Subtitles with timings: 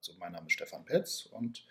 [0.00, 1.64] Also mein Name ist Stefan Petz und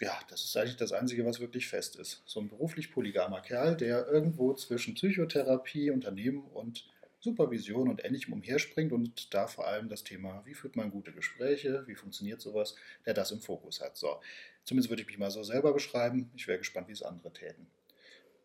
[0.00, 2.22] ja, das ist eigentlich das Einzige, was wirklich fest ist.
[2.26, 6.86] So ein beruflich polygamer Kerl, der irgendwo zwischen Psychotherapie, Unternehmen und
[7.20, 11.84] Supervision und Ähnlichem umherspringt und da vor allem das Thema, wie führt man gute Gespräche,
[11.86, 12.76] wie funktioniert sowas,
[13.06, 13.96] der das im Fokus hat.
[13.96, 14.20] So,
[14.64, 16.30] zumindest würde ich mich mal so selber beschreiben.
[16.36, 17.66] Ich wäre gespannt, wie es andere täten.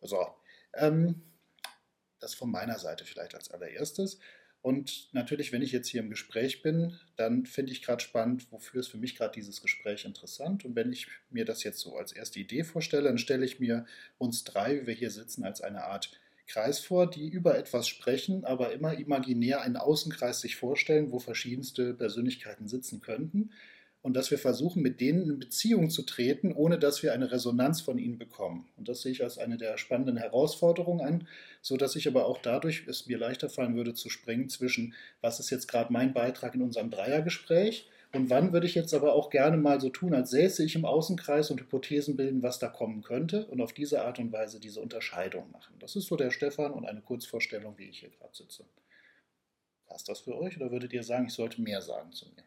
[0.02, 0.34] So,
[0.74, 1.22] ähm,
[2.20, 4.20] das von meiner Seite vielleicht als allererstes.
[4.62, 8.82] Und natürlich, wenn ich jetzt hier im Gespräch bin, dann finde ich gerade spannend, wofür
[8.82, 10.66] ist für mich gerade dieses Gespräch interessant.
[10.66, 13.86] Und wenn ich mir das jetzt so als erste Idee vorstelle, dann stelle ich mir
[14.20, 16.12] uns drei, wie wir hier sitzen, als eine Art
[16.48, 21.94] Kreis vor, die über etwas sprechen, aber immer imaginär einen Außenkreis sich vorstellen, wo verschiedenste
[21.94, 23.52] Persönlichkeiten sitzen könnten
[24.02, 27.82] und dass wir versuchen, mit denen in Beziehung zu treten, ohne dass wir eine Resonanz
[27.82, 28.68] von ihnen bekommen.
[28.78, 31.28] Und das sehe ich als eine der spannenden Herausforderungen an,
[31.62, 35.40] so dass ich aber auch dadurch es mir leichter fallen würde zu springen zwischen, was
[35.40, 39.30] ist jetzt gerade mein Beitrag in unserem Dreiergespräch und wann würde ich jetzt aber auch
[39.30, 43.04] gerne mal so tun, als säße ich im Außenkreis und Hypothesen bilden, was da kommen
[43.04, 45.76] könnte und auf diese Art und Weise diese Unterscheidung machen.
[45.80, 48.66] Das ist so der Stefan und eine Kurzvorstellung, wie ich hier gerade sitze.
[49.86, 52.44] Passt das für euch oder würdet ihr sagen, ich sollte mehr sagen zu mir?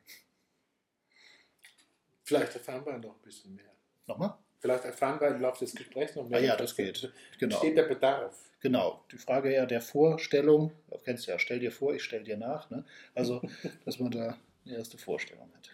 [2.24, 3.70] Vielleicht erfahren wir noch ein bisschen mehr.
[4.06, 4.38] Nochmal?
[4.58, 6.38] Vielleicht erfahren wir im Laufe des Gesprächs noch mehr.
[6.38, 7.12] Ah, ja, das geht.
[7.38, 7.58] Genau.
[7.58, 8.50] Steht der Bedarf?
[8.60, 9.04] Genau.
[9.12, 12.70] Die Frage ja der Vorstellung, du kennst ja, stell dir vor, ich stell dir nach.
[12.70, 12.82] Ne?
[13.14, 13.42] Also,
[13.84, 15.70] dass man da eine erste Vorstellung hat.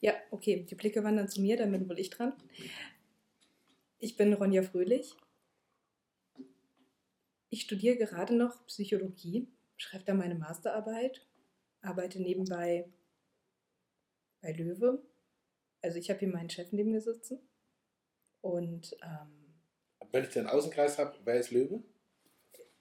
[0.00, 0.66] Ja, okay.
[0.68, 2.34] Die Blicke wandern zu mir, damit bin ich dran.
[4.00, 5.14] Ich bin Ronja Fröhlich.
[7.48, 11.24] Ich studiere gerade noch Psychologie, schreibe da meine Masterarbeit,
[11.80, 12.86] arbeite nebenbei
[14.42, 15.02] bei Löwe.
[15.80, 17.40] Also ich habe hier meinen Chef neben mir sitzen.
[18.42, 19.42] Und ähm,
[20.10, 21.82] wenn ich den Außenkreis habe, wer ist Löwe?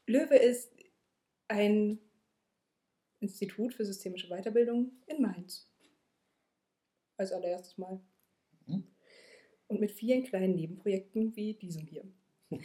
[0.05, 0.73] Löwe ist
[1.47, 1.99] ein
[3.19, 5.71] Institut für systemische Weiterbildung in Mainz.
[7.17, 8.01] Als allererstes Mal.
[8.65, 8.87] Mhm.
[9.67, 12.03] Und mit vielen kleinen Nebenprojekten wie diesem hier.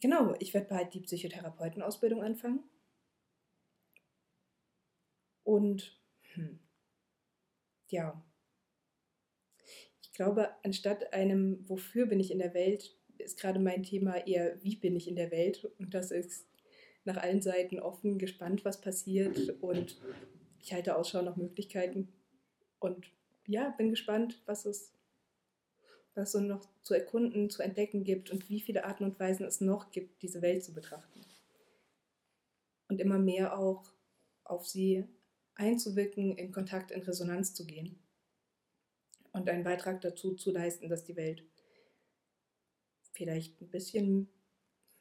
[0.00, 2.64] genau, ich werde bald die Psychotherapeutenausbildung anfangen.
[5.44, 6.00] Und
[6.34, 6.58] hm,
[7.90, 8.22] ja,
[10.02, 14.62] ich glaube, anstatt einem, wofür bin ich in der Welt, ist gerade mein Thema eher,
[14.62, 15.70] wie bin ich in der Welt?
[15.78, 16.46] Und das ist
[17.04, 19.60] nach allen Seiten offen, gespannt, was passiert.
[19.60, 20.00] Und
[20.58, 22.08] ich halte Ausschau nach Möglichkeiten.
[22.78, 23.10] Und
[23.46, 24.92] ja, bin gespannt, was es
[26.14, 29.60] was so noch zu erkunden, zu entdecken gibt und wie viele Arten und Weisen es
[29.60, 31.20] noch gibt, diese Welt zu betrachten.
[32.88, 33.92] Und immer mehr auch
[34.44, 35.04] auf sie
[35.60, 38.02] einzuwirken, in Kontakt, in Resonanz zu gehen
[39.32, 41.44] und einen Beitrag dazu zu leisten, dass die Welt
[43.12, 44.28] vielleicht ein bisschen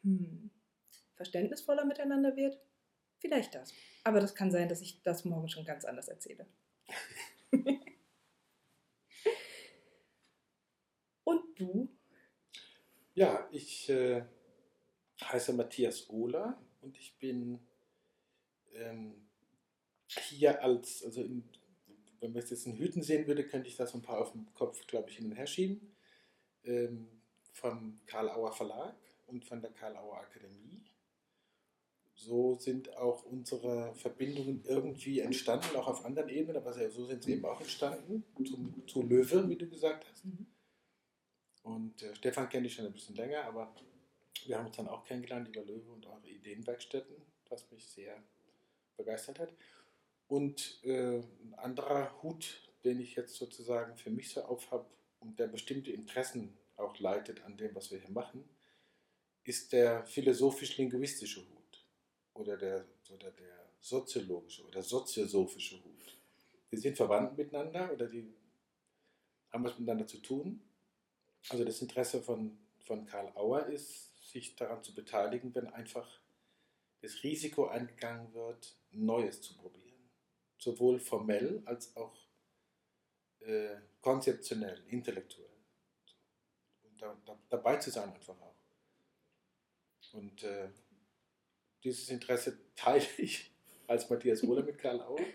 [0.04, 0.52] hm,
[1.16, 2.60] verständnisvoller miteinander wird.
[3.20, 3.74] Vielleicht das.
[4.04, 6.46] Aber das kann sein, dass ich das morgen schon ganz anders erzähle.
[11.24, 11.90] und du?
[13.14, 14.24] Ja, ich äh,
[15.22, 17.60] heiße Matthias Ohler und ich bin
[18.74, 19.29] ähm,
[20.18, 21.44] hier als, also in,
[22.20, 24.32] wenn man es jetzt in Hüten sehen würde, könnte ich da so ein paar auf
[24.32, 25.96] dem Kopf, glaube ich, hin und her schieben.
[26.64, 27.08] Ähm,
[27.54, 28.96] vom Karl Auer Verlag
[29.28, 30.82] und von der Karl Auer Akademie.
[32.16, 37.34] So sind auch unsere Verbindungen irgendwie entstanden, auch auf anderen Ebenen, aber so sind sie
[37.34, 40.26] eben auch entstanden, zum, zu Löwe, wie du gesagt hast.
[40.26, 40.46] Mhm.
[41.64, 43.74] Und äh, Stefan kenne ich schon ein bisschen länger, aber
[44.46, 47.16] wir haben uns dann auch kennengelernt über Löwe und eure Ideenwerkstätten,
[47.50, 48.22] was mich sehr
[48.98, 49.54] begeistert hat.
[50.30, 54.88] Und äh, ein anderer Hut, den ich jetzt sozusagen für mich so aufhab
[55.20, 58.48] und der bestimmte Interessen auch leitet an dem, was wir hier machen,
[59.44, 61.84] ist der philosophisch-linguistische Hut
[62.36, 66.18] oder der, oder der soziologische oder soziosophische Hut.
[66.72, 68.32] Die sind verwandt miteinander oder die
[69.52, 70.62] haben was miteinander zu tun.
[71.50, 76.08] Also das Interesse von, von Karl Auer ist, sich daran zu beteiligen, wenn einfach
[77.02, 79.89] das Risiko eingegangen wird, Neues zu probieren
[80.60, 82.16] sowohl formell als auch
[83.40, 85.50] äh, konzeptionell, intellektuell.
[86.84, 88.56] Und da, da, dabei zu sein einfach auch.
[90.14, 90.70] Und äh,
[91.84, 93.52] dieses Interesse teile ich
[93.88, 95.26] als Matthias Wohler mit Karl Auer,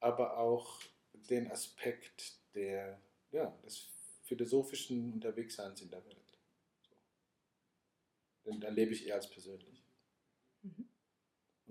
[0.00, 0.80] aber auch
[1.12, 3.88] den Aspekt der, ja, des
[4.22, 6.38] philosophischen Unterwegsseins in der Welt.
[6.84, 8.50] So.
[8.50, 9.81] Den erlebe ich eher als persönlich.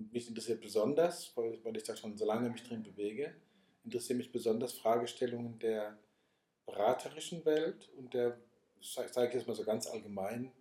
[0.01, 0.05] Mhm.
[0.05, 3.33] Und mich interessiert besonders, weil ich da schon so lange mich drin bewege,
[3.83, 5.97] interessieren mich besonders Fragestellungen der
[6.65, 8.39] beraterischen Welt und der,
[8.81, 10.51] sage ich jetzt mal so ganz allgemein,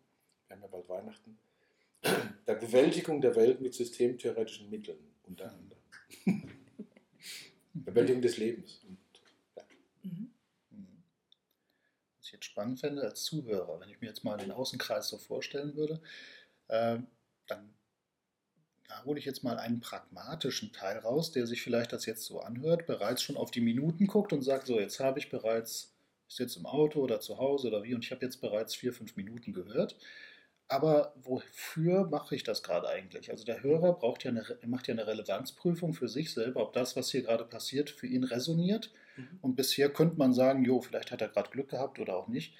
[0.46, 1.38] wir haben ja bald Weihnachten,
[2.46, 5.80] der Bewältigung der Welt mit systemtheoretischen Mitteln unter anderem.
[7.72, 8.82] Bewältigung des Lebens.
[8.88, 8.98] Und,
[9.56, 9.62] ja.
[10.02, 10.32] Mhm.
[10.70, 11.02] Mhm.
[12.18, 15.18] Was ich jetzt spannend fände als Zuhörer, wenn ich mir jetzt mal den Außenkreis so
[15.18, 16.00] vorstellen würde,
[16.68, 16.98] äh,
[17.46, 17.74] dann
[18.90, 22.40] da hole ich jetzt mal einen pragmatischen Teil raus, der sich vielleicht das jetzt so
[22.40, 25.94] anhört, bereits schon auf die Minuten guckt und sagt, so jetzt habe ich bereits,
[26.28, 28.92] ist jetzt im Auto oder zu Hause oder wie, und ich habe jetzt bereits vier,
[28.92, 29.96] fünf Minuten gehört.
[30.66, 33.30] Aber wofür mache ich das gerade eigentlich?
[33.30, 36.96] Also der Hörer braucht ja eine, macht ja eine Relevanzprüfung für sich selber, ob das,
[36.96, 38.92] was hier gerade passiert, für ihn resoniert.
[39.16, 39.38] Mhm.
[39.40, 42.54] Und bisher könnte man sagen, jo, vielleicht hat er gerade Glück gehabt oder auch nicht.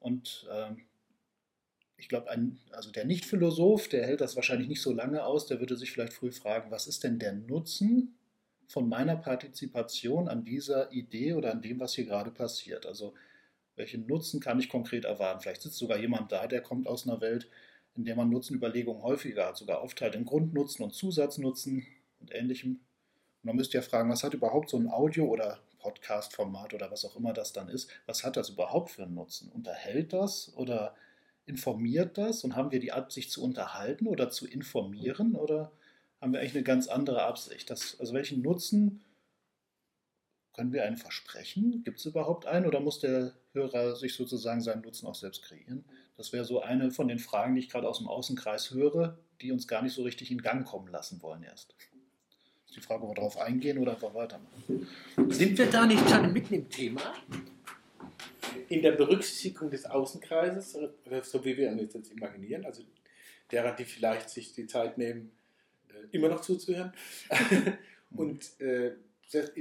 [0.00, 0.82] Und ähm,
[2.02, 2.26] ich glaube,
[2.72, 6.12] also der Nicht-Philosoph, der hält das wahrscheinlich nicht so lange aus, der würde sich vielleicht
[6.12, 8.16] früh fragen, was ist denn der Nutzen
[8.66, 12.86] von meiner Partizipation an dieser Idee oder an dem, was hier gerade passiert?
[12.86, 13.14] Also
[13.76, 15.42] welchen Nutzen kann ich konkret erwarten?
[15.42, 17.48] Vielleicht sitzt sogar jemand da, der kommt aus einer Welt,
[17.94, 21.86] in der man Nutzenüberlegungen häufiger hat, sogar aufteilt in Grundnutzen und Zusatznutzen
[22.18, 22.80] und ähnlichem.
[23.42, 27.04] Und dann müsst ihr fragen, was hat überhaupt so ein Audio- oder Podcast-Format oder was
[27.04, 29.52] auch immer das dann ist, was hat das überhaupt für einen Nutzen?
[29.52, 30.96] Unterhält das oder
[31.46, 35.72] informiert das und haben wir die Absicht zu unterhalten oder zu informieren oder
[36.20, 37.68] haben wir eigentlich eine ganz andere Absicht?
[37.68, 39.02] Das, also welchen Nutzen
[40.52, 41.82] können wir einen versprechen?
[41.82, 45.84] Gibt es überhaupt einen oder muss der Hörer sich sozusagen seinen Nutzen auch selbst kreieren?
[46.16, 49.50] Das wäre so eine von den Fragen, die ich gerade aus dem Außenkreis höre, die
[49.50, 51.74] uns gar nicht so richtig in Gang kommen lassen wollen erst.
[52.66, 54.86] Ist die Frage, ob wir darauf eingehen oder einfach weitermachen.
[55.28, 57.14] Sind wir da nicht schon mitten im Thema?
[58.68, 60.72] In der Berücksichtigung des Außenkreises,
[61.22, 62.82] so wie wir uns jetzt imaginieren, also
[63.50, 65.32] derer, die vielleicht sich die Zeit nehmen,
[65.88, 66.92] äh, immer noch zuzuhören.
[68.16, 68.92] Und äh,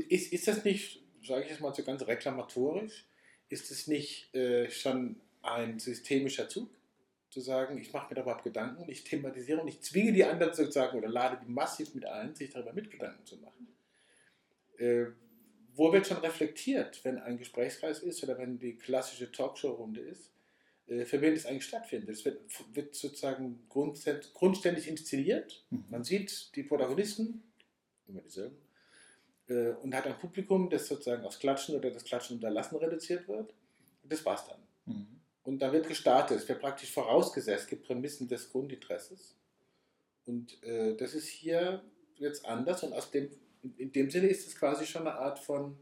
[0.09, 3.05] ist, ist das nicht, sage ich jetzt mal so ganz reklamatorisch,
[3.49, 6.69] ist es nicht äh, schon ein systemischer Zug?
[7.29, 10.97] Zu sagen, ich mache mir darüber Gedanken, ich thematisiere und ich zwinge die anderen sozusagen
[10.97, 13.67] oder lade die massiv mit ein, sich darüber mit Gedanken zu machen.
[14.77, 15.05] Äh,
[15.75, 20.31] wo wird schon reflektiert, wenn ein Gesprächskreis ist oder wenn die klassische Talkshow-Runde ist,
[20.87, 22.09] äh, für wen das eigentlich stattfindet.
[22.09, 22.41] Es wird,
[22.73, 25.63] wird sozusagen grundständig inszeniert.
[25.69, 25.85] Mhm.
[25.89, 27.43] Man sieht die Protagonisten,
[28.07, 28.57] immer dieselben,
[29.47, 33.53] äh, und hat ein Publikum, das sozusagen aus Klatschen oder das Klatschen unterlassen reduziert wird.
[34.03, 34.59] Das war's dann.
[34.85, 35.07] Mhm.
[35.43, 36.37] Und dann wird gestartet.
[36.37, 39.35] Es wird praktisch vorausgesetzt, es gibt Prämissen des Grundinteresses.
[40.25, 41.83] Und äh, das ist hier
[42.17, 43.31] jetzt anders und aus dem
[43.77, 45.77] in dem Sinne ist es quasi schon eine Art von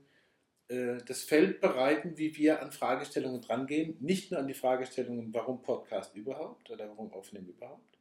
[0.67, 3.97] äh, das Feld bereiten, wie wir an Fragestellungen drangehen.
[3.99, 7.97] Nicht nur an die Fragestellungen, warum Podcast überhaupt oder warum Aufnehmen überhaupt,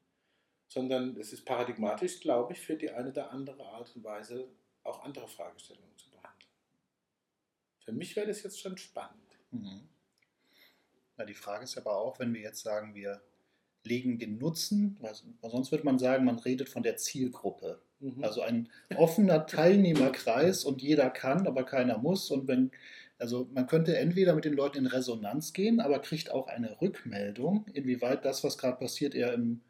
[0.69, 4.49] sondern es ist paradigmatisch, glaube ich, für die eine oder andere Art und Weise
[4.83, 6.51] auch andere Fragestellungen zu behandeln.
[7.85, 9.39] Für mich wäre das jetzt schon spannend.
[9.51, 9.89] Mhm.
[11.17, 13.21] Na, die Frage ist aber auch, wenn wir jetzt sagen, wir
[13.85, 15.15] legen den Nutzen, weil
[15.51, 17.81] sonst würde man sagen, man redet von der Zielgruppe.
[18.01, 18.23] Mhm.
[18.23, 22.31] Also ein offener Teilnehmerkreis und jeder kann, aber keiner muss.
[22.31, 22.71] Und wenn,
[23.19, 27.67] also man könnte entweder mit den Leuten in Resonanz gehen, aber kriegt auch eine Rückmeldung,
[27.73, 29.63] inwieweit das, was gerade passiert, er im,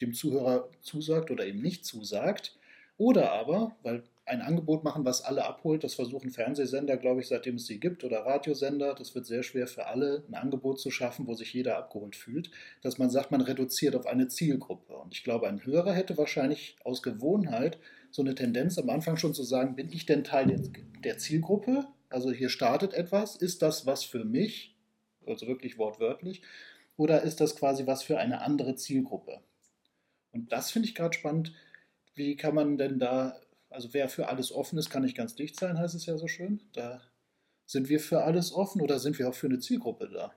[0.00, 2.58] dem Zuhörer zusagt oder eben nicht zusagt.
[2.98, 5.82] Oder aber, weil ein Angebot machen, was alle abholt.
[5.82, 8.94] Das versuchen Fernsehsender, glaube ich, seitdem es sie gibt, oder Radiosender.
[8.94, 12.50] Das wird sehr schwer für alle, ein Angebot zu schaffen, wo sich jeder abgeholt fühlt,
[12.82, 14.94] dass man sagt, man reduziert auf eine Zielgruppe.
[14.94, 17.78] Und ich glaube, ein Hörer hätte wahrscheinlich aus Gewohnheit
[18.10, 20.70] so eine Tendenz am Anfang schon zu sagen, bin ich denn Teil
[21.02, 21.86] der Zielgruppe?
[22.08, 23.36] Also hier startet etwas.
[23.36, 24.76] Ist das was für mich?
[25.26, 26.42] Also wirklich wortwörtlich.
[26.96, 29.40] Oder ist das quasi was für eine andere Zielgruppe?
[30.30, 31.52] Und das finde ich gerade spannend.
[32.14, 33.40] Wie kann man denn da
[33.72, 36.28] also wer für alles offen ist, kann nicht ganz dicht sein, heißt es ja so
[36.28, 36.60] schön.
[36.72, 37.02] Da
[37.66, 40.32] sind wir für alles offen oder sind wir auch für eine Zielgruppe da?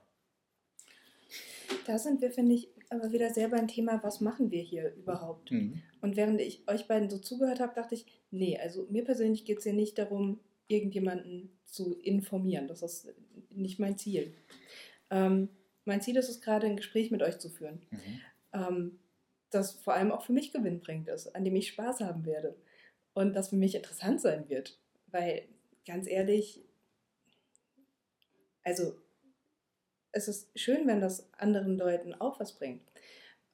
[1.86, 5.50] Da sind wir, finde ich, aber wieder selber ein Thema, was machen wir hier überhaupt?
[5.50, 5.82] Mhm.
[6.00, 9.58] Und während ich euch beiden so zugehört habe, dachte ich, nee, also mir persönlich geht
[9.58, 12.68] es hier nicht darum, irgendjemanden zu informieren.
[12.68, 13.08] Das ist
[13.50, 14.34] nicht mein Ziel.
[15.10, 15.48] Ähm,
[15.84, 18.20] mein Ziel ist es gerade, ein Gespräch mit euch zu führen, Mhm.
[18.52, 18.98] ähm,
[19.50, 22.56] das vor allem auch für mich gewinnbringend ist, an dem ich Spaß haben werde
[23.16, 24.78] und das für mich interessant sein wird.
[25.06, 25.48] Weil,
[25.86, 26.62] ganz ehrlich,
[28.62, 28.94] also
[30.12, 32.82] es ist schön, wenn das anderen Leuten auch was bringt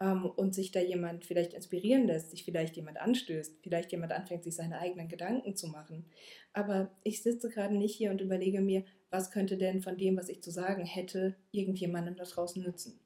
[0.01, 4.43] ähm, und sich da jemand vielleicht inspirieren lässt, sich vielleicht jemand anstößt, vielleicht jemand anfängt,
[4.43, 6.07] sich seine eigenen Gedanken zu machen.
[6.53, 10.29] Aber ich sitze gerade nicht hier und überlege mir, was könnte denn von dem, was
[10.29, 12.99] ich zu sagen hätte, irgendjemandem da draußen nützen.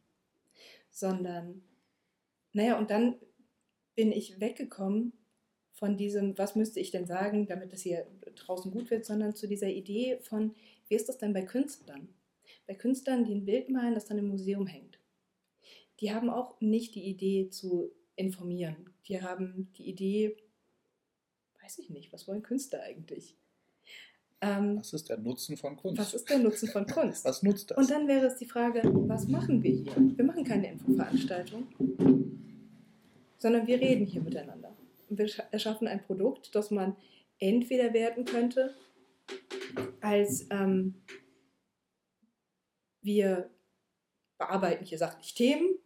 [0.90, 1.62] Sondern,
[2.54, 3.16] naja, und dann
[3.94, 5.12] bin ich weggekommen
[5.76, 9.46] von diesem, was müsste ich denn sagen, damit es hier draußen gut wird, sondern zu
[9.46, 10.54] dieser Idee von,
[10.88, 12.08] wie ist das denn bei Künstlern?
[12.66, 14.98] Bei Künstlern, die ein Bild malen, das dann im Museum hängt.
[16.00, 18.90] Die haben auch nicht die Idee zu informieren.
[19.06, 20.36] Die haben die Idee,
[21.62, 23.36] weiß ich nicht, was wollen Künstler eigentlich?
[24.40, 25.98] Ähm, Was ist der Nutzen von Kunst?
[25.98, 27.24] was ist der Nutzen von Kunst?
[27.26, 27.78] Was nutzt das?
[27.78, 29.94] Und dann wäre es die Frage, was machen wir hier?
[29.96, 31.66] Wir machen keine Infoveranstaltung,
[33.38, 34.65] sondern wir reden hier miteinander.
[35.08, 36.96] Wir scha- erschaffen ein Produkt, das man
[37.38, 38.74] entweder werten könnte
[40.00, 41.02] als ähm,
[43.02, 43.50] wir
[44.38, 45.78] bearbeiten hier sachlich Themen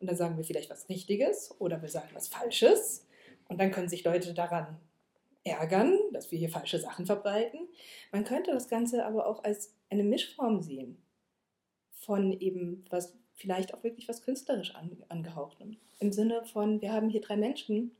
[0.00, 3.06] und dann sagen wir vielleicht was Richtiges oder wir sagen was Falsches
[3.48, 4.80] und dann können sich Leute daran
[5.44, 7.68] ärgern, dass wir hier falsche Sachen verbreiten.
[8.12, 11.02] Man könnte das Ganze aber auch als eine Mischform sehen
[11.90, 15.76] von eben was vielleicht auch wirklich was künstlerisch an, angehauchtem.
[15.98, 17.94] Im Sinne von, wir haben hier drei Menschen,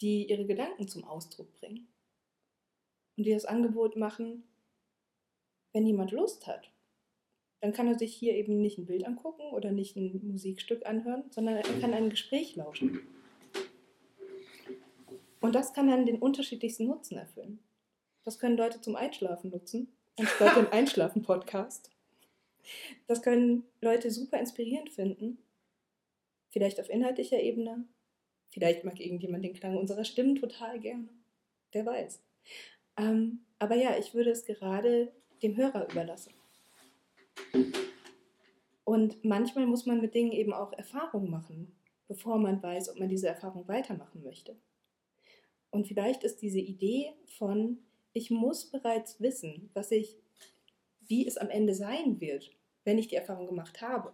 [0.00, 1.88] die ihre Gedanken zum Ausdruck bringen
[3.16, 4.44] und die das Angebot machen,
[5.72, 6.70] wenn jemand Lust hat,
[7.60, 11.24] dann kann er sich hier eben nicht ein Bild angucken oder nicht ein Musikstück anhören,
[11.30, 13.00] sondern er kann ein Gespräch lauschen.
[15.40, 17.58] Und das kann dann den unterschiedlichsten Nutzen erfüllen.
[18.22, 21.90] Das können Leute zum Einschlafen nutzen, anstatt den Einschlafen-Podcast.
[23.06, 25.38] Das können Leute super inspirierend finden.
[26.50, 27.84] Vielleicht auf inhaltlicher Ebene.
[28.54, 31.08] Vielleicht mag irgendjemand den Klang unserer Stimmen total gerne.
[31.72, 32.22] Wer weiß.
[32.96, 36.32] Ähm, aber ja, ich würde es gerade dem Hörer überlassen.
[38.84, 41.74] Und manchmal muss man mit Dingen eben auch Erfahrungen machen,
[42.06, 44.54] bevor man weiß, ob man diese Erfahrung weitermachen möchte.
[45.70, 47.78] Und vielleicht ist diese Idee von,
[48.12, 50.16] ich muss bereits wissen, was ich,
[51.00, 52.52] wie es am Ende sein wird,
[52.84, 54.12] wenn ich die Erfahrung gemacht habe.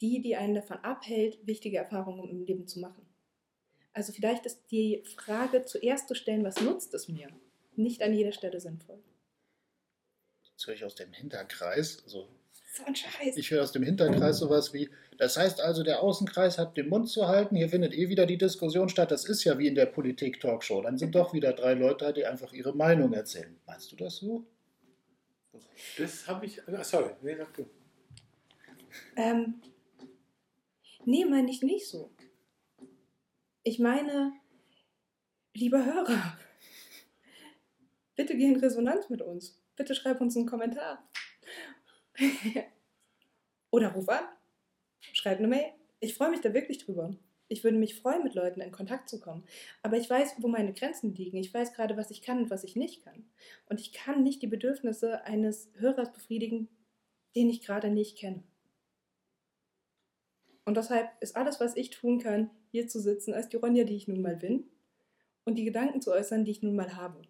[0.00, 3.06] Die, die einen davon abhält, wichtige Erfahrungen im Leben zu machen.
[3.92, 7.28] Also vielleicht ist die Frage zuerst zu stellen, was nutzt es mir,
[7.76, 8.98] nicht an jeder Stelle sinnvoll.
[10.50, 12.28] Jetzt höre ich aus dem Hinterkreis, also
[12.72, 13.36] So ein Scheiß.
[13.36, 17.08] ich höre aus dem Hinterkreis sowas wie, das heißt also, der Außenkreis hat den Mund
[17.08, 19.86] zu halten, hier findet eh wieder die Diskussion statt, das ist ja wie in der
[19.86, 23.56] Politik-Talkshow, dann sind doch wieder drei Leute, die einfach ihre Meinung erzählen.
[23.66, 24.44] Meinst du das so?
[25.98, 26.60] Das habe ich.
[26.68, 27.64] ah, Sorry, nee, sag du.
[29.16, 29.60] Ähm,
[31.06, 32.10] nee, meine ich nicht so.
[33.62, 34.32] Ich meine,
[35.54, 36.38] lieber Hörer,
[38.14, 39.60] bitte geh in Resonanz mit uns.
[39.76, 41.08] Bitte schreib uns einen Kommentar.
[43.70, 44.24] Oder ruf an.
[45.00, 45.72] Schreib eine Mail.
[46.00, 47.16] Ich freue mich da wirklich drüber.
[47.48, 49.44] Ich würde mich freuen, mit Leuten in Kontakt zu kommen.
[49.82, 51.36] Aber ich weiß, wo meine Grenzen liegen.
[51.38, 53.28] Ich weiß gerade, was ich kann und was ich nicht kann.
[53.66, 56.68] Und ich kann nicht die Bedürfnisse eines Hörers befriedigen,
[57.36, 58.44] den ich gerade nicht kenne.
[60.64, 63.96] Und deshalb ist alles, was ich tun kann, hier zu sitzen als die Ronja, die
[63.96, 64.64] ich nun mal bin,
[65.44, 67.20] und die Gedanken zu äußern, die ich nun mal habe.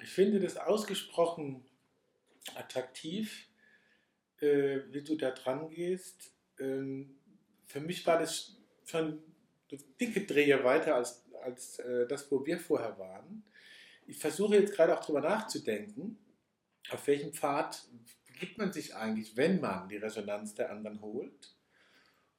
[0.00, 1.64] Ich finde das ausgesprochen
[2.54, 3.48] attraktiv,
[4.40, 6.32] äh, wie du da dran gehst.
[6.58, 7.18] Ähm,
[7.66, 9.22] für mich war das schon
[9.70, 13.44] eine dicke Drehe weiter als, als äh, das, wo wir vorher waren.
[14.06, 16.18] Ich versuche jetzt gerade auch darüber nachzudenken,
[16.90, 17.84] auf welchem Pfad
[18.36, 21.54] begibt man sich eigentlich, wenn man die Resonanz der anderen holt.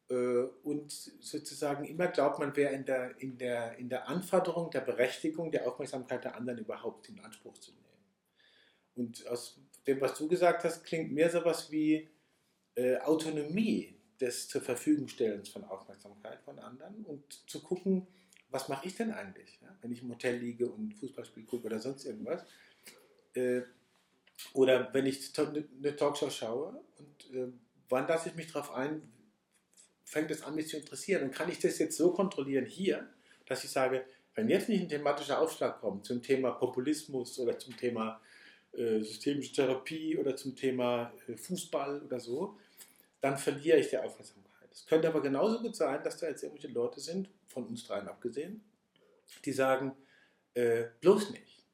[0.10, 4.82] Äh, Und sozusagen immer glaubt, man wäre in der, in, der, in der Anforderung der
[4.82, 7.84] Berechtigung der Aufmerksamkeit der anderen überhaupt in Anspruch zu nehmen.
[8.96, 12.10] Und aus dem, was du gesagt hast, klingt mehr sowas wie
[12.76, 18.08] äh, Autonomie des zur Verfügung stellens von Aufmerksamkeit von anderen und zu gucken,
[18.50, 19.76] was mache ich denn eigentlich, ja?
[19.82, 22.44] wenn ich im Hotel liege und Fußballspiel gucke oder sonst irgendwas.
[23.34, 23.64] Äh,
[24.54, 27.48] oder wenn ich eine Talkshow schaue und äh,
[27.90, 29.02] wann lasse ich mich darauf ein,
[30.04, 31.24] fängt es an, mich zu interessieren.
[31.24, 33.10] Und kann ich das jetzt so kontrollieren hier,
[33.46, 37.76] dass ich sage, wenn jetzt nicht ein thematischer Aufschlag kommt zum Thema Populismus oder zum
[37.76, 38.22] Thema
[38.74, 42.58] äh, systemische Therapie oder zum Thema äh, Fußball oder so,
[43.20, 44.70] dann verliere ich die Aufmerksamkeit.
[44.72, 48.08] Es könnte aber genauso gut sein, dass da jetzt irgendwelche Leute sind, von uns dreien
[48.08, 48.64] abgesehen,
[49.44, 49.98] die sagen,
[50.54, 51.66] äh, bloß nicht.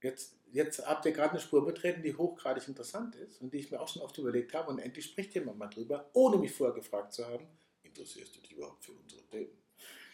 [0.00, 3.70] Jetzt, jetzt habt ihr gerade eine Spur betreten, die hochgradig interessant ist und die ich
[3.70, 6.74] mir auch schon oft überlegt habe und endlich spricht jemand mal drüber, ohne mich vorher
[6.74, 7.46] gefragt zu haben,
[7.82, 9.50] interessierst du dich überhaupt für unsere Themen?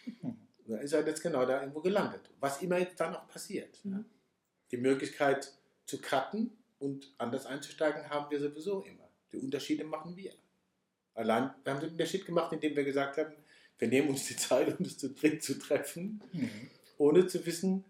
[0.70, 2.20] Da ist er jetzt genau da irgendwo gelandet.
[2.40, 3.82] Was immer jetzt dann auch passiert.
[3.84, 3.92] Mhm.
[3.92, 4.04] Ja.
[4.70, 5.50] Die Möglichkeit
[5.86, 9.08] zu cutten und anders einzusteigen haben wir sowieso immer.
[9.32, 10.34] Die Unterschiede machen wir.
[11.14, 13.32] Allein, wir haben den Unterschied gemacht, indem wir gesagt haben,
[13.78, 16.70] wir nehmen uns die Zeit, um das zu dritt zu treffen, Mhm.
[16.98, 17.86] ohne zu wissen,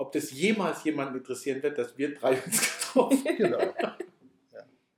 [0.00, 3.36] ob das jemals jemanden interessieren wird, dass wir drei uns getroffen haben.
[3.36, 3.74] Genau.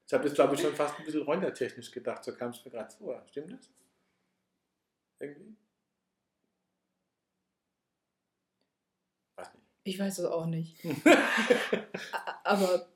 [0.07, 2.71] Ich habe jetzt, glaube ich, schon fast ein bisschen räunertechnisch gedacht, so kam es mir
[2.71, 3.25] gerade vor.
[3.31, 3.71] Stimmt das?
[5.21, 5.57] Irgendwie?
[9.37, 9.65] Weiß nicht.
[9.85, 10.77] Ich weiß es auch nicht.
[12.45, 12.89] Aber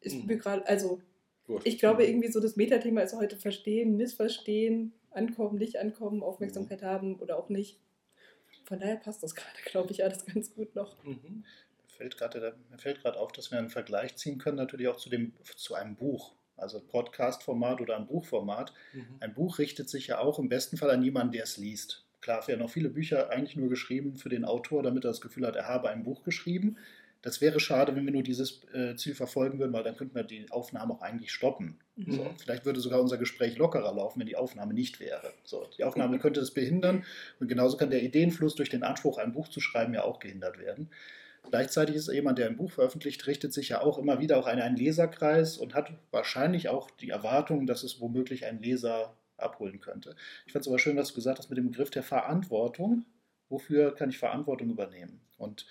[0.00, 0.26] ist Mhm.
[0.26, 1.00] mir gerade, also
[1.46, 1.66] Wurscht.
[1.66, 7.20] ich glaube irgendwie so das Metathema ist heute verstehen, missverstehen, ankommen, nicht ankommen, Aufmerksamkeit haben
[7.20, 7.78] oder auch nicht.
[8.64, 11.02] Von daher passt das gerade, glaube ich, alles ganz gut noch.
[11.04, 11.44] Mhm.
[11.86, 15.08] Fällt grade, mir fällt gerade auf, dass wir einen Vergleich ziehen können, natürlich auch zu,
[15.10, 16.34] dem, zu einem Buch.
[16.56, 18.72] Also Podcast-Format oder ein Buchformat.
[18.92, 19.16] Mhm.
[19.20, 22.04] Ein Buch richtet sich ja auch im besten Fall an jemanden, der es liest.
[22.20, 25.46] Klar werden auch viele Bücher eigentlich nur geschrieben für den Autor, damit er das Gefühl
[25.46, 26.78] hat, er habe ein Buch geschrieben.
[27.24, 30.24] Das wäre schade, wenn wir nur dieses äh, Ziel verfolgen würden, weil dann könnten wir
[30.24, 31.80] die Aufnahme auch eigentlich stoppen.
[31.96, 32.12] Mhm.
[32.12, 35.32] So, vielleicht würde sogar unser Gespräch lockerer laufen, wenn die Aufnahme nicht wäre.
[35.42, 37.02] So, die Aufnahme könnte das behindern
[37.40, 40.58] und genauso kann der Ideenfluss durch den Anspruch, ein Buch zu schreiben, ja auch gehindert
[40.58, 40.90] werden.
[41.48, 44.60] Gleichzeitig ist jemand, der ein Buch veröffentlicht, richtet sich ja auch immer wieder auch an
[44.60, 50.14] einen Leserkreis und hat wahrscheinlich auch die Erwartung, dass es womöglich ein Leser abholen könnte.
[50.44, 53.06] Ich fand es aber schön, was du gesagt hast mit dem Begriff der Verantwortung.
[53.48, 55.22] Wofür kann ich Verantwortung übernehmen?
[55.38, 55.64] Und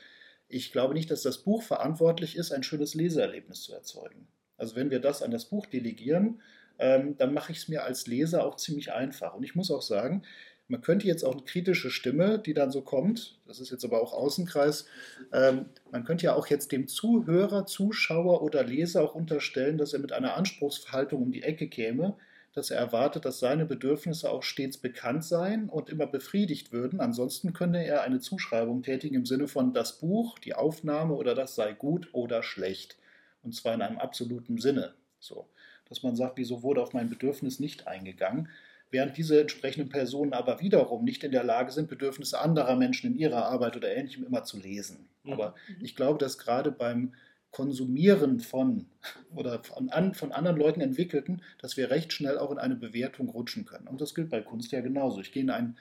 [0.54, 4.28] ich glaube nicht, dass das Buch verantwortlich ist, ein schönes Leseerlebnis zu erzeugen.
[4.58, 6.42] Also wenn wir das an das Buch delegieren,
[6.80, 9.34] ähm, dann mache ich es mir als Leser auch ziemlich einfach.
[9.34, 10.24] Und ich muss auch sagen,
[10.68, 14.02] man könnte jetzt auch eine kritische Stimme, die dann so kommt, das ist jetzt aber
[14.02, 14.86] auch Außenkreis,
[15.32, 20.00] ähm, man könnte ja auch jetzt dem Zuhörer, Zuschauer oder Leser auch unterstellen, dass er
[20.00, 22.16] mit einer Anspruchshaltung um die Ecke käme,
[22.54, 27.00] dass er erwartet, dass seine Bedürfnisse auch stets bekannt seien und immer befriedigt würden.
[27.00, 31.56] Ansonsten könne er eine Zuschreibung tätigen im Sinne von das Buch, die Aufnahme oder das
[31.56, 32.98] sei gut oder schlecht.
[33.42, 34.94] Und zwar in einem absoluten Sinne.
[35.20, 35.48] So,
[35.90, 38.50] dass man sagt, wieso wurde auf mein Bedürfnis nicht eingegangen?
[38.92, 43.18] Während diese entsprechenden Personen aber wiederum nicht in der Lage sind, Bedürfnisse anderer Menschen in
[43.18, 45.10] ihrer Arbeit oder ähnlichem immer zu lesen.
[45.24, 45.34] Mhm.
[45.34, 47.14] Aber ich glaube, dass gerade beim
[47.54, 48.88] Konsumieren von
[49.36, 53.30] oder von, an, von anderen Leuten entwickelten, dass wir recht schnell auch in eine Bewertung
[53.30, 53.88] rutschen können.
[53.88, 55.22] Und das gilt bei Kunst ja genauso.
[55.22, 55.78] Ich gehe in ein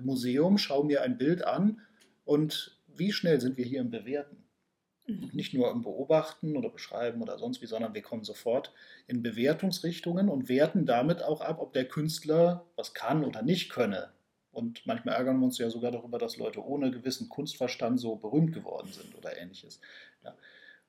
[0.00, 1.80] Museum, schaue mir ein Bild an
[2.24, 4.44] und wie schnell sind wir hier im Bewerten?
[5.06, 5.30] Mhm.
[5.32, 8.72] Nicht nur im Beobachten oder Beschreiben oder sonst wie, sondern wir kommen sofort
[9.06, 14.10] in Bewertungsrichtungen und werten damit auch ab, ob der Künstler was kann oder nicht könne.
[14.52, 18.52] Und manchmal ärgern wir uns ja sogar darüber, dass Leute ohne gewissen Kunstverstand so berühmt
[18.52, 19.80] geworden sind oder ähnliches.
[20.24, 20.34] Ja.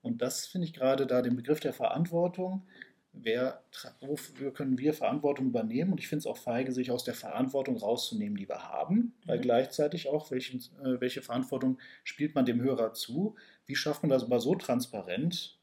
[0.01, 2.66] Und das finde ich gerade da den Begriff der Verantwortung.
[3.14, 3.61] Wer,
[4.00, 5.92] wofür können wir Verantwortung übernehmen?
[5.92, 9.37] Und ich finde es auch feige, sich aus der Verantwortung rauszunehmen, die wir haben, weil
[9.40, 9.44] Mhm.
[9.44, 13.35] gleichzeitig auch, welchen, äh, welche Verantwortung spielt man dem Hörer zu?
[13.66, 15.57] Wie schafft man das aber so transparent,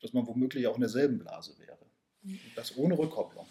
[0.00, 1.76] dass man womöglich auch in derselben Blase wäre?
[2.24, 3.44] Und das ohne Rückkopplung.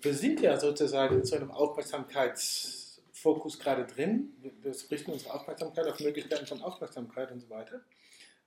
[0.00, 4.30] Wir sind ja sozusagen in so einem Aufmerksamkeitsfokus gerade drin.
[4.40, 7.82] Wir- Wir richten unsere Aufmerksamkeit auf Möglichkeiten von Aufmerksamkeit und so weiter.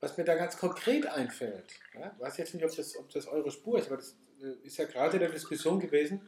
[0.01, 3.27] Was mir da ganz konkret einfällt, ja, ich weiß jetzt nicht, ob das, ob das
[3.27, 6.21] eure Spur ist, aber das äh, ist ja gerade in der Diskussion gewesen,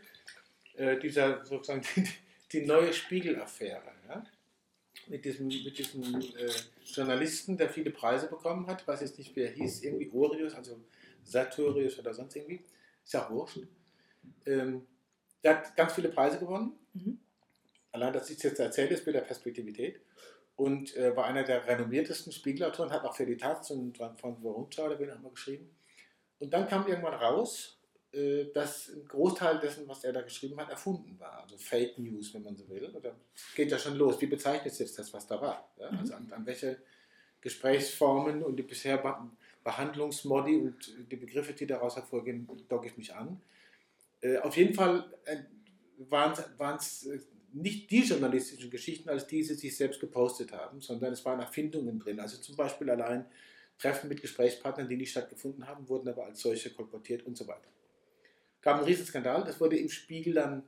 [0.76, 2.08] äh, dieser sozusagen die,
[2.52, 3.92] die neue Spiegel-Affäre.
[4.10, 4.24] Ja?
[5.08, 6.52] Mit diesem, mit diesem äh,
[6.84, 10.80] Journalisten, der viele Preise bekommen hat, weiß jetzt nicht, wie er hieß, irgendwie Orius, also
[11.24, 12.62] Sartorius oder sonst irgendwie,
[13.04, 13.60] ist ja auch wurscht.
[14.46, 14.86] Ähm,
[15.44, 16.74] der hat ganz viele Preise gewonnen.
[16.94, 17.20] Mhm.
[17.92, 20.00] Allein, dass ich es jetzt erzähle, ist mit der Perspektivität.
[20.62, 24.86] Und äh, war einer der renommiertesten Spiegelautoren, hat auch für die Taz und von Vorunschau
[24.86, 25.76] oder wen auch immer geschrieben.
[26.38, 27.80] Und dann kam irgendwann raus,
[28.14, 31.42] äh, dass ein Großteil dessen, was er da geschrieben hat, erfunden war.
[31.42, 32.86] Also Fake News, wenn man so will.
[32.94, 33.16] Und dann
[33.56, 34.22] geht ja schon los.
[34.22, 35.68] Wie bezeichnet jetzt das, was da war?
[35.80, 35.92] Ja?
[35.92, 35.98] Mhm.
[35.98, 36.78] Also an, an welche
[37.42, 39.16] Gesprächsformen und die bisher Be
[39.64, 43.42] Behandlungsmodi und die Begriffe, die daraus hervorgehen, docke ich mich an.
[44.22, 45.38] Äh, auf jeden Fall äh,
[45.98, 46.34] waren
[46.78, 47.10] es
[47.54, 52.00] nicht die journalistischen Geschichten, als die sie sich selbst gepostet haben, sondern es waren Erfindungen
[52.00, 52.20] drin.
[52.20, 53.26] Also zum Beispiel allein
[53.78, 57.68] Treffen mit Gesprächspartnern, die nicht stattgefunden haben, wurden aber als solche kolportiert und so weiter.
[58.62, 60.64] Gab einen Riesenskandal, das wurde im Spiegel dann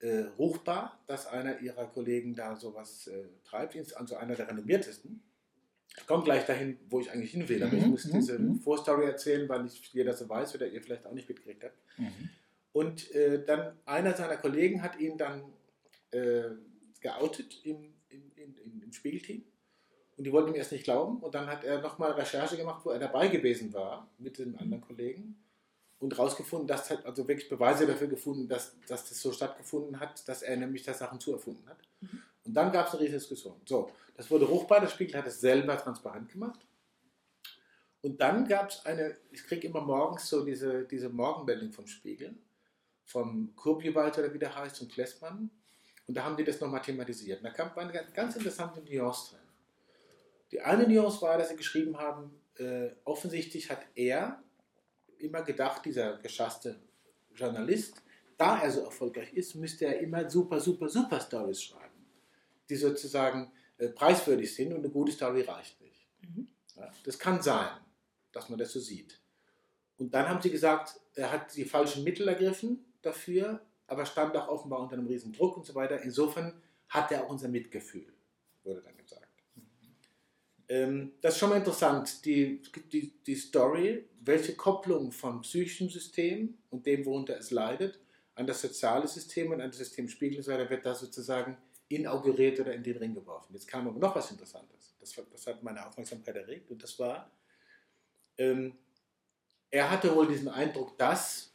[0.00, 5.22] äh, ruchbar, dass einer ihrer Kollegen da sowas äh, treibt, also einer der renommiertesten.
[5.96, 8.38] Ich komme gleich dahin, wo ich eigentlich hin will, aber ich Mhm, muss mhm, diese
[8.38, 8.60] mhm.
[8.60, 11.78] Vorstory erzählen, weil nicht jeder so weiß oder ihr vielleicht auch nicht mitgekriegt habt.
[11.96, 12.28] Mhm.
[12.72, 15.42] Und äh, dann einer seiner Kollegen hat ihn dann
[16.16, 16.50] äh,
[17.00, 19.44] geoutet im, im, im, im Spiegelteam.
[20.16, 21.18] Und die wollten ihm erst nicht glauben.
[21.18, 24.82] Und dann hat er nochmal Recherche gemacht, wo er dabei gewesen war mit den anderen
[24.82, 25.36] Kollegen.
[25.98, 30.26] Und rausgefunden, dass hat also wirklich Beweise dafür gefunden, dass, dass das so stattgefunden hat,
[30.28, 31.78] dass er nämlich da Sachen zu erfunden hat.
[32.00, 32.22] Mhm.
[32.44, 33.60] Und dann gab es eine riesige Diskussion.
[33.64, 36.60] So, das wurde ruchbar, der Spiegel hat es selber transparent gemacht.
[38.02, 42.36] Und dann gab es eine, ich kriege immer morgens so diese, diese Morgenmeldung vom Spiegel,
[43.04, 45.50] vom Kurbiewald oder wie der heißt, und Klessmann.
[46.06, 47.38] Und da haben die das nochmal thematisiert.
[47.38, 49.40] Und da kam eine ganz- interessante Nuance drin.
[50.52, 54.42] Die eine Nuance war, dass sie geschrieben haben, äh, offensichtlich hat er
[55.18, 56.78] immer gedacht, dieser geschasste
[57.34, 58.02] Journalist,
[58.36, 62.06] da er so erfolgreich ist, müsste er immer super, super, super Stories schreiben,
[62.68, 66.06] die sozusagen äh, preiswürdig sind und eine gute Story reicht nicht.
[66.22, 66.48] Mhm.
[66.76, 67.68] Ja, das kann sein,
[68.32, 69.18] dass man das so sieht.
[69.98, 74.48] Und dann haben sie gesagt, er hat die falschen Mittel ergriffen dafür, aber stand auch
[74.48, 76.00] offenbar unter einem riesen Druck und so weiter.
[76.02, 78.12] Insofern hat er auch unser Mitgefühl,
[78.64, 79.26] wurde dann gesagt.
[80.68, 82.60] Ähm, das ist schon mal interessant, die,
[82.92, 88.00] die, die Story, welche Kopplung von psychischem System und dem, worunter es leidet,
[88.34, 91.56] an das soziale System und an das System Spiegel, da wird das sozusagen
[91.88, 93.54] inauguriert oder in den Ring geworfen.
[93.54, 94.96] Jetzt kam aber noch was Interessantes.
[94.98, 97.30] Das, das hat meine Aufmerksamkeit erregt und das war,
[98.38, 98.76] ähm,
[99.70, 101.54] er hatte wohl diesen Eindruck, dass,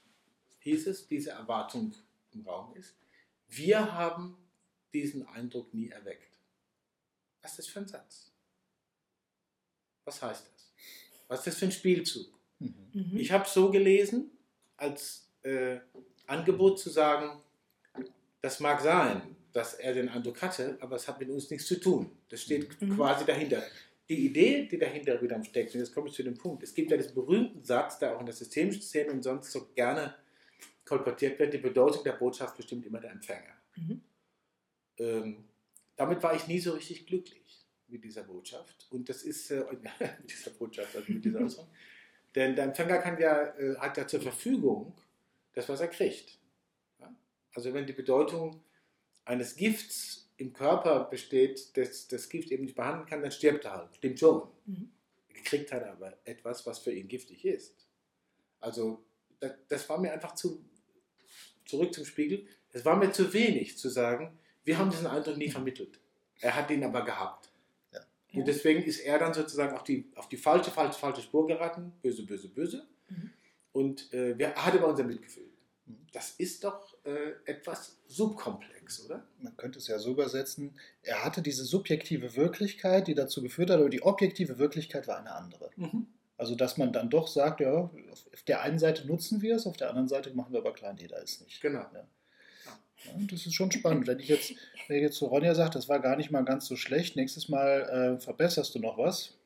[0.60, 1.94] hieß es, diese Erwartung
[2.34, 2.96] im Raum ist.
[3.48, 4.38] Wir haben
[4.94, 6.38] diesen Eindruck nie erweckt.
[7.42, 8.32] Was ist das für ein Satz?
[10.06, 10.74] Was heißt das?
[11.28, 12.28] Was ist das für ein Spielzug?
[12.60, 13.18] Mhm.
[13.18, 14.32] Ich habe es so gelesen,
[14.78, 15.80] als äh,
[16.28, 17.42] Angebot zu sagen,
[18.42, 21.80] das mag sein, dass er den Eindruck hatte, aber es hat mit uns nichts zu
[21.80, 22.12] tun.
[22.30, 22.96] Das steht mhm.
[22.96, 23.64] quasi dahinter.
[24.10, 26.92] Die Idee, die dahinter wieder steckt, und jetzt komme ich zu dem Punkt, es gibt
[26.92, 30.16] ja diesen berühmten Satz, der auch in der systemischen Szene und sonst so gerne
[30.86, 33.56] kolportiert wird, die Bedeutung der Botschaft bestimmt immer der Empfänger.
[33.76, 34.02] Mhm.
[34.98, 35.46] Ähm,
[35.96, 38.88] damit war ich nie so richtig glücklich mit dieser Botschaft.
[38.90, 41.70] Und das ist, äh, mit dieser Botschaft, also mit dieser Äußerung.
[42.36, 44.94] Denn der Empfänger ja, äh, hat ja zur Verfügung
[45.54, 46.40] das, was er kriegt.
[47.00, 47.14] Ja?
[47.54, 48.64] Also wenn die Bedeutung
[49.26, 53.74] eines Gifts im Körper besteht, das das Gift eben nicht behandeln kann, dann stirbt er
[53.74, 53.96] halt.
[53.96, 54.50] Stimmt schon.
[54.66, 54.92] Mhm.
[55.30, 57.88] Er kriegt halt aber etwas, was für ihn giftig ist.
[58.60, 59.04] Also
[59.42, 60.64] das, das war mir einfach zu,
[61.66, 65.50] zurück zum Spiegel, es war mir zu wenig zu sagen, wir haben diesen Eindruck nie
[65.50, 66.00] vermittelt.
[66.40, 67.52] Er hat ihn aber gehabt.
[67.92, 68.00] Ja.
[68.34, 71.92] Und deswegen ist er dann sozusagen auf die, auf die falsche, falsche, falsche Spur geraten,
[72.02, 72.88] böse, böse, böse.
[73.10, 73.32] Mhm.
[73.74, 75.50] Und äh, wir, er hat aber unser Mitgefühl.
[75.86, 76.08] Mhm.
[76.14, 79.28] Das ist doch äh, etwas subkomplex, oder?
[79.40, 83.80] Man könnte es ja so übersetzen, er hatte diese subjektive Wirklichkeit, die dazu geführt hat,
[83.80, 85.72] aber die objektive Wirklichkeit war eine andere.
[85.76, 86.08] Mhm.
[86.42, 89.78] Also dass man dann doch sagt, ja, auf der einen Seite nutzen wir es, auf
[89.78, 91.62] der anderen Seite machen wir aber klein, da ist nicht.
[91.62, 91.86] Genau.
[91.94, 92.08] Ja.
[93.06, 94.08] Ja, das ist schon spannend.
[94.08, 94.50] Wenn ich jetzt,
[94.88, 97.48] wenn ich jetzt zu Ronja sage, das war gar nicht mal ganz so schlecht, nächstes
[97.48, 99.38] Mal äh, verbesserst du noch was,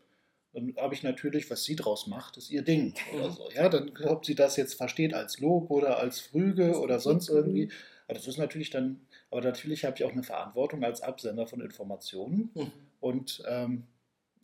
[0.53, 3.49] dann habe ich natürlich, was sie draus macht, ist ihr Ding oder so.
[3.53, 7.73] Ja, dann, ob sie das jetzt versteht als Lob oder als Früge oder sonst irgendwie.
[8.07, 11.59] Aber das ist natürlich dann, aber natürlich habe ich auch eine Verantwortung als Absender von
[11.59, 12.51] Informationen.
[12.53, 12.71] Mhm.
[13.01, 13.83] Und ähm,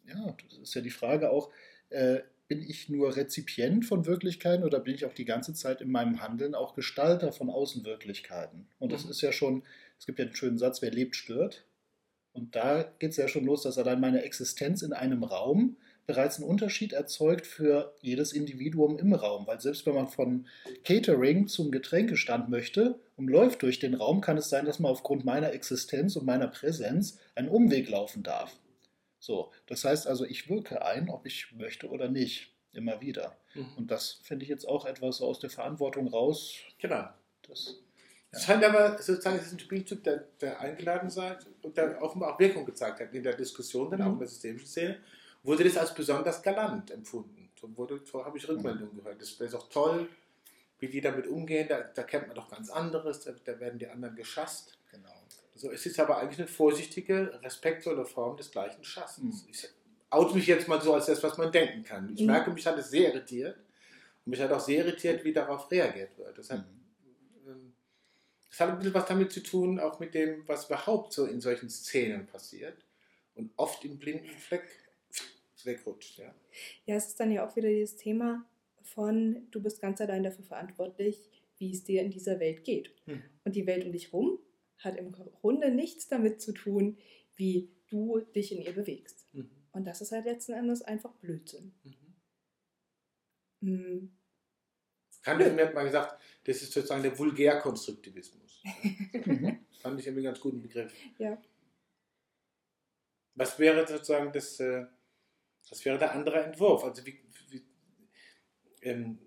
[0.05, 1.49] ja, das ist ja die Frage auch,
[1.91, 2.19] äh,
[2.51, 6.21] bin ich nur Rezipient von Wirklichkeiten oder bin ich auch die ganze Zeit in meinem
[6.21, 8.67] Handeln auch Gestalter von Außenwirklichkeiten?
[8.77, 9.11] Und das mhm.
[9.11, 9.63] ist ja schon,
[9.97, 11.63] es gibt ja einen schönen Satz, wer lebt, stört.
[12.33, 16.39] Und da geht es ja schon los, dass allein meine Existenz in einem Raum bereits
[16.39, 19.47] einen Unterschied erzeugt für jedes Individuum im Raum.
[19.47, 20.45] Weil selbst wenn man von
[20.83, 25.23] Catering zum Getränkestand möchte und läuft durch den Raum, kann es sein, dass man aufgrund
[25.23, 28.57] meiner Existenz und meiner Präsenz einen Umweg laufen darf.
[29.21, 33.37] So, das heißt also, ich wirke ein, ob ich möchte oder nicht, immer wieder.
[33.53, 33.73] Mhm.
[33.77, 36.55] Und das finde ich jetzt auch etwas aus der Verantwortung raus.
[36.79, 37.07] Genau.
[37.47, 37.73] Das, ja.
[38.31, 42.33] Es scheint aber sozusagen, es ist ein Spielzug, der, der eingeladen seid und der offenbar
[42.33, 44.07] auch Wirkung gezeigt hat in der Diskussion, dann mhm.
[44.07, 44.99] auch in der systemischen Szene,
[45.43, 47.51] wurde das als besonders galant empfunden.
[47.59, 47.69] So,
[48.05, 49.03] so habe ich Rückmeldungen mhm.
[49.03, 49.21] gehört.
[49.21, 50.09] Das wäre doch toll,
[50.79, 51.67] wie die damit umgehen.
[51.69, 54.79] Da, da kennt man doch ganz anderes, da, da werden die anderen geschasst.
[54.89, 55.13] Genau.
[55.61, 59.43] So, es ist aber eigentlich eine vorsichtige, respektvolle Form des gleichen Schassens.
[59.43, 59.49] Mhm.
[59.51, 59.69] Ich
[60.09, 62.11] oute mich jetzt mal so als das, was man denken kann.
[62.11, 62.27] Ich mhm.
[62.27, 63.57] merke, mich hat es sehr irritiert.
[64.25, 66.35] Und mich hat auch sehr irritiert, wie darauf reagiert wird.
[66.35, 66.65] Das hat,
[67.45, 67.73] mhm.
[68.49, 71.41] das hat ein bisschen was damit zu tun, auch mit dem, was überhaupt so in
[71.41, 72.83] solchen Szenen passiert.
[73.35, 74.67] Und oft im blinden Fleck
[75.63, 76.17] wegrutscht.
[76.17, 76.33] Ja.
[76.87, 78.43] ja, es ist dann ja auch wieder dieses Thema
[78.81, 82.95] von, du bist ganz allein dafür verantwortlich, wie es dir in dieser Welt geht.
[83.05, 83.21] Mhm.
[83.43, 84.39] Und die Welt um dich rum
[84.83, 86.97] hat im Grunde nichts damit zu tun,
[87.35, 89.27] wie du dich in ihr bewegst.
[89.33, 89.49] Mhm.
[89.71, 91.73] Und das ist halt letzten Endes einfach Blödsinn.
[91.83, 92.01] Mhm.
[93.61, 94.17] Mhm.
[95.23, 98.63] Kant hat mal gesagt, das ist sozusagen der Vulgärkonstruktivismus.
[98.63, 99.65] mhm.
[99.81, 100.93] Fand ich irgendwie einen ganz guten Begriff.
[101.17, 101.41] Ja.
[103.35, 104.85] Was wäre sozusagen das, äh,
[105.69, 106.83] was wäre der andere Entwurf?
[106.83, 107.63] Also wie, wie
[108.81, 109.19] ähm,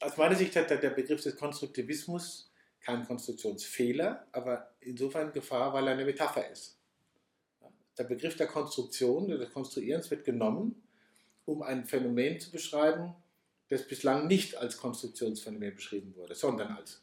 [0.00, 2.52] aus meiner Sicht hat der Begriff des Konstruktivismus
[2.86, 6.78] kein Konstruktionsfehler, aber insofern Gefahr, weil er eine Metapher ist.
[7.98, 10.82] Der Begriff der Konstruktion, des Konstruierens wird genommen,
[11.46, 13.14] um ein Phänomen zu beschreiben,
[13.68, 17.02] das bislang nicht als Konstruktionsphänomen beschrieben wurde, sondern als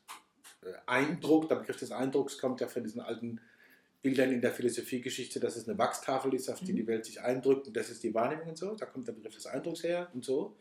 [0.61, 1.49] äh, Eindruck.
[1.49, 3.41] Der Begriff des Eindrucks kommt ja von diesen alten
[4.01, 6.77] Bildern in der Philosophiegeschichte, dass es eine Wachstafel ist, auf die mhm.
[6.77, 8.75] die Welt sich eindrückt und das ist die Wahrnehmung und so.
[8.75, 10.55] Da kommt der Begriff des Eindrucks her und so.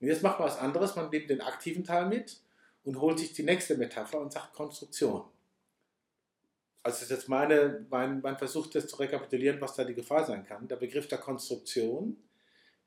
[0.00, 2.40] Und jetzt macht man was anderes, man nimmt den aktiven Teil mit
[2.84, 5.24] und holt sich die nächste Metapher und sagt Konstruktion.
[6.82, 10.24] Also das ist jetzt meine, mein, mein Versuch, das zu rekapitulieren, was da die Gefahr
[10.24, 10.66] sein kann.
[10.66, 12.16] Der Begriff der Konstruktion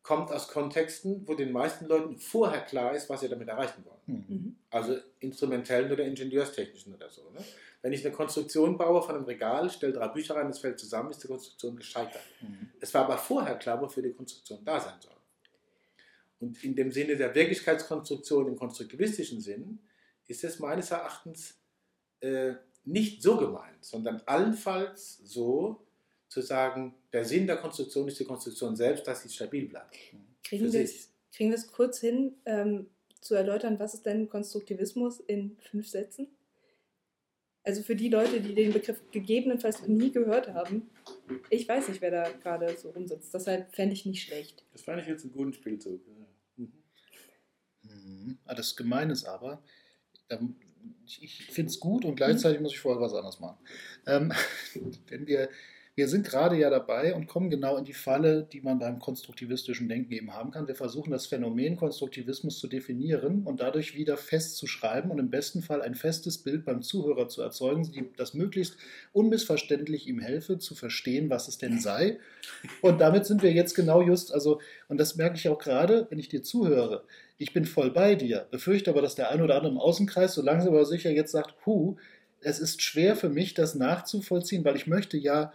[0.01, 4.25] kommt aus Kontexten, wo den meisten Leuten vorher klar ist, was sie damit erreichen wollen.
[4.27, 4.55] Mhm.
[4.69, 7.21] Also instrumentellen oder ingenieurstechnischen oder so.
[7.29, 7.43] Ne?
[7.81, 11.11] Wenn ich eine Konstruktion baue von einem Regal, stelle drei Bücher rein, das fällt zusammen,
[11.11, 12.21] ist die Konstruktion gescheitert.
[12.41, 12.71] Mhm.
[12.81, 15.13] Es war aber vorher klar, wofür die Konstruktion da sein soll.
[16.43, 19.79] Und in dem Sinne der Wirklichkeitskonstruktion, im konstruktivistischen Sinn,
[20.27, 21.57] ist es meines Erachtens
[22.19, 25.85] äh, nicht so gemeint, sondern allenfalls so
[26.27, 29.95] zu sagen, der Sinn der Konstruktion ist die Konstruktion selbst, dass sie stabil bleibt.
[30.43, 32.87] Kriegen wir, es, kriegen wir es kurz hin, ähm,
[33.21, 36.27] zu erläutern, was ist denn Konstruktivismus in fünf Sätzen?
[37.63, 40.89] Also für die Leute, die den Begriff gegebenenfalls nie gehört haben,
[41.49, 43.33] ich weiß nicht, wer da gerade so rumsitzt.
[43.33, 44.65] Deshalb fände ich nicht schlecht.
[44.73, 46.01] Das fand ich jetzt einen guten Spielzug.
[48.23, 48.37] Mhm.
[48.45, 49.61] Ah, Das Gemeine ist aber,
[51.05, 53.57] ich, ich finde es gut und gleichzeitig muss ich vorher was anderes machen.
[54.05, 54.31] Ähm,
[55.07, 55.49] wenn wir,
[55.95, 59.87] wir sind gerade ja dabei und kommen genau in die Falle, die man beim konstruktivistischen
[59.87, 60.67] Denken eben haben kann.
[60.67, 65.83] Wir versuchen das Phänomen Konstruktivismus zu definieren und dadurch wieder festzuschreiben und im besten Fall
[65.83, 68.75] ein festes Bild beim Zuhörer zu erzeugen, das möglichst
[69.11, 72.17] unmissverständlich ihm helfe, zu verstehen, was es denn sei.
[72.81, 76.17] Und damit sind wir jetzt genau just, also, und das merke ich auch gerade, wenn
[76.17, 77.03] ich dir zuhöre.
[77.37, 80.41] Ich bin voll bei dir, befürchte aber, dass der ein oder andere im Außenkreis so
[80.41, 81.97] langsam aber sicher jetzt sagt, hu,
[82.41, 85.53] es ist schwer für mich, das nachzuvollziehen, weil ich möchte ja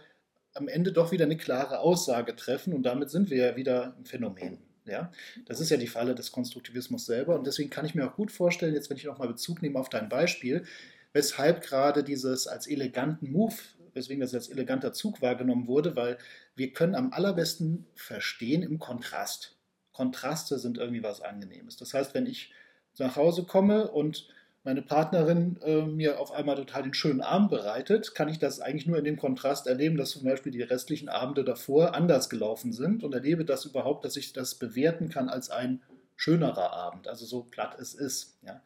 [0.53, 4.05] am Ende doch wieder eine klare Aussage treffen und damit sind wir ja wieder im
[4.05, 4.57] Phänomen.
[4.85, 5.11] Ja?
[5.45, 8.31] Das ist ja die Falle des Konstruktivismus selber und deswegen kann ich mir auch gut
[8.31, 10.65] vorstellen, jetzt wenn ich nochmal Bezug nehme auf dein Beispiel,
[11.13, 13.55] weshalb gerade dieses als eleganten Move,
[13.93, 16.17] weswegen das als eleganter Zug wahrgenommen wurde, weil
[16.55, 19.55] wir können am allerbesten verstehen im Kontrast.
[19.91, 21.77] Kontraste sind irgendwie was Angenehmes.
[21.77, 22.53] Das heißt, wenn ich
[22.97, 24.27] nach Hause komme und
[24.63, 28.87] meine Partnerin äh, mir auf einmal total den schönen Abend bereitet, kann ich das eigentlich
[28.87, 33.03] nur in dem Kontrast erleben, dass zum Beispiel die restlichen Abende davor anders gelaufen sind
[33.03, 35.81] und erlebe das überhaupt, dass ich das bewerten kann als ein
[36.15, 38.37] schönerer Abend, also so platt es ist.
[38.45, 38.61] Ja.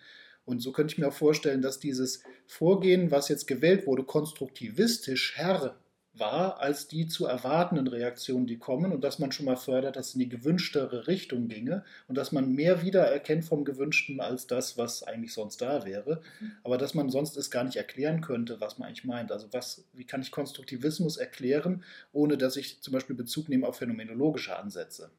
[0.46, 5.38] Und so könnte ich mir auch vorstellen, dass dieses Vorgehen, was jetzt gewählt wurde, konstruktivistisch
[5.38, 5.78] Herr
[6.16, 10.10] war als die zu erwartenden Reaktionen, die kommen und dass man schon mal fördert, dass
[10.10, 14.78] es in die gewünschtere Richtung ginge und dass man mehr wiedererkennt vom Gewünschten als das,
[14.78, 16.22] was eigentlich sonst da wäre,
[16.64, 19.32] aber dass man sonst es gar nicht erklären könnte, was man eigentlich meint.
[19.32, 23.78] Also was, wie kann ich Konstruktivismus erklären, ohne dass ich zum Beispiel Bezug nehme auf
[23.78, 25.10] phänomenologische Ansätze,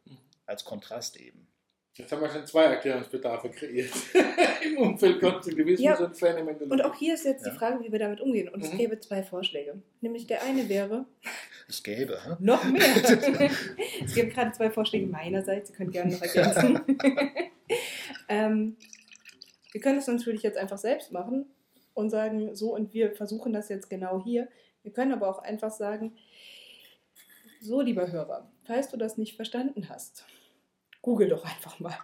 [0.47, 1.49] als Kontrast eben.
[1.97, 3.93] Jetzt haben wir schon zwei Erklärungsbedarfe kreiert.
[4.77, 5.99] Im Umfeld Konstruktivismus Ja.
[5.99, 6.71] und Phänomenologie.
[6.71, 7.53] Und auch hier ist jetzt Ja.
[7.53, 8.49] die Frage, wie wir damit umgehen.
[8.49, 8.79] Und es Mhm.
[8.79, 9.81] gäbe zwei Vorschläge.
[10.01, 11.07] Nämlich der eine wäre,
[11.69, 12.19] Es gäbe.
[12.25, 12.37] hä?
[12.41, 12.83] noch mehr.
[14.05, 16.81] es gibt gerade zwei Vorschläge meinerseits, ihr könnt gerne noch ergänzen.
[18.29, 18.77] ähm,
[19.73, 21.47] wir können es natürlich jetzt einfach selbst machen
[21.95, 24.49] und sagen, so und wir versuchen das jetzt genau hier.
[24.83, 26.17] Wir können aber auch einfach sagen,
[27.61, 30.27] so lieber Hörer, falls du das nicht verstanden hast,
[31.01, 31.97] google doch einfach mal.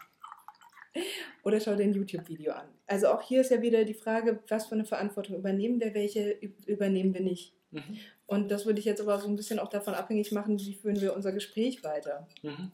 [1.44, 2.68] Oder schau dir ein YouTube-Video an.
[2.86, 6.32] Also auch hier ist ja wieder die Frage, was für eine Verantwortung übernehmen wir, welche
[6.66, 7.54] übernehmen wir nicht.
[7.70, 7.98] Mhm.
[8.26, 11.00] Und das würde ich jetzt aber so ein bisschen auch davon abhängig machen, wie führen
[11.00, 12.28] wir unser Gespräch weiter.
[12.42, 12.72] Mhm.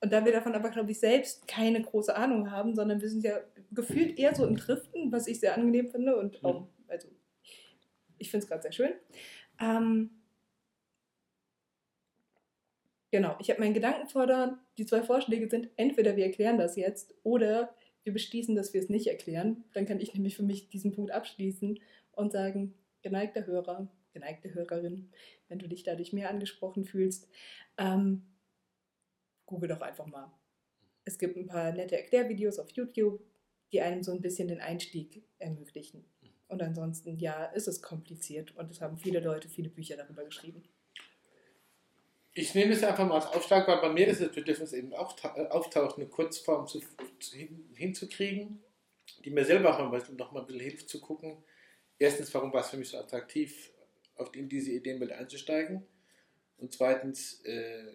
[0.00, 3.24] Und da wir davon aber, glaube ich, selbst keine große Ahnung haben, sondern wir sind
[3.24, 3.40] ja
[3.72, 7.08] gefühlt eher so im Driften, was ich sehr angenehm finde und auch, also
[8.16, 8.92] ich finde es gerade sehr schön.
[9.60, 10.10] Ähm,
[13.10, 14.58] genau, ich habe meinen Gedanken fordern.
[14.76, 18.88] Die zwei Vorschläge sind, entweder wir erklären das jetzt oder wir beschließen, dass wir es
[18.88, 19.64] nicht erklären.
[19.74, 21.78] Dann kann ich nämlich für mich diesen Punkt abschließen
[22.12, 25.10] und sagen, geneigter Hörer, geneigte Hörerin,
[25.48, 27.28] wenn du dich dadurch mehr angesprochen fühlst,
[27.76, 28.22] ähm,
[29.46, 30.32] google doch einfach mal.
[31.04, 33.20] Es gibt ein paar nette Erklärvideos auf YouTube,
[33.72, 36.04] die einem so ein bisschen den Einstieg ermöglichen.
[36.48, 40.62] Und ansonsten, ja, ist es kompliziert und es haben viele Leute viele Bücher darüber geschrieben.
[42.40, 45.16] Ich nehme es einfach mal als Aufschlag, weil bei mir ist das Bedürfnis eben auch
[45.24, 46.80] äh, auftaucht, eine Kurzform zu,
[47.32, 48.62] hin, hinzukriegen,
[49.24, 51.42] die mir selber auch noch mal, ein bisschen hilft zu gucken.
[51.98, 53.72] Erstens, warum war es für mich so attraktiv,
[54.14, 55.84] auf in diese Ideenwelt einzusteigen?
[56.58, 57.86] Und zweitens, äh,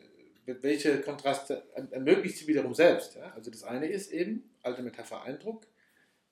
[0.45, 3.15] welche Kontraste erm- ermöglicht sie wiederum selbst?
[3.15, 3.31] Ja?
[3.35, 5.67] Also das eine ist eben, alte Metapher Eindruck,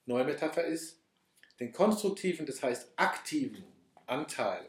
[0.05, 0.99] neue Metapher ist,
[1.61, 3.63] den konstruktiven, das heißt aktiven
[4.05, 4.67] Anteil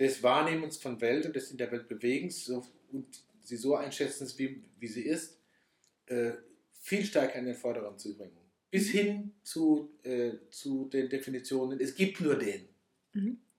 [0.00, 3.06] des Wahrnehmens von Welt und des in der Welt Bewegens so, und
[3.42, 5.38] sie so einschätzen, wie, wie sie ist,
[6.06, 6.32] äh,
[6.72, 8.36] viel stärker in den Vordergrund zu bringen.
[8.70, 12.68] Bis hin zu, äh, zu den Definitionen, es gibt nur den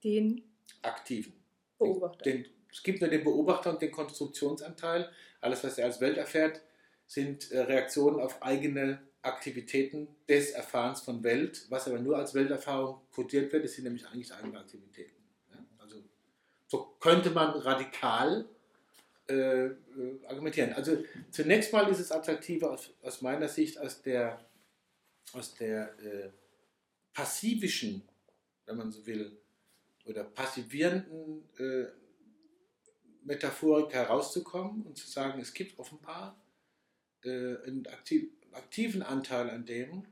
[0.02, 0.42] Den
[0.82, 1.34] Aktiven.
[1.78, 2.24] Beobachter.
[2.24, 5.10] Den, es gibt nur den Beobachter und den Konstruktionsanteil.
[5.40, 6.60] Alles, was er als Welt erfährt,
[7.06, 11.66] sind äh, Reaktionen auf eigene Aktivitäten des Erfahrens von Welt.
[11.68, 15.21] Was aber nur als Welterfahrung kodiert wird, das sind nämlich eigentlich eigene Aktivitäten.
[16.72, 18.48] So könnte man radikal
[19.28, 19.74] äh, äh,
[20.26, 20.72] argumentieren.
[20.72, 24.42] Also zunächst mal ist es attraktiver aus, aus meiner Sicht aus der,
[25.34, 26.30] aus der äh,
[27.12, 28.08] passivischen,
[28.64, 29.36] wenn man so will,
[30.06, 31.88] oder passivierenden äh,
[33.22, 36.42] Metaphorik herauszukommen und zu sagen, es gibt offenbar
[37.22, 37.28] äh,
[37.66, 40.06] einen aktiv, aktiven Anteil an dem,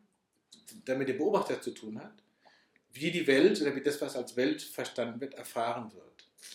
[0.86, 2.22] der mit dem Beobachter zu tun hat,
[2.92, 6.09] wie die Welt oder wie das, was als Welt verstanden wird, erfahren wird.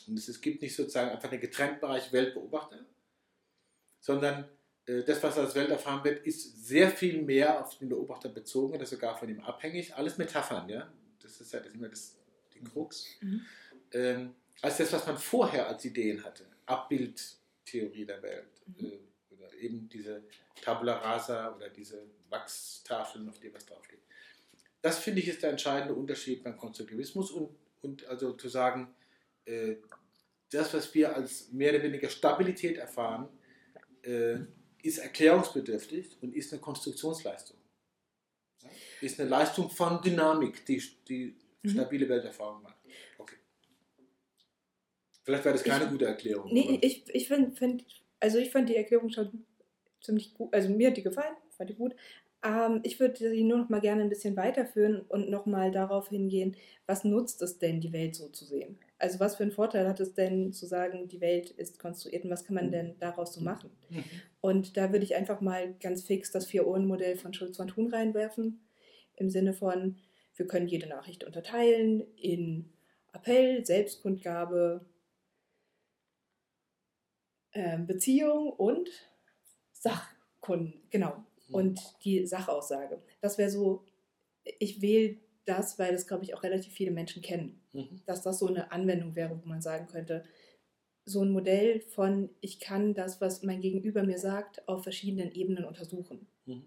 [0.08, 2.86] Und es, es gibt nicht sozusagen einfach den getrennten Bereich Weltbeobachter,
[4.00, 4.50] sondern
[4.86, 8.76] äh, das, was als Welt erfahren wird, ist sehr viel mehr auf den Beobachter bezogen
[8.76, 9.96] oder sogar von ihm abhängig.
[9.96, 10.92] Alles Metaphern, ja.
[11.22, 12.18] Das ist ja das immer das,
[12.54, 13.06] die Krux.
[13.22, 13.46] Mhm.
[13.92, 16.46] Ähm, als das, was man vorher als Ideen hatte.
[16.66, 18.62] Abbildtheorie der Welt.
[18.66, 18.86] Mhm.
[18.86, 19.00] Äh,
[19.32, 20.24] oder eben diese
[20.62, 24.00] Tabula rasa oder diese Wachstafeln, auf die was draufsteht.
[24.82, 27.50] Das finde ich ist der entscheidende Unterschied beim Konstruktivismus und,
[27.82, 28.94] und also zu sagen,
[29.46, 29.76] äh,
[30.52, 33.28] das, was wir als mehr oder weniger Stabilität erfahren,
[34.04, 34.38] äh,
[34.84, 37.58] ist erklärungsbedürftig und ist eine Konstruktionsleistung.
[39.02, 41.70] Ist eine Leistung von Dynamik, die, die mhm.
[41.70, 42.78] stabile Welterfahrung macht.
[43.18, 43.36] Okay.
[45.24, 46.54] Vielleicht wäre das keine ich, gute Erklärung.
[46.54, 47.86] Nee, ich, ich finde, find,
[48.20, 49.46] also ich fand die Erklärung schon
[50.02, 50.54] ziemlich gut.
[50.54, 51.96] Also mir hat die gefallen, fand die gut.
[52.44, 56.10] Ähm, ich würde sie nur noch mal gerne ein bisschen weiterführen und noch mal darauf
[56.10, 56.56] hingehen,
[56.86, 58.78] was nutzt es denn, die Welt so zu sehen?
[58.98, 62.30] Also was für einen Vorteil hat es denn zu sagen, die Welt ist konstruiert und
[62.30, 63.70] was kann man denn daraus so machen?
[63.90, 64.04] Mhm.
[64.40, 68.66] Und da würde ich einfach mal ganz fix das Vier-Ohren-Modell von Schulz von Thun reinwerfen,
[69.16, 69.98] im Sinne von,
[70.36, 72.74] wir können jede Nachricht unterteilen in
[73.12, 74.86] Appell, Selbstkundgabe,
[77.52, 78.90] äh, Beziehung und
[79.74, 81.24] Sachkunden, genau.
[81.48, 81.56] Mhm.
[81.56, 83.02] Und die Sachaussage.
[83.22, 83.86] Das wäre so,
[84.60, 87.62] ich wähle das, weil das, glaube ich, auch relativ viele Menschen kennen.
[87.76, 88.02] Mhm.
[88.06, 90.24] Dass das so eine Anwendung wäre, wo man sagen könnte,
[91.06, 95.66] so ein Modell von, ich kann das, was mein Gegenüber mir sagt, auf verschiedenen Ebenen
[95.66, 96.28] untersuchen.
[96.46, 96.66] Mhm.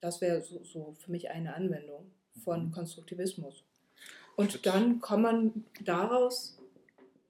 [0.00, 2.12] Das wäre so, so, für mich eine Anwendung
[2.44, 2.72] von mhm.
[2.72, 3.64] Konstruktivismus.
[4.36, 6.58] Und dann kann man daraus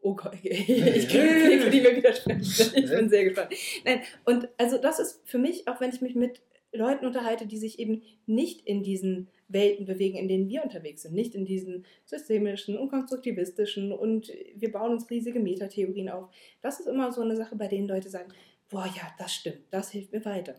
[0.05, 0.66] Oh Gott, ich
[1.09, 2.42] kriege die mir widersprechen.
[2.42, 3.55] Ich bin sehr gespannt.
[3.87, 6.42] Nein, und also das ist für mich, auch wenn ich mich mit
[6.73, 11.14] Leuten unterhalte, die sich eben nicht in diesen Welten bewegen, in denen wir unterwegs sind,
[11.14, 16.30] nicht in diesen systemischen und konstruktivistischen und wir bauen uns riesige Metatheorien auf.
[16.62, 18.33] Das ist immer so eine Sache, bei denen Leute sagen,
[18.68, 20.54] boah, ja, das stimmt, das hilft mir weiter.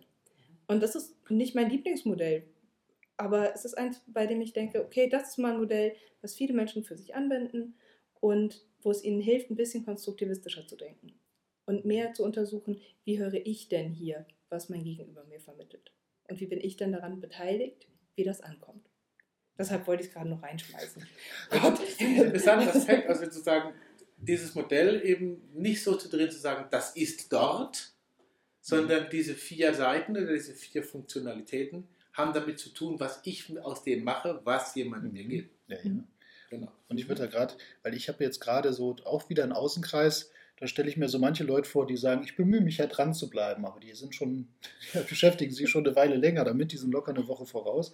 [0.68, 2.44] Und das ist nicht mein Lieblingsmodell,
[3.18, 6.36] aber es ist eins, bei dem ich denke, okay, das ist mal ein Modell, was
[6.36, 7.76] viele Menschen für sich anwenden
[8.20, 11.14] und wo es ihnen hilft, ein bisschen konstruktivistischer zu denken
[11.66, 15.92] und mehr zu untersuchen, wie höre ich denn hier, was mein Gegenüber mir vermittelt
[16.30, 18.90] und wie bin ich denn daran beteiligt, wie das ankommt.
[19.58, 21.06] Deshalb wollte ich es gerade noch reinschmeißen.
[21.50, 23.74] Das ist ein interessanter Aspekt, also sozusagen
[24.18, 27.94] dieses Modell eben nicht so zu drehen, zu sagen, das ist dort,
[28.62, 29.10] sondern mhm.
[29.12, 34.04] diese vier Seiten oder diese vier Funktionalitäten haben damit zu tun, was ich aus dem
[34.04, 35.56] mache, was jemandem mir gibt.
[35.68, 35.92] Ja, ja.
[36.50, 36.72] Genau.
[36.88, 40.32] Und ich würde da gerade, weil ich habe jetzt gerade so auch wieder einen Außenkreis,
[40.58, 43.14] da stelle ich mir so manche Leute vor, die sagen, ich bemühe mich ja dran
[43.14, 44.48] zu bleiben, aber die sind schon,
[44.94, 47.92] ja, beschäftigen sich schon eine Weile länger damit, die sind locker eine Woche voraus.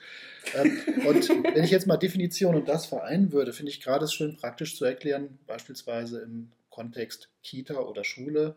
[0.54, 4.14] Ähm, und wenn ich jetzt mal Definition und das vereinen würde, finde ich gerade es
[4.14, 8.56] schön praktisch zu erklären, beispielsweise im Kontext Kita oder Schule,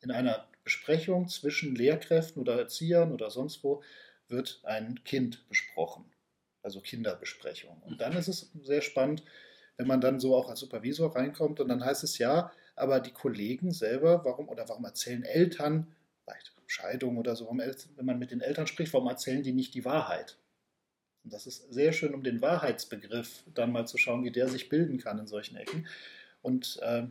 [0.00, 3.82] in einer Besprechung zwischen Lehrkräften oder Erziehern oder sonst wo
[4.28, 6.04] wird ein Kind besprochen
[6.66, 7.80] also Kinderbesprechung.
[7.86, 9.22] Und dann ist es sehr spannend,
[9.76, 13.12] wenn man dann so auch als Supervisor reinkommt und dann heißt es ja, aber die
[13.12, 18.40] Kollegen selber, warum oder warum erzählen Eltern, vielleicht Scheidung oder so, wenn man mit den
[18.40, 20.36] Eltern spricht, warum erzählen die nicht die Wahrheit?
[21.24, 24.68] Und das ist sehr schön, um den Wahrheitsbegriff dann mal zu schauen, wie der sich
[24.68, 25.86] bilden kann in solchen Ecken.
[26.42, 27.04] Und äh,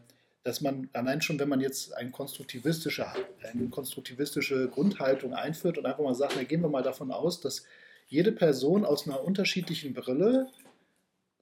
[0.43, 3.07] dass man allein schon, wenn man jetzt eine konstruktivistische,
[3.41, 7.65] eine konstruktivistische Grundhaltung einführt und einfach mal sagt, na, gehen wir mal davon aus, dass
[8.07, 10.47] jede Person aus einer unterschiedlichen Brille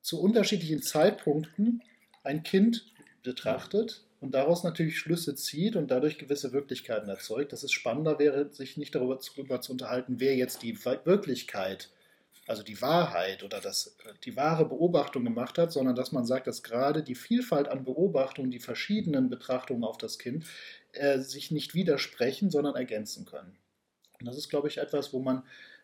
[0.03, 1.81] zu unterschiedlichen Zeitpunkten
[2.23, 2.85] ein Kind
[3.23, 8.53] betrachtet und daraus natürlich Schlüsse zieht und dadurch gewisse Wirklichkeiten erzeugt, dass es spannender wäre,
[8.53, 11.89] sich nicht darüber, darüber zu unterhalten, wer jetzt die Wirklichkeit,
[12.45, 16.63] also die Wahrheit oder das, die wahre Beobachtung gemacht hat, sondern dass man sagt, dass
[16.63, 20.45] gerade die Vielfalt an Beobachtungen, die verschiedenen Betrachtungen auf das Kind
[20.91, 23.57] äh, sich nicht widersprechen, sondern ergänzen können.
[24.19, 25.43] Und das ist, glaube ich, etwas, wo man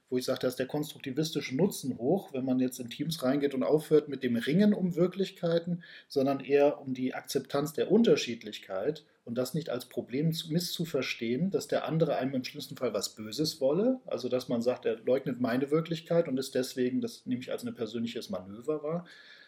[0.10, 3.54] wo ich sage, da ist der konstruktivistische Nutzen hoch, wenn man jetzt in Teams reingeht
[3.54, 9.38] und aufhört mit dem Ringen um Wirklichkeiten, sondern eher um die Akzeptanz der Unterschiedlichkeit und
[9.38, 14.00] das nicht als Problem misszuverstehen, dass der andere einem im schlimmsten Fall was Böses wolle,
[14.08, 17.64] also dass man sagt, er leugnet meine Wirklichkeit und ist deswegen, das nehme ich als
[17.64, 19.06] ein persönliches Manöver wahr,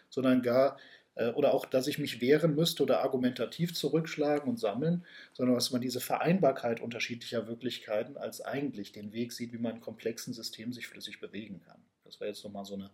[0.08, 0.76] sondern gar
[1.34, 5.80] oder auch, dass ich mich wehren müsste oder argumentativ zurückschlagen und sammeln, sondern dass man
[5.82, 10.86] diese Vereinbarkeit unterschiedlicher Wirklichkeiten als eigentlich den Weg sieht, wie man in komplexen Systemen sich
[10.88, 11.84] flüssig bewegen kann.
[12.04, 12.90] Das wäre jetzt nochmal so, eine,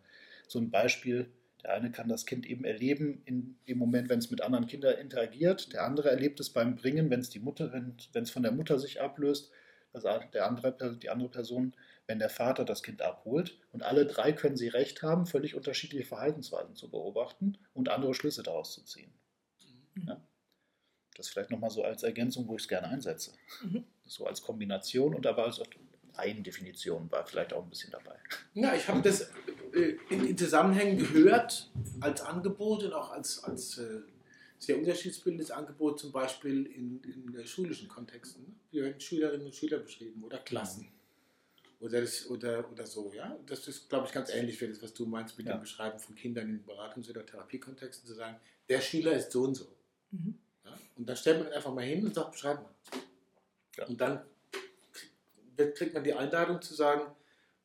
[0.48, 4.30] so ein Beispiel, Der eine kann das Kind eben erleben in dem Moment, wenn es
[4.30, 5.72] mit anderen Kindern interagiert.
[5.72, 8.78] Der andere erlebt es beim Bringen, wenn es die Mutter, wenn es von der Mutter
[8.78, 9.50] sich ablöst.
[9.92, 11.74] Also der andere, die andere Person,
[12.08, 13.60] wenn der Vater das Kind abholt.
[13.70, 18.42] Und alle drei können sie recht haben, völlig unterschiedliche Verhaltensweisen zu beobachten und andere Schlüsse
[18.42, 19.12] daraus zu ziehen.
[19.94, 20.08] Mhm.
[20.08, 20.20] Ja?
[21.16, 23.34] Das vielleicht nochmal so als Ergänzung, wo ich es gerne einsetze.
[23.62, 23.84] Mhm.
[24.06, 25.60] So als Kombination und aber als
[26.16, 28.16] Eigendefinition war vielleicht auch ein bisschen dabei.
[28.54, 29.30] Ja, ich habe das
[29.74, 34.00] äh, in, in Zusammenhängen gehört als Angebot und auch als, als äh,
[34.58, 38.58] sehr unterschiedsbildendes Angebot, zum Beispiel in, in schulischen Kontexten.
[38.70, 40.88] Hier werden Schülerinnen und Schüler beschrieben oder Klassen.
[41.80, 43.38] Oder, das, oder, oder so, ja.
[43.46, 45.54] Das ist, glaube ich, ganz ähnlich für das, was du meinst mit Ja.
[45.56, 48.36] dem Beschreiben von Kindern in Beratungs- oder Therapiekontexten, zu sagen,
[48.68, 49.68] der Schüler ist so und so.
[50.10, 50.38] Mhm.
[50.64, 50.76] Ja?
[50.96, 52.74] Und dann stellt man einfach mal hin und sagt, beschreib mal.
[53.76, 53.86] Ja.
[53.86, 54.22] Und dann
[55.56, 57.12] kriegt kriegt man die Einladung zu sagen,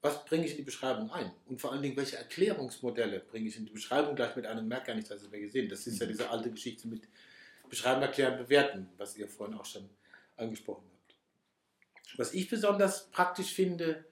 [0.02, 1.32] was bringe ich in die Beschreibung ein?
[1.48, 4.88] Und vor allen Dingen, welche Erklärungsmodelle bringe ich in die Beschreibung gleich mit einem, merkt
[4.88, 5.70] gar nicht, dass es mehr gesehen.
[5.70, 7.08] Das ist ja diese alte Geschichte mit
[7.70, 9.90] Beschreiben, Erklären, Bewerten, was ihr vorhin auch schon
[10.36, 10.93] angesprochen habt.
[12.18, 14.06] Was ich besonders praktisch finde,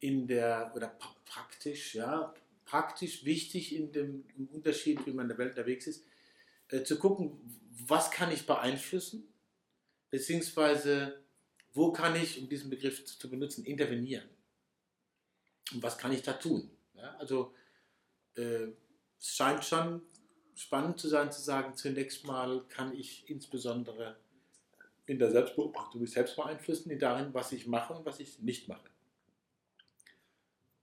[0.00, 5.28] in der, oder pra- praktisch, ja, praktisch wichtig in dem im Unterschied, wie man in
[5.30, 6.04] der Welt unterwegs ist,
[6.68, 7.32] äh, zu gucken,
[7.86, 9.26] was kann ich beeinflussen,
[10.10, 11.22] beziehungsweise
[11.72, 14.28] wo kann ich, um diesen Begriff zu benutzen, intervenieren.
[15.72, 16.70] Und was kann ich da tun?
[16.94, 17.54] Ja, also
[18.36, 18.68] äh,
[19.18, 20.02] es scheint schon
[20.54, 24.16] spannend zu sein, zu sagen, zunächst mal kann ich insbesondere
[25.08, 28.68] in der Selbstbeobachtung mich selbst beeinflussen, in darin, was ich mache und was ich nicht
[28.68, 28.88] mache.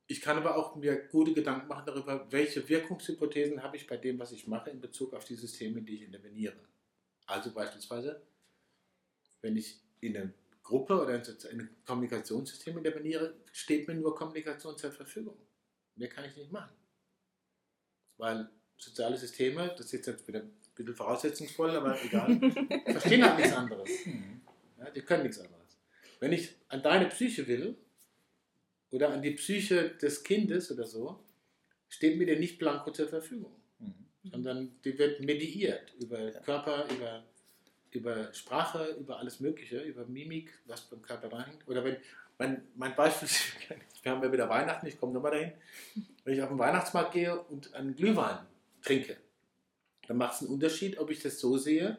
[0.08, 4.20] Ich kann aber auch mir gute Gedanken machen darüber, welche Wirkungshypothesen habe ich bei dem,
[4.20, 6.58] was ich mache, in Bezug auf die Systeme, die ich interveniere.
[7.28, 8.22] Also beispielsweise,
[9.42, 14.92] wenn ich in eine Gruppe oder in ein Kommunikationssystem interveniere, steht mir nur Kommunikation zur
[14.92, 15.38] Verfügung.
[15.96, 16.74] Mehr kann ich nicht machen.
[18.18, 20.44] Weil soziale Systeme, das ist jetzt wieder
[20.76, 22.40] bisschen voraussetzungsvoll, aber egal,
[22.86, 23.90] verstehen halt nichts anderes.
[24.78, 25.78] Ja, die können nichts anderes.
[26.20, 27.76] Wenn ich an deine Psyche will
[28.92, 31.20] oder an die Psyche des Kindes oder so,
[31.90, 33.56] steht mir der nicht blanko zur Verfügung,
[34.26, 34.30] Mhm.
[34.32, 36.32] sondern die wird mediiert über.
[36.32, 37.24] Körper, über,
[37.92, 41.68] über Sprache, über alles Mögliche, über Mimik, was beim Körper reinhängt.
[41.68, 41.98] Oder wenn,
[42.38, 43.42] mein, mein Beispiel, ist,
[44.04, 45.52] wir haben ja wieder Weihnachten, ich komme nochmal dahin,
[46.24, 48.40] wenn ich auf den Weihnachtsmarkt gehe und einen Glühwein
[48.82, 49.18] trinke,
[50.08, 51.98] dann macht es einen Unterschied, ob ich das so sehe,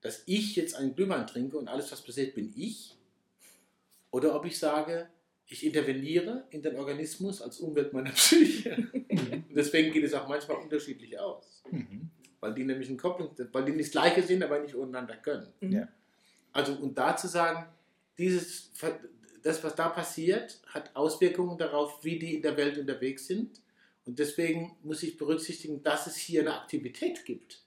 [0.00, 2.96] dass ich jetzt einen Glühwein trinke und alles, was passiert, bin ich,
[4.10, 5.08] oder ob ich sage,
[5.48, 8.88] ich interveniere in den Organismus als Umwelt meiner Psyche.
[8.92, 12.10] Und deswegen geht es auch manchmal unterschiedlich aus, Mhm.
[12.40, 15.52] weil die nämlich ein Kopplung, weil die nicht das Gleiche sind, aber nicht untereinander können.
[15.60, 15.72] Mhm.
[15.72, 15.88] Ja.
[16.52, 17.66] Also und da zu sagen,
[18.18, 18.70] dieses,
[19.42, 23.60] das, was da passiert, hat Auswirkungen darauf, wie die in der Welt unterwegs sind.
[24.06, 27.62] Und deswegen muss ich berücksichtigen, dass es hier eine Aktivität gibt,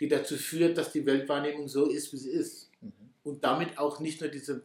[0.00, 2.70] die dazu führt, dass die Weltwahrnehmung so ist, wie sie ist.
[2.80, 2.92] Mhm.
[3.22, 4.62] Und damit auch nicht nur diese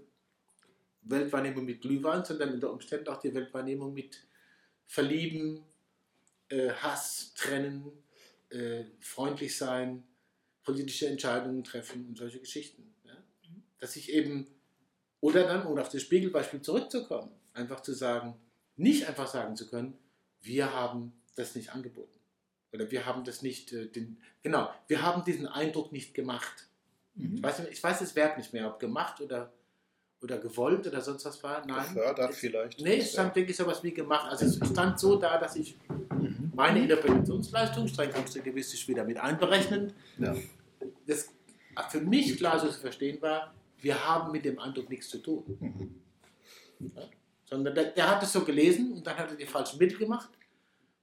[1.02, 4.24] Weltwahrnehmung mit Glühwein, sondern unter Umständen auch die Weltwahrnehmung mit
[4.86, 5.64] Verlieben,
[6.50, 7.92] äh, Hass, Trennen,
[8.50, 10.04] äh, freundlich sein,
[10.64, 12.94] politische Entscheidungen treffen und solche Geschichten.
[13.04, 13.18] Ja?
[13.80, 14.48] Dass ich eben,
[15.20, 18.40] oder dann, um auf das Spiegelbeispiel zurückzukommen, einfach zu sagen,
[18.78, 19.98] nicht einfach sagen zu können,
[20.42, 22.10] wir haben das nicht angeboten.
[22.74, 26.68] Oder wir haben das nicht, äh, den, genau, wir haben diesen Eindruck nicht gemacht.
[27.16, 27.36] Mhm.
[27.38, 29.52] Ich weiß, ich weiß das Verb nicht mehr, ob gemacht oder,
[30.22, 31.66] oder gewollt oder sonst was war.
[31.66, 31.94] Nein.
[31.94, 32.80] Gefördert vielleicht.
[32.82, 34.30] Nee, es stand wirklich sowas wie gemacht.
[34.30, 36.52] Also es stand so da, dass ich Mhm.
[36.56, 40.36] meine Interpretationsleistung streng konstruktivistisch wieder mit einberechnend, Ja.
[41.06, 41.30] das
[41.90, 45.44] für mich klar so zu verstehen war, wir haben mit dem Eindruck nichts zu tun.
[46.80, 46.90] Mhm.
[47.50, 50.30] Sondern der, der hat es so gelesen und dann hat er die falschen Mittel gemacht.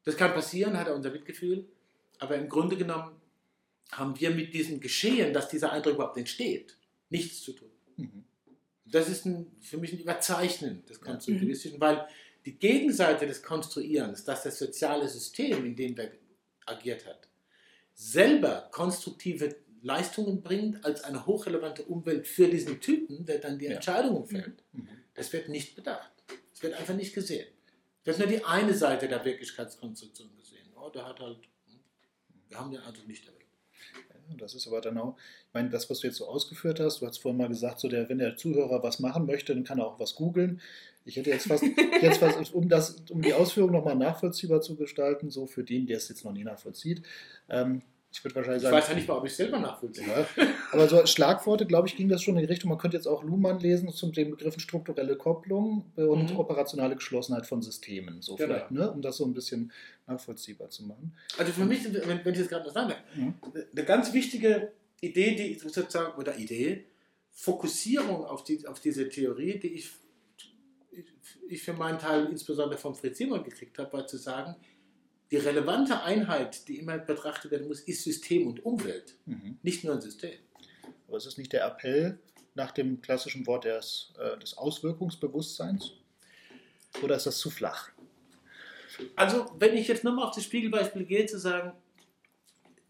[0.05, 1.67] Das kann passieren, hat er unser Mitgefühl.
[2.19, 3.13] Aber im Grunde genommen
[3.93, 6.77] haben wir mit diesem Geschehen, dass dieser Eindruck überhaupt entsteht,
[7.11, 7.71] nichts zu tun.
[7.97, 8.25] Mhm.
[8.85, 12.07] Das ist ein, für mich ein Überzeichnen des Konstruktivistischen, weil
[12.45, 16.13] die Gegenseite des Konstruierens, dass das soziale System, in dem der
[16.67, 17.29] agiert hat,
[17.95, 23.73] selber konstruktive Leistungen bringt als eine hochrelevante Umwelt für diesen Typen, der dann die Ja.
[23.73, 24.89] Entscheidungen fällt, Mhm.
[25.15, 26.11] das wird nicht bedacht.
[26.65, 27.47] Wird einfach nicht gesehen.
[28.05, 30.67] Das ist nur die eine Seite der Wirklichkeitskonstruktion gesehen.
[30.75, 31.37] Oh, der hat halt,
[32.49, 34.41] wir haben den Eindruck nicht erwähnt.
[34.41, 37.07] Das ist aber dann auch, ich meine, das, was du jetzt so ausgeführt hast, du
[37.07, 39.87] hast vorhin mal gesagt, so der, wenn der Zuhörer was machen möchte, dann kann er
[39.87, 40.63] auch was googeln.
[41.05, 41.65] Ich hätte jetzt fast,
[42.01, 45.99] jetzt fast um, das, um die Ausführung nochmal nachvollziehbar zu gestalten, so für den, der
[45.99, 47.03] es jetzt noch nie nachvollzieht,
[47.51, 47.83] ähm,
[48.17, 50.07] Ich würde wahrscheinlich Ich sagen, weiß ja nicht mal, ob ich selber nachvollziehe.
[50.07, 50.25] Ja,
[50.73, 52.69] aber so als Schlagworte, glaube ich, ging das schon in die Richtung.
[52.69, 56.37] Man könnte jetzt auch Luhmann lesen zum den Begriffen strukturelle Kopplung und Mhm.
[56.39, 58.23] operationale Geschlossenheit von Systemen.
[58.23, 58.55] So Genau.
[58.55, 58.89] vielleicht, ne?
[58.93, 59.73] um das so ein bisschen
[60.07, 61.13] nachvollziehbar zu machen.
[61.39, 63.35] Also für mich, wenn, wenn ich das gerade noch sagen darf, Mhm.
[63.77, 66.85] eine ganz wichtige Idee, die sozusagen, oder Idee,
[67.33, 69.91] Fokussierung auf, die, auf diese Theorie, die ich,
[70.93, 71.05] ich,
[71.49, 74.55] ich für meinen Teil insbesondere von Fritz Simon gekriegt habe, war zu sagen,
[75.35, 79.59] die relevante Einheit, die immer betrachtet werden muss, ist System und Umwelt, Mhm.
[79.63, 80.39] nicht nur ein System.
[81.09, 82.21] Aber es ist nicht der Appell
[82.55, 85.91] nach dem klassischen Wort des, äh, des Auswirkungsbewusstseins?
[87.03, 87.91] Oder ist das zu flach?
[89.17, 91.73] Also, wenn ich jetzt nochmal auf das Spiegelbeispiel gehe, zu sagen,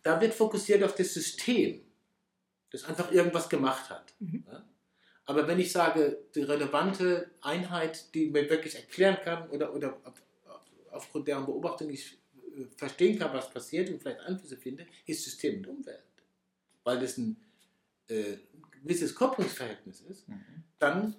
[0.02, 1.80] da wird fokussiert auf das System,
[2.68, 4.12] das einfach irgendwas gemacht hat.
[4.18, 4.44] Mhm.
[4.46, 4.62] Ja?
[5.24, 10.22] Aber wenn ich sage, die relevante Einheit, die mir wirklich erklären kann oder, oder auf-
[10.46, 12.18] auf- aufgrund deren Beobachtung ich
[12.76, 16.04] verstehen kann, was passiert und vielleicht Einflüsse finde, ist System und Umwelt.
[16.84, 17.36] Weil das ein
[18.08, 18.36] äh,
[18.82, 20.64] gewisses Kopplungsverhältnis ist, Mhm.
[20.78, 21.16] dann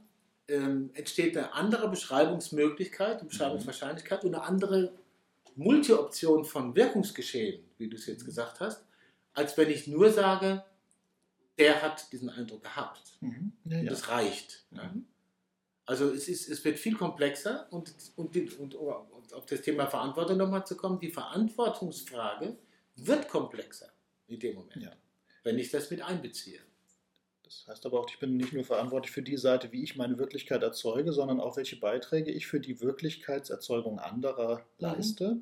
[0.47, 4.93] ähm, entsteht eine andere Beschreibungsmöglichkeit, eine Beschreibungswahrscheinlichkeit und eine andere
[5.55, 8.85] Multi-Option von Wirkungsgeschehen, wie du es jetzt gesagt hast,
[9.33, 10.63] als wenn ich nur sage,
[11.57, 13.17] der hat diesen Eindruck gehabt.
[13.21, 13.53] Mhm.
[13.65, 13.89] Ja, ja.
[13.89, 14.65] das reicht.
[14.71, 14.93] Ja.
[15.85, 18.75] Also es, ist, es wird viel komplexer und, und, und
[19.35, 22.57] auf das Thema Verantwortung nochmal zu kommen, die Verantwortungsfrage
[22.95, 23.89] wird komplexer
[24.27, 24.91] in dem Moment, Ja.
[25.43, 26.59] wenn ich das mit einbeziehe.
[27.43, 30.17] Das heißt aber auch, ich bin nicht nur verantwortlich für die Seite, wie ich meine
[30.17, 35.37] Wirklichkeit erzeuge, sondern auch, welche Beiträge ich für die Wirklichkeitserzeugung anderer leiste.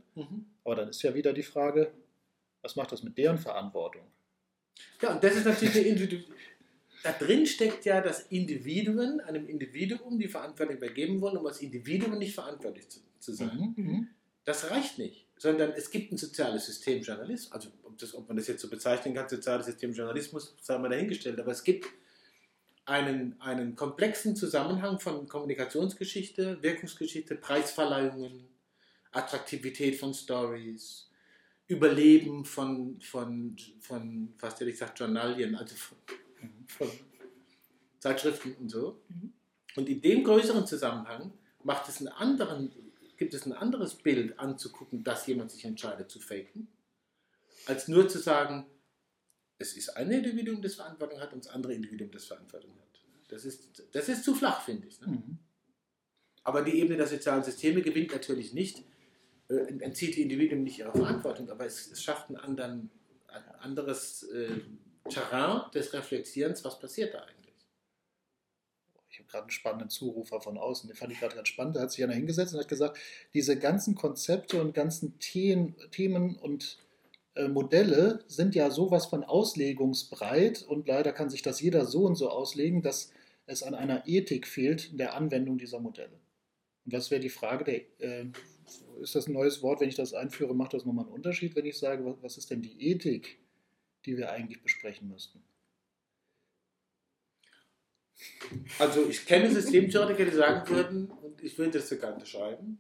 [0.65, 1.93] Aber dann ist ja wieder die Frage,
[2.61, 4.03] was macht das mit deren Verantwortung?
[5.01, 6.17] Ja, und das ist natürlich eine Individu
[7.03, 12.17] Da drin steckt ja, dass Individuen einem Individuum die Verantwortung übergeben wollen, um als Individuum
[12.17, 13.73] nicht verantwortlich zu, zu sein.
[13.75, 14.07] Mhm.
[14.45, 17.51] Das reicht nicht, sondern es gibt ein soziales System Journalismus.
[17.51, 20.89] Also, ob, das, ob man das jetzt so bezeichnen kann, soziales System Journalismus, sei mal
[20.89, 21.39] dahingestellt.
[21.39, 21.87] Aber es gibt
[22.85, 28.47] einen, einen komplexen Zusammenhang von Kommunikationsgeschichte, Wirkungsgeschichte, Preisverleihungen,
[29.11, 31.09] Attraktivität von Stories,
[31.67, 35.97] Überleben von, von, von fast hätte ich gesagt, Journalien, also von,
[36.67, 36.89] von
[37.99, 39.01] Zeitschriften und so.
[39.07, 39.33] Mhm.
[39.77, 41.31] Und in dem größeren Zusammenhang
[41.63, 42.71] macht es einen anderen,
[43.23, 46.67] gibt es ein anderes Bild anzugucken, dass jemand sich entscheidet zu faken,
[47.67, 48.65] als nur zu sagen,
[49.57, 53.01] es ist ein Individuum, das Verantwortung hat und das andere Individuum, das Verantwortung hat.
[53.29, 54.99] Das ist, das ist zu flach, finde ich.
[54.99, 55.07] Ne?
[55.07, 55.39] Mhm.
[56.43, 58.83] Aber die Ebene der sozialen Systeme gewinnt natürlich nicht,
[59.47, 62.89] äh, entzieht die Individuen nicht ihrer Verantwortung, aber es, es schafft einen anderen,
[63.27, 64.59] ein anderes äh,
[65.07, 67.42] Terrain des Reflektierens, was passiert da eigentlich.
[69.13, 71.75] Ich habe gerade einen spannenden Zurufer von außen, den fand ich gerade ganz spannend.
[71.75, 72.97] Da hat sich einer hingesetzt und hat gesagt,
[73.35, 76.79] diese ganzen Konzepte und ganzen Themen, Themen und
[77.35, 82.15] äh, Modelle sind ja sowas von auslegungsbreit und leider kann sich das jeder so und
[82.15, 83.11] so auslegen, dass
[83.45, 86.19] es an einer Ethik fehlt in der Anwendung dieser Modelle.
[86.85, 88.31] Und das wäre die Frage, der, äh,
[88.99, 91.67] ist das ein neues Wort, wenn ich das einführe, macht das nochmal einen Unterschied, wenn
[91.67, 93.37] ich sage, was, was ist denn die Ethik,
[94.07, 95.43] die wir eigentlich besprechen müssten?
[98.79, 102.79] Also ich kenne Systemtheoretiker, die sagen würden, und ich würde das sogar unterschreiben,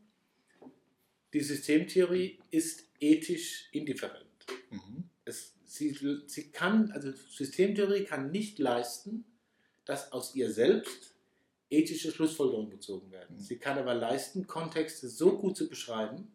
[1.33, 4.25] die Systemtheorie ist ethisch indifferent.
[4.69, 5.09] Mhm.
[5.25, 9.25] Es, sie, sie kann, also Systemtheorie kann nicht leisten,
[9.85, 11.15] dass aus ihr selbst
[11.69, 13.37] ethische Schlussfolgerungen gezogen werden.
[13.37, 13.41] Mhm.
[13.41, 16.31] Sie kann aber leisten, Kontexte so gut zu beschreiben,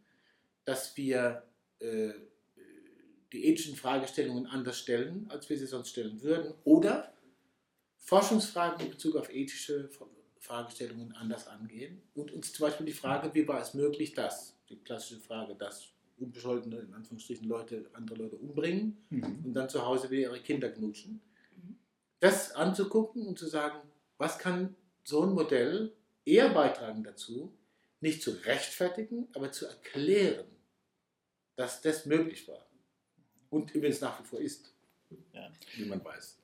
[0.64, 1.44] dass wir
[1.78, 2.10] äh,
[3.32, 7.12] die ethischen Fragestellungen anders stellen, als wir sie sonst stellen würden, oder
[8.08, 9.90] Forschungsfragen in Bezug auf ethische
[10.38, 14.78] Fragestellungen anders angehen und uns zum Beispiel die Frage, wie war es möglich, dass, die
[14.78, 19.44] klassische Frage, dass unbescholtene, in Anführungsstrichen, Leute andere Leute umbringen Mhm.
[19.44, 21.20] und dann zu Hause wieder ihre Kinder knutschen.
[21.54, 21.76] Mhm.
[22.18, 23.78] Das anzugucken und zu sagen,
[24.16, 25.92] was kann so ein Modell
[26.24, 27.52] eher beitragen dazu,
[28.00, 30.46] nicht zu rechtfertigen, aber zu erklären,
[31.56, 32.66] dass das möglich war.
[33.50, 34.72] Und übrigens nach wie vor ist,
[35.34, 35.52] Ja.
[35.76, 36.37] wie man weiß.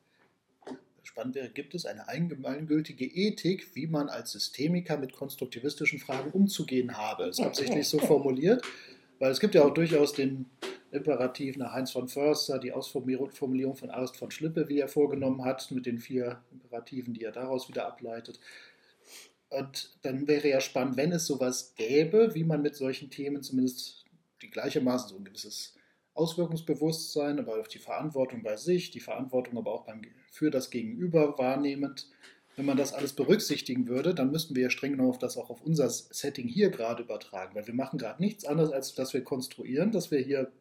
[1.15, 6.99] Spannend wäre, gibt es eine allgemeingültige Ethik, wie man als Systemiker mit konstruktivistischen Fragen umzugehen
[6.99, 7.27] habe?
[7.27, 8.65] Das ist absichtlich so formuliert,
[9.21, 10.47] weil es gibt ja auch durchaus den
[10.91, 15.71] Imperativ nach Heinz von Förster, die Ausformulierung von Arist von Schlippe, wie er vorgenommen hat,
[15.71, 18.41] mit den vier Imperativen, die er daraus wieder ableitet.
[19.51, 24.05] Und dann wäre ja spannend, wenn es sowas gäbe, wie man mit solchen Themen zumindest
[24.43, 25.77] die gleichermaßen so ein gewisses
[26.15, 31.39] Auswirkungsbewusstsein, aber auch die Verantwortung bei sich, die Verantwortung aber auch beim, für das Gegenüber
[31.39, 32.09] wahrnehmend.
[32.57, 35.51] Wenn man das alles berücksichtigen würde, dann müssten wir ja streng genommen auf das auch
[35.51, 39.25] auf unser Setting hier gerade übertragen, weil wir machen gerade nichts anderes, als dass wir
[39.25, 40.53] konstruieren, dass wir hier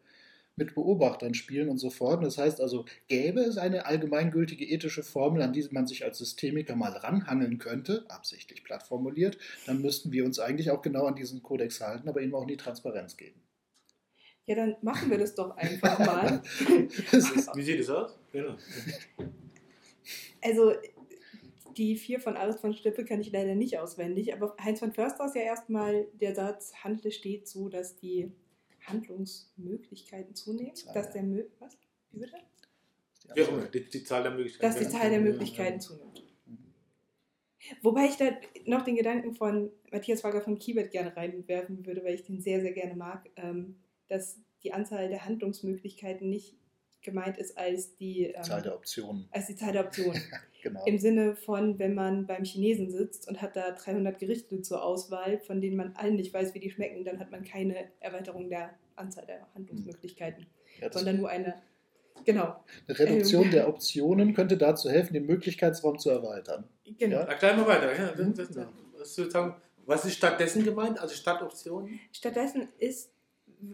[0.56, 2.24] mit Beobachtern spielen und so fort.
[2.24, 6.76] Das heißt also, gäbe es eine allgemeingültige ethische Formel, an die man sich als Systemiker
[6.76, 11.42] mal ranhangeln könnte, absichtlich platt formuliert, dann müssten wir uns eigentlich auch genau an diesen
[11.42, 13.43] Kodex halten, aber ihm auch nie Transparenz geben.
[14.46, 16.42] Ja, dann machen wir das doch einfach mal.
[17.54, 18.18] Wie sieht es aus?
[18.30, 18.56] Genau.
[20.42, 20.72] Also,
[21.76, 25.26] die vier von Aris von Stippe kann ich leider nicht auswendig, aber Heinz von Förster
[25.26, 28.30] ist ja erstmal der Satz, Handel steht so, dass die
[28.82, 30.74] Handlungsmöglichkeiten zunehmen.
[30.74, 30.94] Zahl.
[30.94, 31.78] Dass der Mö was?
[32.12, 32.36] Wie bitte?
[33.34, 34.74] Ja, die, die Zahl der Möglichkeiten.
[34.74, 36.22] Dass die Zahl der Möglichkeiten zunimmt.
[37.80, 38.30] Wobei ich da
[38.66, 42.60] noch den Gedanken von Matthias Wager von Kiebert gerne reinwerfen würde, weil ich den sehr,
[42.60, 43.76] sehr gerne mag, ähm,
[44.14, 46.56] dass die Anzahl der Handlungsmöglichkeiten nicht
[47.02, 49.28] gemeint ist als die, ähm, Zahl der Optionen.
[49.30, 50.20] als die Zahl der Optionen.
[50.62, 50.82] Genau.
[50.86, 55.38] Im Sinne von, wenn man beim Chinesen sitzt und hat da 300 Gerichte zur Auswahl,
[55.40, 58.70] von denen man allen nicht weiß, wie die schmecken, dann hat man keine Erweiterung der
[58.96, 60.46] Anzahl der Handlungsmöglichkeiten,
[60.80, 61.60] Ja, das sondern nur eine.
[62.24, 62.56] Genau,
[62.88, 66.64] eine Reduktion ähm, der Optionen könnte dazu helfen, den Möglichkeitsraum zu erweitern.
[66.98, 67.16] genau.
[67.16, 67.22] Ja.
[67.24, 67.94] Erklär mal weiter.
[67.94, 68.32] Ja, Mhm.
[68.34, 68.48] das,
[69.16, 69.52] das,
[69.84, 70.98] was, ist stattdessen gemeint?
[70.98, 72.00] Also statt Optionen?
[72.12, 73.10] Stattdessen ist,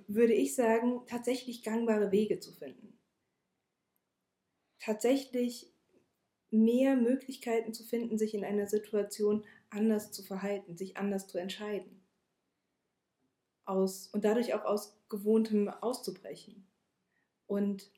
[0.07, 2.99] würde ich sagen, tatsächlich gangbare Wege zu finden.
[4.79, 5.73] Tatsächlich
[6.51, 12.03] mehr Möglichkeiten zu finden, sich in einer Situation anders zu verhalten, sich anders zu entscheiden.
[13.65, 16.67] Aus, und dadurch auch aus Gewohntem auszubrechen.
[17.47, 17.93] Und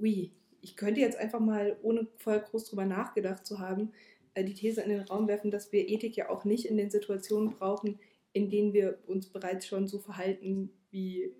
[0.00, 3.92] ui, ich könnte jetzt einfach mal, ohne vorher groß drüber nachgedacht zu haben,
[4.34, 6.90] äh, die These in den Raum werfen, dass wir Ethik ja auch nicht in den
[6.90, 8.00] Situationen brauchen,
[8.32, 11.34] in denen wir uns bereits schon so verhalten, wie,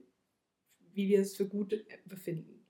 [0.93, 2.67] wie wir es für gut befinden.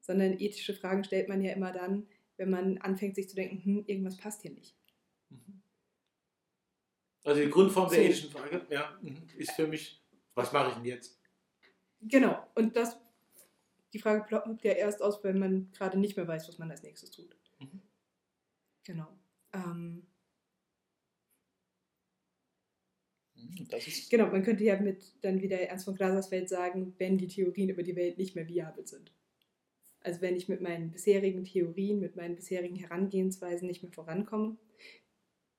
[0.00, 2.06] Sondern ethische Fragen stellt man ja immer dann,
[2.36, 4.76] wenn man anfängt, sich zu denken, hm, irgendwas passt hier nicht.
[7.24, 8.04] Also die Grundform der So.
[8.04, 10.00] ethischen Frage ja, mhm, ist für mich,
[10.34, 11.20] was mache ich denn jetzt?
[12.00, 12.96] Genau, und das,
[13.92, 16.82] die Frage ploppt ja erst aus, wenn man gerade nicht mehr weiß, was man als
[16.82, 17.36] nächstes tut.
[17.60, 17.82] Mhm.
[18.84, 19.06] Genau.
[19.52, 20.08] Ähm,
[23.36, 23.37] Hm, Das ist,
[24.10, 27.82] genau, man könnte ja mit dann wieder Ernst von Glasersfeld sagen, wenn die Theorien über
[27.82, 29.12] die Welt nicht mehr viabel sind.
[30.00, 34.56] Also wenn ich mit meinen bisherigen Theorien, mit meinen bisherigen Herangehensweisen nicht mehr vorankomme,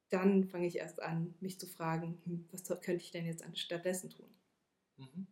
[0.10, 4.10] dann fange ich erst an, mich zu fragen, hm, was könnte ich denn jetzt stattdessen
[4.10, 4.30] tun?
[4.98, 5.28] Mhm.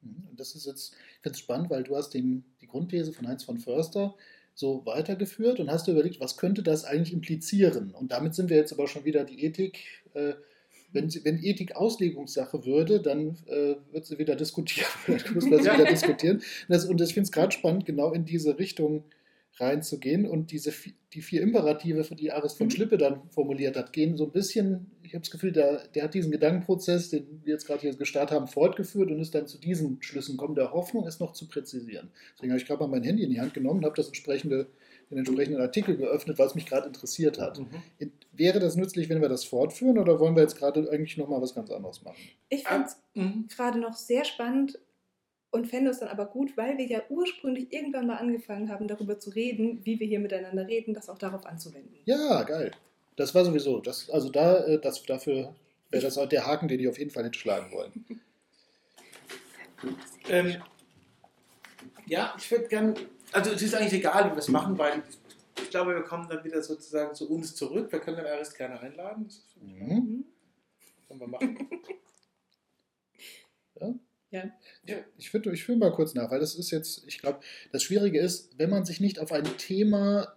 [0.00, 3.12] hm, und das ist jetzt, ich finde es spannend, weil du hast den, die Grundthese
[3.12, 4.16] von Heinz von Förster
[4.54, 7.92] so weitergeführt und hast dir überlegt, was könnte das eigentlich implizieren?
[7.92, 9.78] Und damit sind wir jetzt aber schon wieder die Ethik,
[10.14, 10.34] äh,
[10.92, 14.90] wenn, wenn Ethik Auslegungssache würde, dann äh, wird sie wieder diskutieren.
[15.06, 16.36] Dann müssen wir sie wieder diskutieren.
[16.36, 19.04] Und, das, und ich finde es gerade spannend, genau in diese Richtung
[19.58, 20.26] reinzugehen.
[20.26, 20.72] Und diese
[21.12, 22.70] die vier Imperative, die Aris von Mhm.
[22.70, 26.14] Schlippe dann formuliert hat, gehen so ein bisschen, ich habe das Gefühl, der, der hat
[26.14, 30.00] diesen Gedankenprozess, den wir jetzt gerade hier gestartet haben, fortgeführt und ist dann zu diesen
[30.02, 32.10] Schlüssen gekommen, der Hoffnung, es noch zu präzisieren.
[32.34, 34.68] Deswegen habe ich gerade mal mein Handy in die Hand genommen und habe das entsprechende,
[35.10, 37.58] den entsprechenden Artikel geöffnet, weil es mich gerade interessiert hat.
[37.58, 38.12] Mhm.
[38.32, 41.54] Wäre das nützlich, wenn wir das fortführen oder wollen wir jetzt gerade eigentlich nochmal was
[41.54, 42.16] ganz anderes machen?
[42.48, 43.48] Ich Ah, finde es Mhm.
[43.54, 44.78] gerade noch sehr spannend
[45.52, 49.18] und fände es dann aber gut, weil wir ja ursprünglich irgendwann mal angefangen haben, darüber
[49.18, 51.94] zu reden, wie wir hier miteinander reden, das auch darauf anzuwenden.
[52.06, 52.72] Ja, geil.
[53.16, 55.54] Das war sowieso, das, also da, äh, das, dafür
[55.90, 57.92] wäre das auch der Haken, den ich auf jeden Fall hätte schlagen wollen.
[60.28, 60.62] Ähm,
[62.06, 62.94] ja, ich würde gerne,
[63.32, 65.02] also es ist eigentlich egal, wie wir es machen, weil
[65.60, 67.90] ich glaube, wir kommen dann wieder sozusagen zu uns zurück.
[67.90, 69.24] Wir können den Aris gerne einladen.
[69.24, 69.42] Das.
[69.60, 70.24] Mhm.
[71.08, 71.68] Können wir machen.
[73.80, 73.92] Ja.
[74.32, 74.44] Ja.
[75.18, 78.18] Ich finde, ich fühle mal kurz nach, weil das ist jetzt, ich glaube, das Schwierige
[78.18, 80.32] ist, wenn man sich nicht auf ein Thema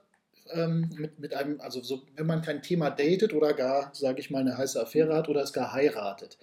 [0.52, 4.30] ähm, mit, mit einem, also so, wenn man kein Thema datet oder gar, sage ich
[4.30, 6.38] mal, eine heiße Affäre hat oder es gar heiratet,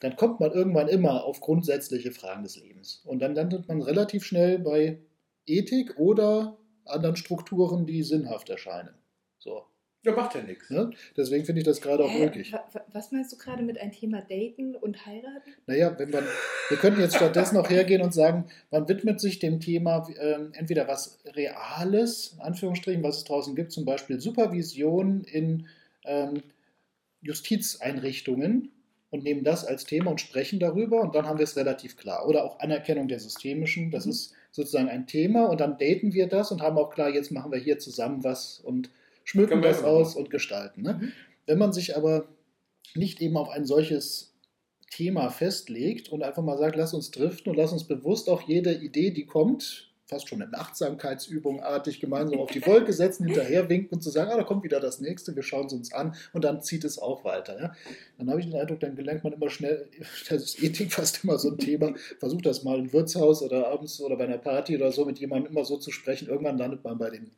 [0.00, 3.02] dann kommt man irgendwann immer auf grundsätzliche Fragen des Lebens.
[3.04, 4.98] Und dann landet man relativ schnell bei
[5.46, 8.94] Ethik oder anderen Strukturen, die sinnhaft erscheinen.
[9.38, 9.64] So.
[10.06, 10.70] Ja, macht ja nichts.
[10.70, 10.90] Ne?
[11.16, 12.52] Deswegen finde ich das gerade auch möglich.
[12.52, 15.52] Wa- wa- Was meinst du gerade mit ein Thema daten und heiraten?
[15.66, 16.24] Naja, wenn man,
[16.68, 20.86] wir könnten jetzt stattdessen auch hergehen und sagen, man widmet sich dem Thema ähm, entweder
[20.88, 25.66] was Reales, in Anführungsstrichen, was es draußen gibt, zum Beispiel Supervision in
[26.04, 26.42] ähm,
[27.22, 28.70] Justizeinrichtungen
[29.10, 32.28] und nehmen das als Thema und sprechen darüber und dann haben wir es relativ klar.
[32.28, 34.10] Oder auch Anerkennung der systemischen, das Mhm.
[34.12, 37.52] ist sozusagen ein Thema und dann daten wir das und haben auch klar, jetzt machen
[37.52, 38.90] wir hier zusammen was und
[39.26, 40.82] schmücken das aus und gestalten.
[40.82, 40.94] Ne?
[40.94, 41.12] Mhm.
[41.44, 42.28] Wenn man sich aber
[42.94, 44.32] nicht eben auf ein solches
[44.90, 48.72] Thema festlegt und einfach mal sagt, lass uns driften und lass uns bewusst auch jede
[48.72, 53.96] Idee, die kommt, fast schon in Achtsamkeitsübung artig gemeinsam auf die Wolke setzen, hinterher winken
[53.96, 56.44] und zu sagen, ah, da kommt wieder das nächste, wir schauen es uns an und
[56.44, 57.60] dann zieht es auch weiter.
[57.60, 57.74] Ja?
[58.16, 59.88] Dann habe ich den Eindruck, dann gelernt man immer schnell,
[60.28, 64.00] das ist Ethik fast immer so ein Thema, versucht das mal im Wirtshaus oder abends
[64.00, 66.96] oder bei einer Party oder so mit jemandem immer so zu sprechen, irgendwann landet man
[66.96, 67.32] bei den,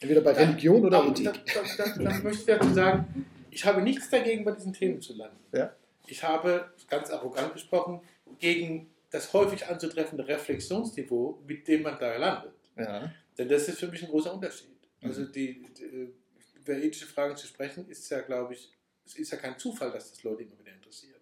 [0.00, 1.24] entweder bei Religion oder Ethik.
[1.24, 5.00] Da, da, da, da möchte ich dazu sagen, ich habe nichts dagegen, bei diesen Themen
[5.00, 5.38] zu landen.
[5.52, 5.74] Ja.
[6.06, 8.00] Ich habe, ganz arrogant gesprochen,
[8.38, 12.52] gegen das häufig anzutreffende Reflexionsniveau, mit dem man da landet.
[12.76, 13.12] Ja.
[13.36, 14.76] Denn das ist für mich ein großer Unterschied.
[15.02, 15.32] Also Mhm.
[15.32, 16.12] die, die,
[16.54, 18.70] über ethische Fragen zu sprechen, ist ja, glaube ich,
[19.04, 21.20] es ist ja kein Zufall, dass das Leute immer wieder interessiert.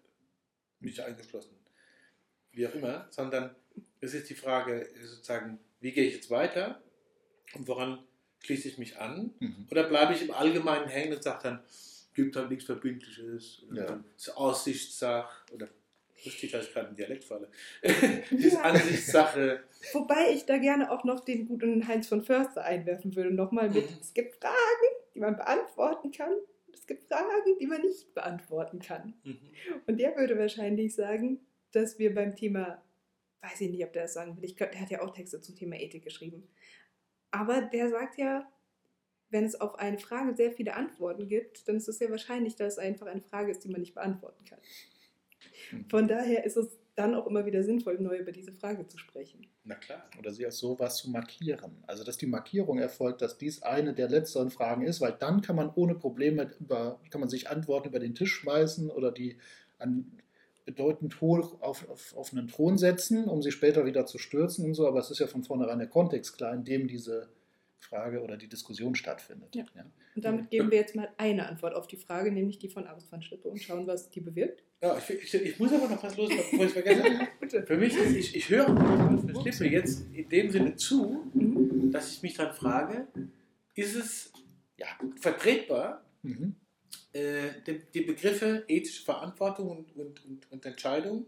[0.79, 1.55] Mich eingeschlossen.
[2.51, 3.55] Wie auch immer, sondern
[4.01, 6.81] es ist die Frage sozusagen, wie gehe ich jetzt weiter
[7.55, 7.99] und woran
[8.41, 9.33] schließe ich mich an?
[9.39, 9.67] Mhm.
[9.71, 11.59] Oder bleibe ich im Allgemeinen hängen und sage dann,
[12.15, 14.03] gibt halt nichts Verbindliches, oder Ja.
[14.17, 15.67] es ist Aussichtssache, oder
[16.25, 17.49] lustig, dass ich gerade einen Dialekt falle,
[18.31, 19.63] ist Ansichtssache.
[19.93, 23.85] Wobei ich da gerne auch noch den guten Heinz von Förster einwerfen würde, nochmal mit,
[24.01, 24.55] es gibt Fragen,
[25.15, 26.33] die man beantworten kann,
[26.73, 29.13] es gibt Fragen, die man nicht beantworten kann.
[29.23, 29.39] Mhm.
[29.87, 31.39] Und der würde wahrscheinlich sagen,
[31.71, 32.81] dass wir beim Thema,
[33.41, 35.39] weiß ich nicht, ob der das sagen will, ich glaub, der hat ja auch Texte
[35.39, 36.47] zum Thema Ethik geschrieben.
[37.31, 38.47] Aber der sagt ja,
[39.29, 42.73] wenn es auf eine Frage sehr viele Antworten gibt, dann ist es sehr wahrscheinlich, dass
[42.73, 44.59] es einfach eine Frage ist, die man nicht beantworten kann.
[45.89, 49.47] Von daher ist es dann auch immer wieder sinnvoll, neu über diese Frage zu sprechen.
[49.63, 50.09] Na klar.
[50.17, 51.83] Oder sie als sowas zu markieren.
[51.87, 55.55] Also, dass die Markierung erfolgt, dass dies eine der letzteren Fragen ist, weil dann kann
[55.55, 59.37] man ohne Probleme über, kann man sich Antworten über den Tisch schmeißen oder die
[59.77, 60.11] an
[60.69, 64.73] bedeutend hoch auf, auf, auf einen Thron setzen, um sie später wieder zu stürzen und
[64.75, 64.87] so.
[64.87, 67.29] Aber es ist ja von vornherein der Kontext klar, in dem diese
[67.79, 69.55] Frage oder die Diskussion stattfindet.
[69.55, 69.63] Ja.
[70.15, 73.11] Und damit geben wir jetzt mal eine Antwort auf die Frage, nämlich die von Aris
[73.11, 74.63] van Schlippe und schauen, was die bewirkt.
[74.81, 77.03] Ja, ich, ich, ich muss aber noch was los, bevor ich es vergesse.
[77.39, 77.63] Bitte.
[77.65, 81.91] Für mich ist, ich, ich höre Frau Schlippe jetzt in dem Sinne zu, Mhm.
[81.91, 83.07] dass ich mich dann frage,
[83.75, 84.31] ist es
[84.77, 84.87] Ja.
[85.19, 86.55] vertretbar, Mhm.
[87.13, 91.25] Äh, die, die Begriffe ethische Verantwortung und, und, und, und Entscheidung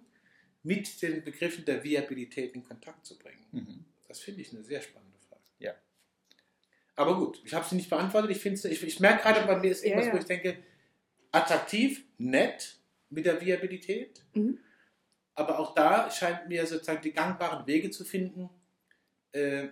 [0.63, 3.45] mit den Begriffen der Viabilität in Kontakt zu bringen?
[3.51, 3.85] Mhm.
[4.07, 5.41] Das finde ich eine sehr spannende Frage.
[5.59, 5.73] Ja.
[6.95, 8.31] Aber gut, ich habe sie nicht beantwortet.
[8.31, 10.13] Ich, ich, ich merke gerade, bei mir ist Ja, irgendwas, ja.
[10.13, 10.57] wo ich denke,
[11.31, 12.77] attraktiv, nett
[13.09, 14.23] mit der Viabilität.
[14.33, 14.59] Mhm.
[15.33, 18.49] Aber auch da scheint mir sozusagen die gangbaren Wege zu finden,
[19.31, 19.69] äh,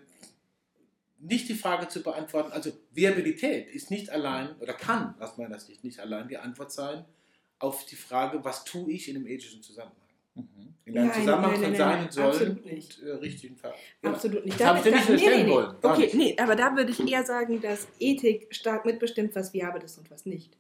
[1.20, 2.52] nicht die Frage zu beantworten.
[2.52, 7.06] Also Viabilität ist nicht allein oder kann aus meiner Sicht nicht allein die Antwort sein
[7.60, 9.96] auf die Frage, was tue ich in einem ethischen Zusammenhang.
[10.36, 10.74] Mhm.
[10.86, 13.74] In einem Nein, Zusammenhang nein, von nein, sein nein, und sollen und äh, richtigen Fall.
[14.02, 14.14] Genau.
[14.14, 14.60] Absolut nicht.
[14.60, 15.76] Das habe ich dir nicht unterstellen wollen.
[15.82, 16.16] Gar Okay, nicht.
[16.16, 20.10] nee, aber da würde ich eher sagen, dass Ethik stark mitbestimmt, was viabel ist und
[20.10, 20.58] was nicht.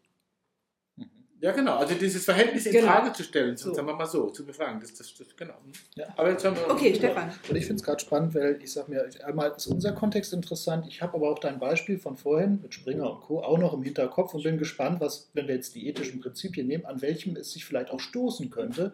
[1.42, 1.78] Ja, genau.
[1.78, 2.88] Also dieses Verhältnis in Genau.
[2.88, 3.74] Frage zu stellen, So.
[3.74, 4.80] sagen wir mal so, zu befragen.
[4.82, 5.54] Das, das, das, genau.
[5.96, 6.08] Ja.
[6.18, 7.32] Aber jetzt haben wir Okay, Stefan.
[7.50, 10.86] Und ich finde es gerade spannend, weil ich sage mir, einmal ist unser Kontext interessant.
[10.88, 13.42] Ich habe aber auch dein Beispiel von vorhin mit Springer und Co.
[13.42, 16.86] auch noch im Hinterkopf und bin gespannt, was, wenn wir jetzt die ethischen Prinzipien nehmen,
[16.86, 18.94] an welchem es sich vielleicht auch stoßen könnte,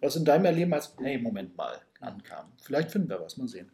[0.00, 2.46] was in deinem Erleben als, hey, Moment mal, ankam.
[2.62, 3.70] Vielleicht finden wir was, mal sehen.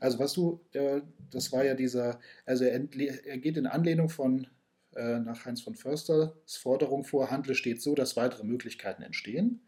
[0.00, 1.00] Also, was du, äh,
[1.32, 2.80] das war ja dieser, also er,
[3.24, 4.46] er geht in Anlehnung von,
[4.96, 9.60] äh, nach Heinz von Försters Forderung vor, handle stets so, dass weitere Möglichkeiten entstehen.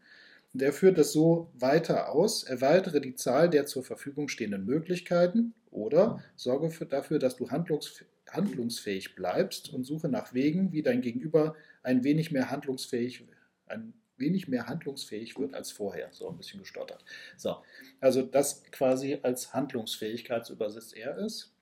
[0.53, 5.53] Und er führt das so weiter aus, erweitere die Zahl der zur Verfügung stehenden Möglichkeiten
[5.71, 11.01] oder sorge für, dafür, dass du handlungsf handlungsfähig bleibst und suche nach Wegen, wie dein
[11.01, 13.25] Gegenüber ein wenig mehr handlungsfähig,
[13.67, 16.09] ein wenig mehr handlungsfähig wird als vorher.
[16.11, 17.05] So ein bisschen gestottert.
[17.37, 17.57] So,
[18.01, 21.53] also das quasi als Handlungsfähigkeit so übersetzt er ist.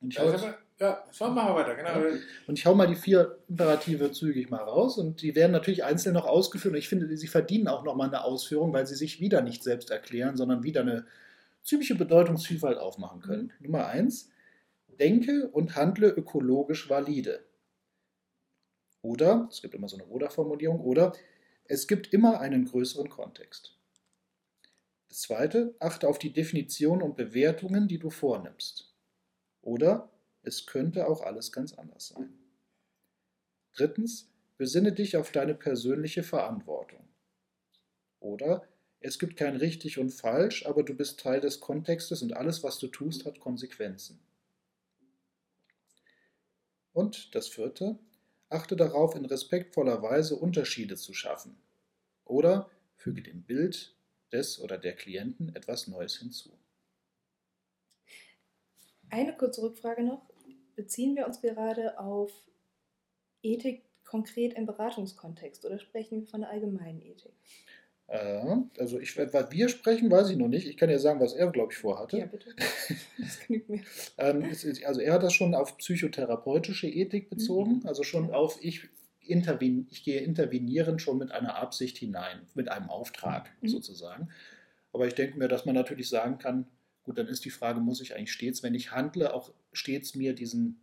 [0.00, 1.74] Und ich das aber- ja, so machen wir weiter.
[1.74, 2.18] Genau.
[2.46, 6.14] und ich hau mal die vier Imperative zügig mal raus und die werden natürlich einzeln
[6.14, 9.40] noch ausgeführt und ich finde, sie verdienen auch nochmal eine Ausführung, weil sie sich wieder
[9.40, 11.06] nicht selbst erklären, sondern wieder eine
[11.62, 13.52] ziemliche Bedeutungsvielfalt aufmachen können.
[13.60, 14.30] Nummer eins,
[15.00, 17.44] denke und handle ökologisch valide.
[19.02, 21.12] Oder, es gibt immer so eine Oder-Formulierung, oder
[21.64, 23.76] es gibt immer einen größeren Kontext.
[25.08, 28.94] Das zweite, achte auf die Definition und Bewertungen, die du vornimmst.
[29.62, 30.10] Oder
[30.46, 32.32] es könnte auch alles ganz anders sein.
[33.74, 37.06] Drittens, besinne dich auf deine persönliche Verantwortung.
[38.20, 38.66] Oder
[39.00, 42.78] es gibt kein richtig und falsch, aber du bist Teil des Kontextes und alles, was
[42.78, 44.20] du tust, hat Konsequenzen.
[46.92, 47.98] Und das vierte,
[48.48, 51.58] achte darauf, in respektvoller Weise Unterschiede zu schaffen.
[52.24, 53.94] Oder füge dem Bild
[54.32, 56.58] des oder der Klienten etwas Neues hinzu.
[59.10, 60.28] Eine kurze Rückfrage noch.
[60.76, 62.30] Beziehen wir uns gerade auf
[63.42, 67.32] Ethik konkret im Beratungskontext oder sprechen wir von der allgemeinen Ethik?
[68.08, 70.68] Äh, also ich, was wir sprechen, weiß ich noch nicht.
[70.68, 72.18] Ich kann ja sagen, was er, glaube ich, vorhatte.
[72.18, 72.54] Ja, bitte.
[73.18, 73.82] Das genügt mir.
[74.18, 74.44] Ähm,
[74.84, 78.88] also er hat das schon auf psychotherapeutische Ethik bezogen, also schon auf ich,
[79.20, 83.68] interven, ich gehe intervenieren schon mit einer Absicht hinein, mit einem Auftrag Mhm.
[83.68, 84.28] sozusagen.
[84.92, 86.66] Aber ich denke mir, dass man natürlich sagen kann,
[87.02, 90.32] gut, dann ist die Frage, muss ich eigentlich stets, wenn ich handle, auch stets mir
[90.34, 90.80] diesen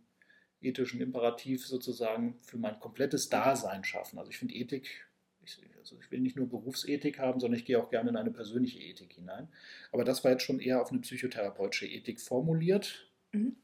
[0.60, 4.18] ethischen Imperativ sozusagen für mein komplettes Dasein schaffen.
[4.18, 5.06] Also ich finde Ethik,
[5.44, 8.30] ich, also ich will nicht nur Berufsethik haben, sondern ich gehe auch gerne in eine
[8.30, 9.48] persönliche Ethik hinein.
[9.92, 13.56] Aber das war jetzt schon eher auf eine psychotherapeutische Ethik formuliert, Mhm.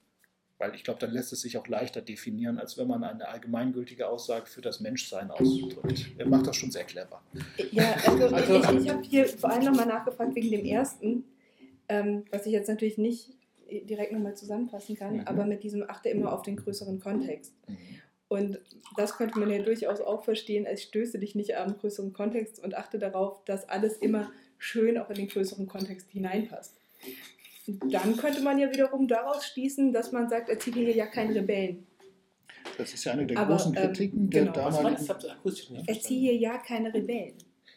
[0.58, 4.06] weil ich glaube, dann lässt es sich auch leichter definieren, als wenn man eine allgemeingültige
[4.08, 6.10] Aussage für das Menschsein ausdrückt.
[6.18, 7.22] Er macht das schon sehr clever.
[7.72, 11.24] Ja, also, Also- ich, ich habe hier vor allem nochmal nachgefragt wegen dem ersten,
[11.88, 13.30] ähm, was ich jetzt natürlich nicht
[13.70, 15.22] direkt nochmal zusammenfassen kann, Mhm.
[15.26, 17.54] aber mit diesem achte immer auf den größeren Kontext.
[18.28, 18.60] Und
[18.96, 22.76] das könnte man ja durchaus auch verstehen, als stöße dich nicht am größeren Kontext und
[22.76, 26.76] achte darauf, dass alles immer schön auch in den größeren Kontext hineinpasst.
[27.66, 31.32] Und Dann könnte man ja wiederum daraus schließen, dass man sagt, erziehe hier ja keinen
[31.32, 31.86] Rebellen.
[32.78, 34.54] Das ist ja eine der Aber, großen ähm, Kritiken der genau.
[34.54, 34.76] Das?
[34.76, 35.06] damaligen.
[35.44, 37.34] Nicht Erziehe hier ja keine Rebellen.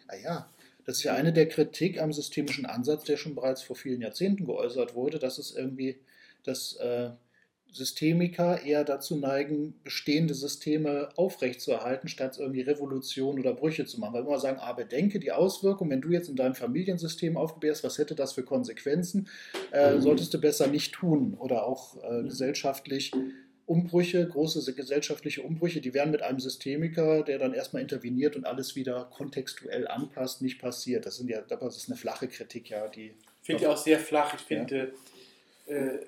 [0.08, 0.50] Ah ja,
[0.86, 4.46] das ist ja eine der Kritik am systemischen Ansatz, der schon bereits vor vielen Jahrzehnten
[4.46, 5.98] geäußert wurde, dass es irgendwie,
[6.44, 7.12] dass äh,
[7.74, 14.14] Systemiker eher dazu neigen, bestehende Systeme aufrechtzuerhalten, statt irgendwie Revolution oder Brüche zu machen.
[14.14, 17.84] Weil wir immer sagen, ah, bedenke die Auswirkungen, wenn du jetzt in deinem Familiensystem aufgebärst,
[17.84, 19.28] was hätte das für Konsequenzen,
[19.72, 21.36] äh, solltest du besser nicht tun.
[21.40, 23.12] Oder auch äh, gesellschaftlich
[23.66, 28.76] Umbrüche, große gesellschaftliche Umbrüche, die werden mit einem Systemiker, der dann erstmal interveniert und alles
[28.76, 31.06] wieder kontextuell anpasst, nicht passiert.
[31.06, 33.14] Das sind ja, das ist eine flache Kritik, ja, die.
[33.42, 34.34] Finde ich auch sehr flach.
[34.34, 34.94] Ich finde,
[35.68, 36.00] äh, äh,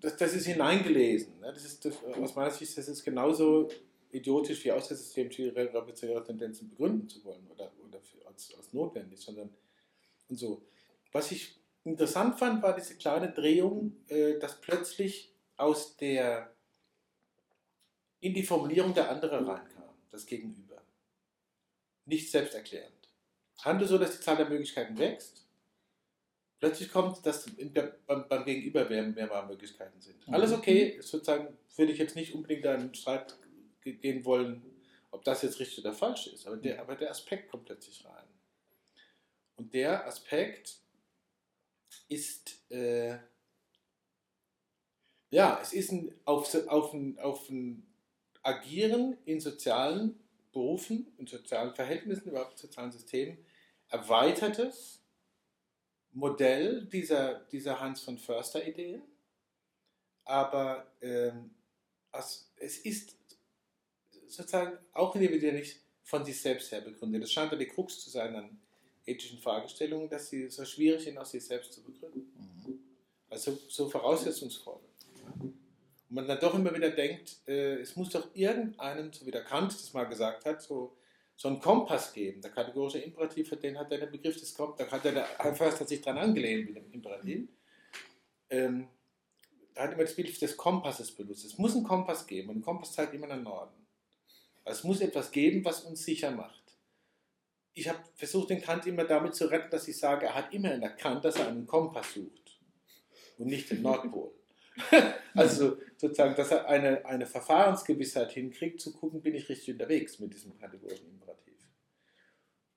[0.00, 1.40] das, das ist hineingelesen.
[1.40, 1.52] Ne?
[1.52, 3.68] Das ist, das, aus meiner Sicht das ist genauso
[4.12, 9.50] idiotisch wie aus System revolutionäre Tendenzen begründen zu wollen oder, oder als, als notwendig, sondern
[10.28, 10.62] und so.
[11.12, 16.52] Was ich interessant fand, war diese kleine Drehung, äh, dass plötzlich aus der
[18.20, 20.82] in die Formulierung der andere reinkam, das Gegenüber.
[22.04, 23.08] Nicht selbsterklärend.
[23.58, 25.46] Handle so, dass die Zahl der Möglichkeiten wächst.
[26.58, 30.26] Plötzlich kommt, dass der, beim, beim Gegenüber mehr, mehr Möglichkeiten sind.
[30.26, 30.34] Mhm.
[30.34, 33.38] Alles okay, sozusagen würde ich jetzt nicht unbedingt da in einen Streit
[33.80, 34.62] ge- gehen wollen,
[35.10, 36.46] ob das jetzt richtig oder falsch ist.
[36.46, 38.26] Aber der, aber der Aspekt kommt plötzlich rein.
[39.56, 40.80] Und der Aspekt
[42.08, 43.18] ist, äh,
[45.30, 47.89] ja, es ist ein, auf, auf, ein, auf ein
[48.42, 50.18] Agieren in sozialen
[50.52, 53.38] Berufen, in sozialen Verhältnissen, überhaupt in sozialen Systemen,
[53.88, 55.00] erweitertes
[56.12, 59.02] Modell dieser, dieser Hans von Förster-Ideen.
[60.24, 61.50] Aber ähm,
[62.12, 63.16] es, es ist
[64.26, 67.22] sozusagen auch individuell nicht von sich selbst her begründet.
[67.22, 68.60] Das scheint ja die Krux zu sein an
[69.06, 72.30] ethischen Fragestellungen, dass sie so schwierig sind, aus sich selbst zu begründen.
[73.28, 74.80] Also so voraussetzungsvoll.
[76.10, 79.44] Und man dann doch immer wieder denkt, äh, es muss doch irgendeinen, so wie der
[79.44, 80.96] Kant das mal gesagt hat, so,
[81.36, 82.42] so einen Kompass geben.
[82.42, 85.54] Der kategorische Imperativ, für den hat er den Begriff des Kompass, da hat der Herr
[85.54, 87.48] Förster sich dran angelehnt mit dem Imperativ.
[88.50, 88.88] Ähm,
[89.74, 91.44] er hat immer das Bild des Kompasses benutzt.
[91.44, 93.86] Es muss einen Kompass geben und ein Kompass zeigt immer nach Norden.
[94.64, 96.76] Es muss etwas geben, was uns sicher macht.
[97.72, 100.70] Ich habe versucht, den Kant immer damit zu retten, dass ich sage, er hat immer
[100.70, 102.58] erkannt, dass er einen Kompass sucht
[103.38, 104.39] und nicht den Nordpol.
[105.34, 110.34] also sozusagen, dass er eine, eine Verfahrensgewissheit hinkriegt, zu gucken, bin ich richtig unterwegs mit
[110.34, 111.54] diesem kategorischen Imperativ.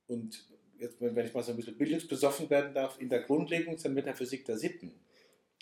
[0.08, 0.48] Und
[0.78, 4.46] jetzt, wenn ich mal so ein bisschen bildungsbesoffen werden darf, in der Grundlegung zur Metaphysik
[4.46, 4.94] der Sitten,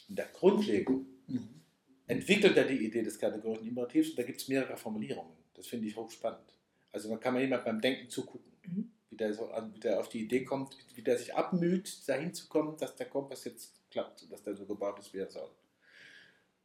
[0.08, 1.62] in der Grundlegung Mhm.
[2.08, 5.34] entwickelt er die Idee des kategorischen Imperativs und da gibt es mehrere Formulierungen.
[5.54, 6.58] Das finde ich hochspannend.
[6.92, 8.92] Also man kann man jemand beim Denken zugucken, Mhm.
[9.10, 12.48] wie, der so, wie der auf die Idee kommt, wie der sich abmüht, dahin zu
[12.50, 15.50] kommen, dass der Kompass jetzt klappt, dass der so gebaut ist, wie er soll.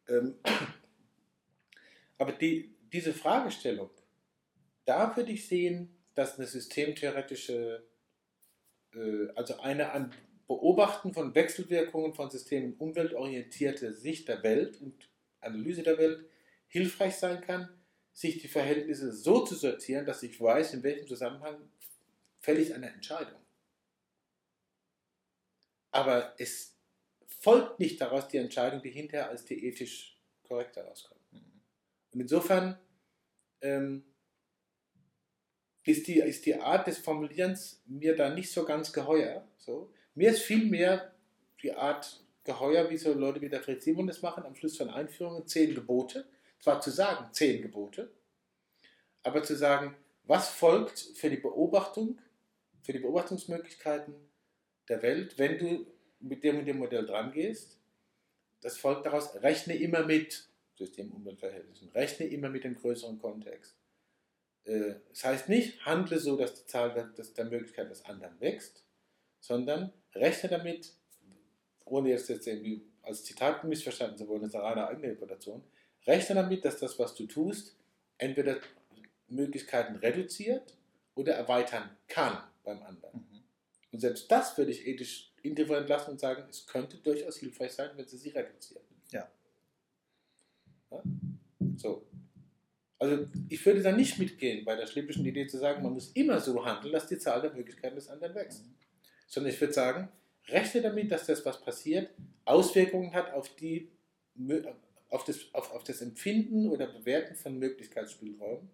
[0.09, 0.37] Ähm,
[2.19, 3.91] aber die, diese Fragestellung,
[4.85, 7.87] da würde ich sehen, dass eine systemtheoretische,
[8.95, 10.13] äh, also eine an
[10.47, 16.25] Beobachten von Wechselwirkungen von Systemen umweltorientierte Sicht der Welt und Analyse der Welt
[16.69, 17.69] hilfreich sein kann,
[18.13, 21.69] sich die Verhältnisse so zu sortieren, dass ich weiß, in welchem Zusammenhang
[22.39, 23.41] fälle ich eine Entscheidung.
[25.91, 26.76] Aber es
[27.47, 31.21] folgt nicht daraus die Entscheidung, die hinterher als die ethisch korrekt herauskommt.
[32.13, 32.77] Und insofern
[33.61, 34.03] ähm,
[35.85, 39.47] ist, die, ist die Art des Formulierens mir da nicht so ganz geheuer.
[39.59, 39.93] So.
[40.17, 41.15] Mir ist vielmehr
[41.63, 44.91] die Art geheuer, wie so Leute wie der Fritz Simon das machen, am Schluss von
[44.91, 46.27] Einführungen, zehn Gebote.
[46.59, 48.11] Zwar zu sagen, zehn Gebote,
[49.23, 49.95] aber zu sagen,
[50.25, 52.19] was folgt für die Beobachtung
[52.83, 54.17] für die Beobachtungsmöglichkeiten
[54.89, 55.87] der Welt, wenn du
[56.29, 57.79] mit dem und dem Modell dran gehst.
[58.61, 63.77] Das folgt daraus, rechne immer mit System-Umweltverhältnissen, rechne immer mit dem größeren Kontext.
[64.65, 68.85] Äh, das heißt nicht, handle so, dass die Zahl der, Möglichkeiten des anderen wächst,
[69.41, 70.93] sondern rechne damit,
[71.85, 75.63] ohne jetzt, jetzt irgendwie als Zitat missverstanden zu wollen, das ist eine eigene Interpretation,
[76.07, 77.77] rechne damit, dass das, was du tust,
[78.19, 78.59] entweder
[79.29, 80.77] Möglichkeiten reduziert
[81.15, 83.21] oder erweitern kann beim anderen.
[83.21, 83.43] Mhm.
[83.93, 87.91] Und selbst das würde ich ethisch indifferent lassen und sagen, es könnte durchaus hilfreich sein,
[87.97, 88.85] wenn sie sie reduzieren.
[89.11, 89.29] Ja.
[90.91, 91.03] ja?
[91.77, 92.07] So.
[92.99, 96.41] Also ich würde da nicht mitgehen bei der schlippischen Idee zu sagen, man muss immer
[96.41, 98.65] so handeln, dass die Zahl der Möglichkeiten des anderen wächst.
[98.65, 98.75] Mhm.
[99.27, 100.09] Sondern ich würde sagen,
[100.49, 102.11] rechne damit, dass das, was passiert,
[102.45, 103.91] Auswirkungen hat auf, die,
[105.11, 108.71] auf, das, auf, auf das Empfinden oder Bewerten von Möglichkeitsspielräumen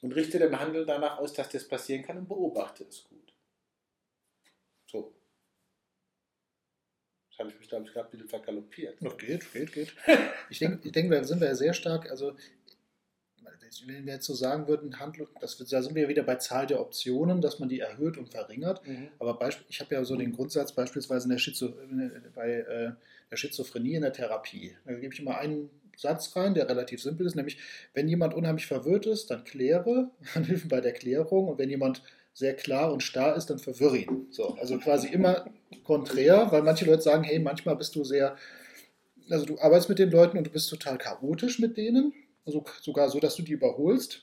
[0.00, 3.32] und richte den Handel danach aus, dass das passieren kann und beobachte es gut.
[4.86, 5.14] So.
[7.40, 9.02] Habe ich mich, glaube ich, gerade ein bisschen vergaloppiert.
[9.02, 9.94] Noch geht, geht, geht.
[10.50, 12.36] Ich denke, ich denk, da sind wir ja sehr stark, also
[13.86, 16.80] wenn wir jetzt so sagen würden, Handlung, das, da sind wir wieder bei Zahl der
[16.80, 18.86] Optionen, dass man die erhöht und verringert.
[18.86, 19.08] Mhm.
[19.18, 21.72] Aber Beispiel, ich habe ja so den Grundsatz beispielsweise in der Schizo,
[22.34, 22.92] bei äh,
[23.30, 24.76] der Schizophrenie in der Therapie.
[24.84, 27.58] Da gebe ich immer einen Satz rein, der relativ simpel ist, nämlich
[27.94, 32.02] wenn jemand unheimlich verwirrt ist, dann kläre, dann hilf bei der Klärung und wenn jemand
[32.32, 34.26] sehr klar und starr ist, dann verwirre ihn.
[34.30, 35.46] So, also quasi immer
[35.84, 38.36] konträr, weil manche Leute sagen, hey, manchmal bist du sehr,
[39.28, 42.12] also du arbeitest mit den Leuten und du bist total chaotisch mit denen
[42.46, 44.22] also sogar so, dass du die überholst.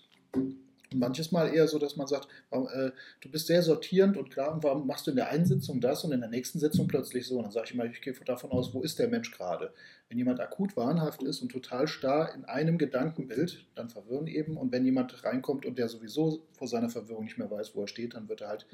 [0.93, 4.87] Manches Mal eher so, dass man sagt, äh, du bist sehr sortierend und klar, warum
[4.87, 7.37] machst du in der einen Sitzung das und in der nächsten Sitzung plötzlich so?
[7.37, 9.73] Und dann sage ich mal, ich gehe davon aus, wo ist der Mensch gerade?
[10.07, 14.55] Wenn jemand akut wahnhaft ist und total starr in einem Gedankenbild, dann verwirren eben.
[14.55, 17.87] Und wenn jemand reinkommt und der sowieso vor seiner Verwirrung nicht mehr weiß, wo er
[17.87, 18.65] steht, dann wird er halt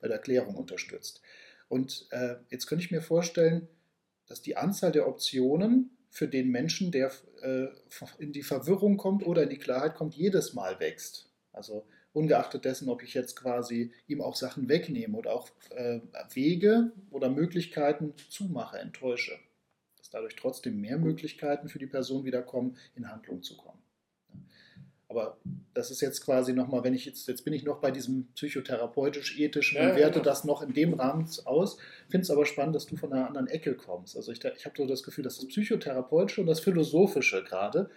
[0.00, 1.22] bei der Klärung unterstützt.
[1.68, 3.66] Und äh, jetzt könnte ich mir vorstellen,
[4.26, 7.10] dass die Anzahl der Optionen für den Menschen, der
[7.40, 7.68] äh,
[8.18, 11.31] in die Verwirrung kommt oder in die Klarheit kommt, jedes Mal wächst.
[11.52, 16.00] Also ungeachtet dessen, ob ich jetzt quasi ihm auch Sachen wegnehme oder auch äh,
[16.32, 19.38] Wege oder Möglichkeiten zumache, enttäusche.
[19.98, 23.82] Dass dadurch trotzdem mehr Möglichkeiten für die Person wiederkommen, in Handlung zu kommen.
[25.12, 25.36] Aber
[25.74, 29.76] das ist jetzt quasi nochmal, wenn ich jetzt, jetzt bin ich noch bei diesem psychotherapeutisch-ethischen
[29.76, 30.24] ja, und werte ja.
[30.24, 31.76] das noch in dem Rahmen aus.
[32.08, 34.16] Finde es aber spannend, dass du von einer anderen Ecke kommst.
[34.16, 37.90] Also ich, ich habe so das Gefühl, dass das Psychotherapeutische und das Philosophische gerade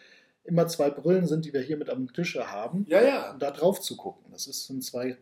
[0.46, 2.86] immer zwei Brillen sind, die wir hier mit am Tische haben.
[2.88, 3.32] Ja, ja.
[3.32, 4.32] Um da drauf zu gucken.
[4.32, 5.18] Das ist, sind zwei,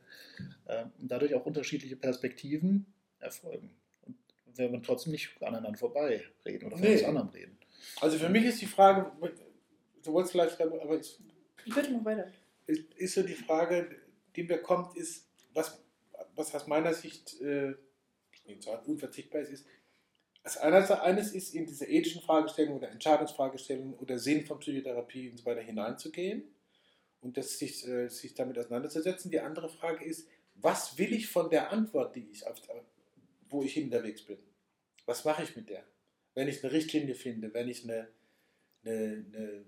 [0.65, 2.85] äh, dadurch auch unterschiedliche Perspektiven
[3.19, 3.71] erfolgen.
[4.05, 4.17] Und
[4.55, 6.93] wenn wir trotzdem nicht aneinander vorbei reden oder von nee.
[6.93, 7.57] uns anderen reden.
[8.01, 9.11] Also für mich ist die Frage,
[10.03, 11.19] du wolltest vielleicht, aber ich
[11.65, 12.31] ich würde noch weiter.
[12.65, 13.89] Ist, ist so die Frage,
[14.35, 15.79] die mir kommt, ist, was,
[16.35, 17.73] was aus meiner Sicht äh,
[18.85, 19.65] unverzichtbar ist, ist,
[20.43, 25.45] das eines, ist, in diese ethischen Fragestellungen oder Entscheidungsfragestellungen oder Sinn von Psychotherapie und so
[25.45, 26.43] weiter hineinzugehen
[27.21, 29.31] und das sich, äh, sich damit auseinanderzusetzen.
[29.31, 32.61] Die andere Frage ist, was will ich von der Antwort, die ich auf,
[33.49, 34.37] wo ich unterwegs bin?
[35.05, 35.85] Was mache ich mit der?
[36.35, 38.09] Wenn ich eine Richtlinie finde, wenn ich eine,
[38.83, 39.65] eine, eine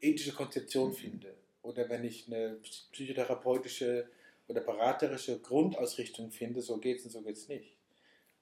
[0.00, 2.58] ethische Konzeption finde oder wenn ich eine
[2.92, 4.08] psychotherapeutische
[4.48, 7.76] oder beraterische Grundausrichtung finde, so geht es und so geht es nicht.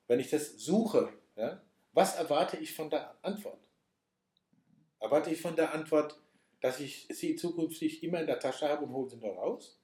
[0.06, 1.62] Wenn ich das suche, ja,
[1.92, 3.60] was erwarte ich von der Antwort?
[5.00, 6.20] Erwarte ich von der Antwort,
[6.60, 9.80] dass ich sie zukünftig immer in der Tasche habe und hole sie nur raus?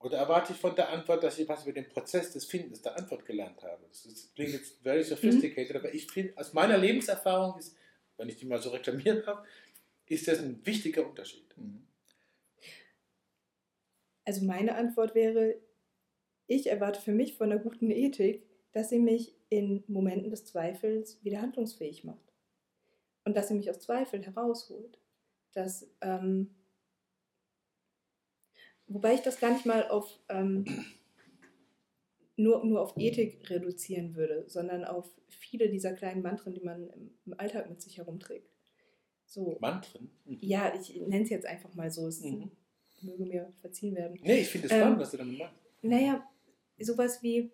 [0.00, 2.96] Oder erwarte ich von der Antwort, dass ich was über den Prozess des Findens der
[2.96, 3.84] Antwort gelernt habe?
[3.88, 5.80] Das klingt jetzt very sophisticated, mhm.
[5.80, 7.76] aber ich finde, aus meiner Lebenserfahrung ist,
[8.16, 9.46] wenn ich die mal so reklamieren darf,
[10.06, 11.56] ist das ein wichtiger Unterschied.
[11.56, 11.86] Mhm.
[14.24, 15.56] Also meine Antwort wäre,
[16.46, 21.22] ich erwarte für mich von einer guten Ethik, dass sie mich in Momenten des Zweifels
[21.24, 22.32] wieder handlungsfähig macht.
[23.24, 24.98] Und dass sie mich aus Zweifel herausholt.
[25.52, 26.54] Dass, ähm,
[28.86, 30.64] wobei ich das gar nicht mal auf, ähm,
[32.36, 36.88] nur, nur auf Ethik reduzieren würde, sondern auf viele dieser kleinen Mantren, die man
[37.26, 38.50] im Alltag mit sich herumträgt.
[39.28, 39.58] So.
[39.60, 40.10] Mantren?
[40.24, 40.38] Mhm.
[40.40, 42.06] Ja, ich nenne es jetzt einfach mal so.
[42.06, 42.50] Es mhm.
[43.02, 44.18] möge mir verziehen werden.
[44.22, 45.54] Nee, ich finde es spannend, ähm, was du damit machst.
[45.82, 46.26] Naja,
[46.78, 47.52] sowas wie,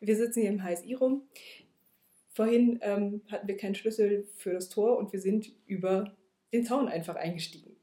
[0.00, 1.28] wir sitzen hier im HSI rum.
[2.28, 6.16] Vorhin ähm, hatten wir keinen Schlüssel für das Tor und wir sind über
[6.52, 7.76] den Zaun einfach eingestiegen.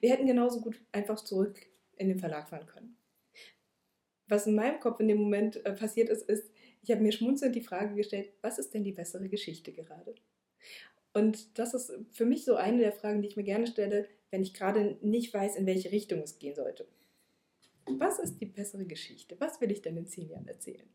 [0.00, 1.58] Wir hätten genauso gut einfach zurück
[1.96, 2.96] in den Verlag fahren können.
[4.28, 6.50] Was in meinem Kopf in dem Moment äh, passiert ist, ist,
[6.82, 10.14] ich habe mir schmunzelnd die Frage gestellt, was ist denn die bessere Geschichte gerade?
[11.14, 14.42] Und das ist für mich so eine der Fragen, die ich mir gerne stelle, wenn
[14.42, 16.86] ich gerade nicht weiß, in welche Richtung es gehen sollte.
[17.86, 19.36] Was ist die bessere Geschichte?
[19.38, 20.88] Was will ich denn in zehn Jahren erzählen?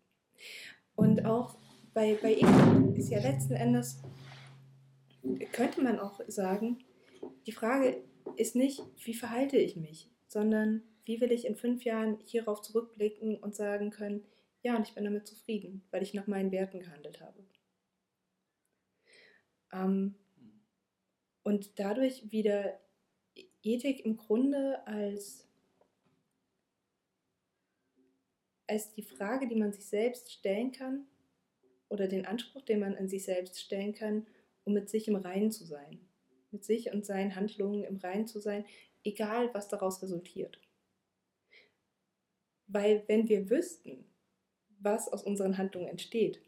[0.95, 1.57] Und auch
[1.93, 4.01] bei, bei Ethik ist ja letzten Endes,
[5.51, 6.83] könnte man auch sagen,
[7.45, 8.03] die Frage
[8.35, 13.37] ist nicht, wie verhalte ich mich, sondern wie will ich in fünf Jahren hierauf zurückblicken
[13.37, 14.25] und sagen können,
[14.61, 17.45] ja, und ich bin damit zufrieden, weil ich nach meinen Werten gehandelt habe.
[19.71, 20.15] Ähm,
[21.43, 22.79] und dadurch wieder
[23.63, 25.46] Ethik im Grunde als,
[28.67, 31.07] als die Frage, die man sich selbst stellen kann,
[31.89, 34.27] oder den Anspruch, den man an sich selbst stellen kann,
[34.65, 36.05] um mit sich im Reinen zu sein.
[36.51, 38.65] Mit sich und seinen Handlungen im Reinen zu sein,
[39.03, 40.59] egal was daraus resultiert.
[42.67, 44.05] Weil wenn wir wüssten,
[44.79, 46.41] was aus unseren Handlungen entsteht,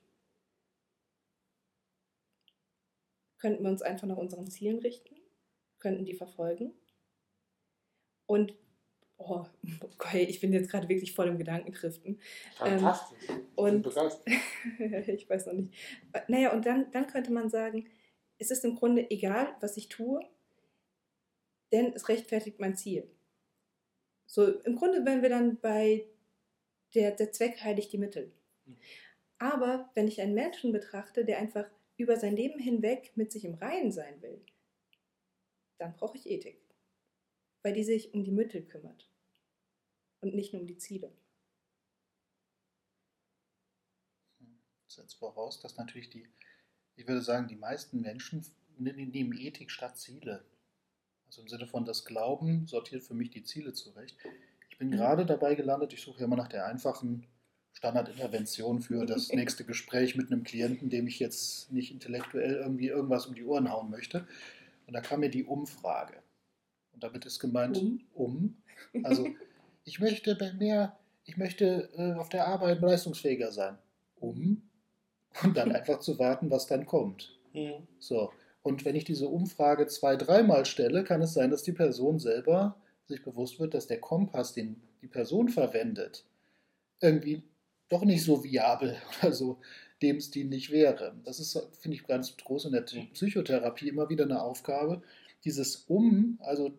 [3.38, 5.16] könnten wir uns einfach nach unseren Zielen richten,
[5.80, 6.74] könnten die verfolgen.
[8.26, 8.54] Und,
[9.20, 9.46] oh,
[9.82, 12.20] okay, ich bin jetzt gerade wirklich voll im Gedankentriften.
[12.56, 13.20] Fantastisch.
[13.30, 13.86] Ähm, und
[15.08, 15.74] ich weiß noch nicht.
[16.28, 17.88] Naja, und dann, dann könnte man sagen,
[18.40, 20.22] es ist im Grunde egal, was ich tue,
[21.72, 23.12] denn es rechtfertigt mein Ziel.
[24.26, 26.08] So, im Grunde wären wir dann bei
[26.96, 28.32] der, der Zweck heiligt die Mittel.
[29.38, 33.56] Aber wenn ich einen Menschen betrachte, der einfach über sein Leben hinweg mit sich im
[33.56, 34.42] Reinen sein will,
[35.78, 36.62] dann brauche ich Ethik,
[37.64, 39.09] weil die sich um die Mittel kümmert
[40.22, 41.12] und nicht nur um die Ziele.
[44.86, 46.28] Das setzt voraus, dass natürlich die,
[46.96, 48.46] ich würde sagen, die meisten Menschen
[48.78, 50.46] nehmen Ethik statt Ziele.
[51.28, 54.18] Also im Sinne von das Glauben sortiert für mich die Ziele zurecht.
[54.70, 54.94] Ich bin mhm.
[54.94, 57.28] gerade dabei gelandet, ich suche ja immer nach der einfachen
[57.74, 63.28] Standardintervention für das nächste Gespräch mit einem Klienten, dem ich jetzt nicht intellektuell irgendwie irgendwas
[63.28, 64.28] um die Ohren hauen möchte.
[64.88, 66.24] Und da kam mir die Umfrage.
[66.94, 68.02] Und damit ist gemeint um.
[68.14, 68.64] um.
[69.04, 69.28] Also
[69.90, 73.76] ich möchte bei mehr, ich möchte äh, auf der Arbeit leistungsfähiger sein.
[74.20, 74.62] Um.
[75.44, 77.40] Und dann einfach zu warten, was dann kommt.
[77.54, 77.88] Mhm.
[77.98, 78.32] So.
[78.62, 82.76] Und wenn ich diese Umfrage zwei, dreimal stelle, kann es sein, dass die Person selber
[83.08, 86.24] sich bewusst wird, dass der Kompass, den die Person verwendet,
[87.02, 87.42] irgendwie
[87.90, 89.58] doch nicht so viabel oder so
[90.02, 91.16] lebensdienlich wäre.
[91.26, 95.02] Das ist, finde ich, ganz groß in der Psychotherapie immer wieder eine Aufgabe,
[95.44, 96.78] dieses Um, also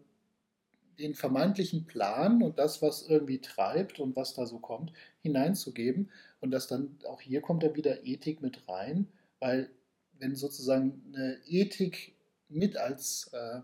[0.99, 6.11] den vermeintlichen Plan und das, was irgendwie treibt und was da so kommt, hineinzugeben.
[6.41, 9.70] Und dass dann auch hier kommt da wieder Ethik mit rein, weil
[10.18, 12.14] wenn sozusagen eine Ethik
[12.49, 13.61] mit als äh,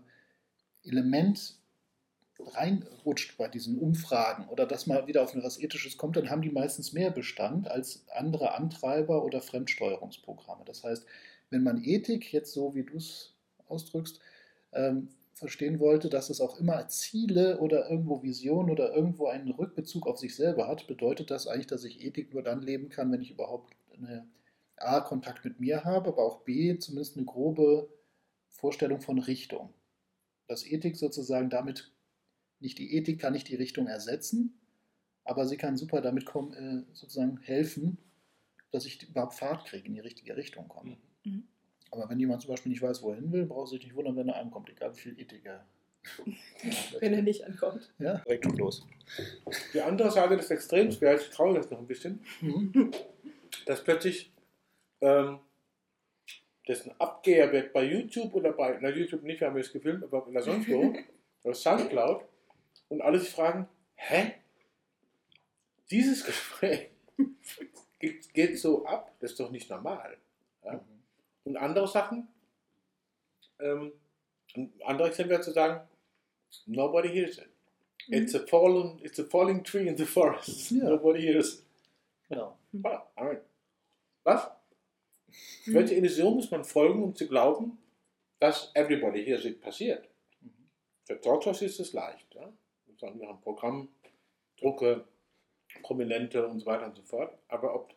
[0.83, 1.55] Element
[2.39, 6.51] reinrutscht bei diesen Umfragen oder dass mal wieder auf etwas Ethisches kommt, dann haben die
[6.51, 10.63] meistens mehr Bestand als andere Antreiber oder Fremdsteuerungsprogramme.
[10.65, 11.05] Das heißt,
[11.49, 13.33] wenn man Ethik jetzt so, wie du es
[13.67, 14.19] ausdrückst,
[14.73, 20.07] ähm, verstehen wollte, dass es auch immer Ziele oder irgendwo Visionen oder irgendwo einen Rückbezug
[20.07, 23.21] auf sich selber hat, bedeutet das eigentlich, dass ich Ethik nur dann leben kann, wenn
[23.21, 24.27] ich überhaupt eine
[24.77, 27.89] A, Kontakt mit mir habe, aber auch B, zumindest eine grobe
[28.49, 29.73] Vorstellung von Richtung.
[30.47, 31.91] Dass Ethik sozusagen damit
[32.59, 34.59] nicht die Ethik kann nicht die Richtung ersetzen,
[35.23, 37.97] aber sie kann super damit kommen, äh, sozusagen helfen,
[38.71, 40.97] dass ich überhaupt Fahrt kriege, in die richtige Richtung komme.
[41.23, 41.47] Mhm.
[41.91, 44.37] Aber wenn jemand zum Beispiel nicht weiß, wohin will, braucht sich nicht wundern, wenn er
[44.37, 45.65] ankommt, egal wie viel Ethik er.
[46.99, 47.91] wenn er nicht ankommt.
[47.99, 48.85] Ja, direkt schon los.
[49.73, 52.91] Die andere Seite des Extrems wäre, ich traue das noch ein bisschen, mhm.
[53.65, 54.31] dass plötzlich
[55.01, 55.39] ähm,
[56.67, 60.27] dessen Abgeher wird bei YouTube oder bei, na YouTube nicht, wir haben es gefilmt, aber
[60.27, 60.93] in sonst wo,
[61.43, 62.23] oder Soundcloud,
[62.89, 64.33] und alle sich fragen, hä?
[65.89, 66.89] Dieses Gespräch
[67.99, 70.17] geht so ab, das ist doch nicht normal.
[70.63, 70.73] Ja?
[70.73, 70.96] Mhm.
[71.47, 72.27] Und andere Sachen,
[73.59, 73.93] ähm,
[74.53, 75.87] ein anderes Exempel wäre zu sagen,
[76.65, 77.47] nobody hears it.
[78.07, 78.13] Mhm.
[78.15, 80.71] It's a fallen, it's a falling tree in the forest.
[80.71, 80.89] Ja.
[80.89, 81.63] Nobody hears it.
[82.27, 82.57] Genau.
[82.83, 83.37] Ah,
[84.23, 84.49] Was?
[85.65, 85.73] Mhm.
[85.73, 87.77] Welche Illusion muss man folgen, um zu glauben,
[88.39, 90.05] dass everybody hears it passiert?
[90.41, 90.51] Mhm.
[91.05, 92.35] Für Talkshows ist es leicht.
[92.35, 92.51] Ja?
[92.99, 93.87] wir haben Programm,
[94.59, 95.05] Drucke,
[95.81, 97.37] Prominente und so weiter und so fort.
[97.47, 97.93] Aber ob,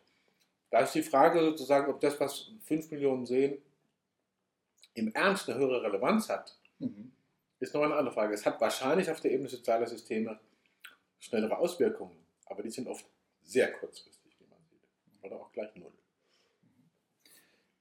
[0.71, 3.57] da ist die Frage sozusagen, ob das, was 5 Millionen sehen,
[4.93, 7.11] im Ernst eine höhere Relevanz hat, mhm.
[7.59, 8.33] ist noch eine andere Frage.
[8.33, 10.39] Es hat wahrscheinlich auf der Ebene sozialer Systeme
[11.19, 12.15] schnellere Auswirkungen,
[12.45, 13.05] aber die sind oft
[13.43, 14.87] sehr kurzfristig, wie man sieht.
[15.21, 15.91] Oder auch gleich null.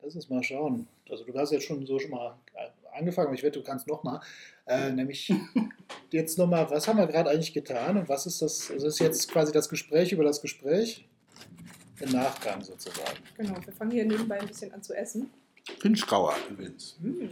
[0.03, 0.89] Lass uns mal schauen.
[1.09, 2.39] Also du hast jetzt schon so schon mal
[2.93, 4.21] angefangen, aber ich wette, du kannst noch mal.
[4.67, 5.33] Äh, nämlich
[6.11, 8.71] jetzt noch mal, was haben wir gerade eigentlich getan und was ist das?
[8.71, 11.07] Also ist jetzt quasi das Gespräch über das Gespräch
[12.01, 13.19] im Nachgang sozusagen.
[13.37, 15.31] Genau, wir fangen hier nebenbei ein bisschen an zu essen.
[15.79, 16.97] Finchgauer übrigens.
[17.01, 17.27] Mm,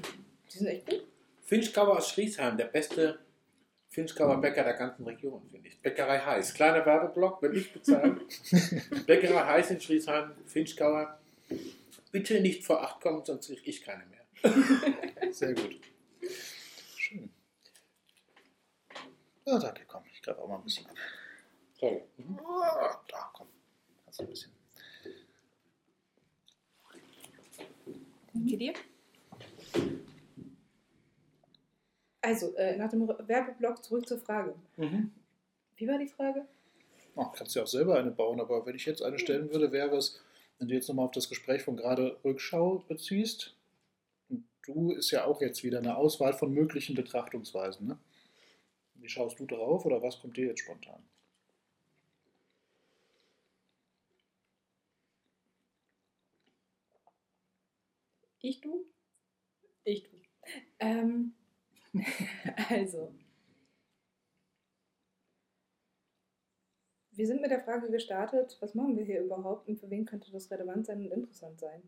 [0.52, 1.04] die sind echt gut.
[1.42, 3.18] Finchgauer aus Schriesheim, der beste
[3.88, 5.80] Finchgauer Bäcker der ganzen Region, finde ich.
[5.80, 6.52] Bäckerei Heiß.
[6.54, 8.20] Kleiner Werbeblock, wenn ich bezahlen.
[9.06, 11.18] Bäckerei Heiß in Schriesheim, Finchgauer.
[12.12, 15.32] Bitte nicht vor acht kommen, sonst kriege ich keine mehr.
[15.32, 15.80] Sehr gut.
[16.96, 17.30] Schön.
[19.46, 20.96] Ja, danke, komm, ich greife auch mal ein bisschen ab.
[21.78, 22.02] Toll.
[22.18, 22.38] Mhm.
[23.08, 23.48] Da, komm.
[24.04, 24.57] Kannst du ein bisschen.
[28.38, 28.72] Danke dir.
[32.20, 34.54] Also, äh, nach dem Werbeblock zurück zur Frage.
[34.76, 35.12] Mhm.
[35.76, 36.46] Wie war die Frage?
[37.14, 39.72] Oh, kannst du ja auch selber eine bauen, aber wenn ich jetzt eine stellen würde,
[39.72, 40.20] wäre es,
[40.58, 43.56] wenn du jetzt nochmal auf das Gespräch von gerade Rückschau beziehst,
[44.28, 47.88] und du ist ja auch jetzt wieder eine Auswahl von möglichen Betrachtungsweisen.
[47.88, 47.98] Ne?
[48.94, 51.02] Wie schaust du drauf oder was kommt dir jetzt spontan?
[58.40, 58.86] Ich du?
[59.84, 60.16] Ich du.
[60.78, 61.34] Ähm,
[62.68, 63.12] also,
[67.10, 70.30] wir sind mit der Frage gestartet, was machen wir hier überhaupt und für wen könnte
[70.30, 71.82] das relevant sein und interessant sein?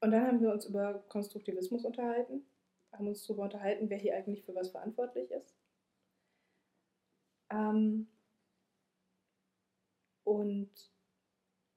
[0.00, 2.44] Und dann haben wir uns über Konstruktivismus unterhalten,
[2.92, 5.54] haben uns darüber unterhalten, wer hier eigentlich für was verantwortlich ist.
[7.50, 8.08] Ähm,
[10.24, 10.70] und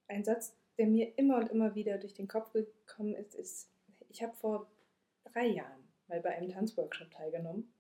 [0.08, 3.70] ein Satz, der mir immer und immer wieder durch den Kopf gekommen ist, ist,
[4.10, 4.68] ich habe vor
[5.24, 7.72] drei Jahren mal bei einem Tanzworkshop teilgenommen.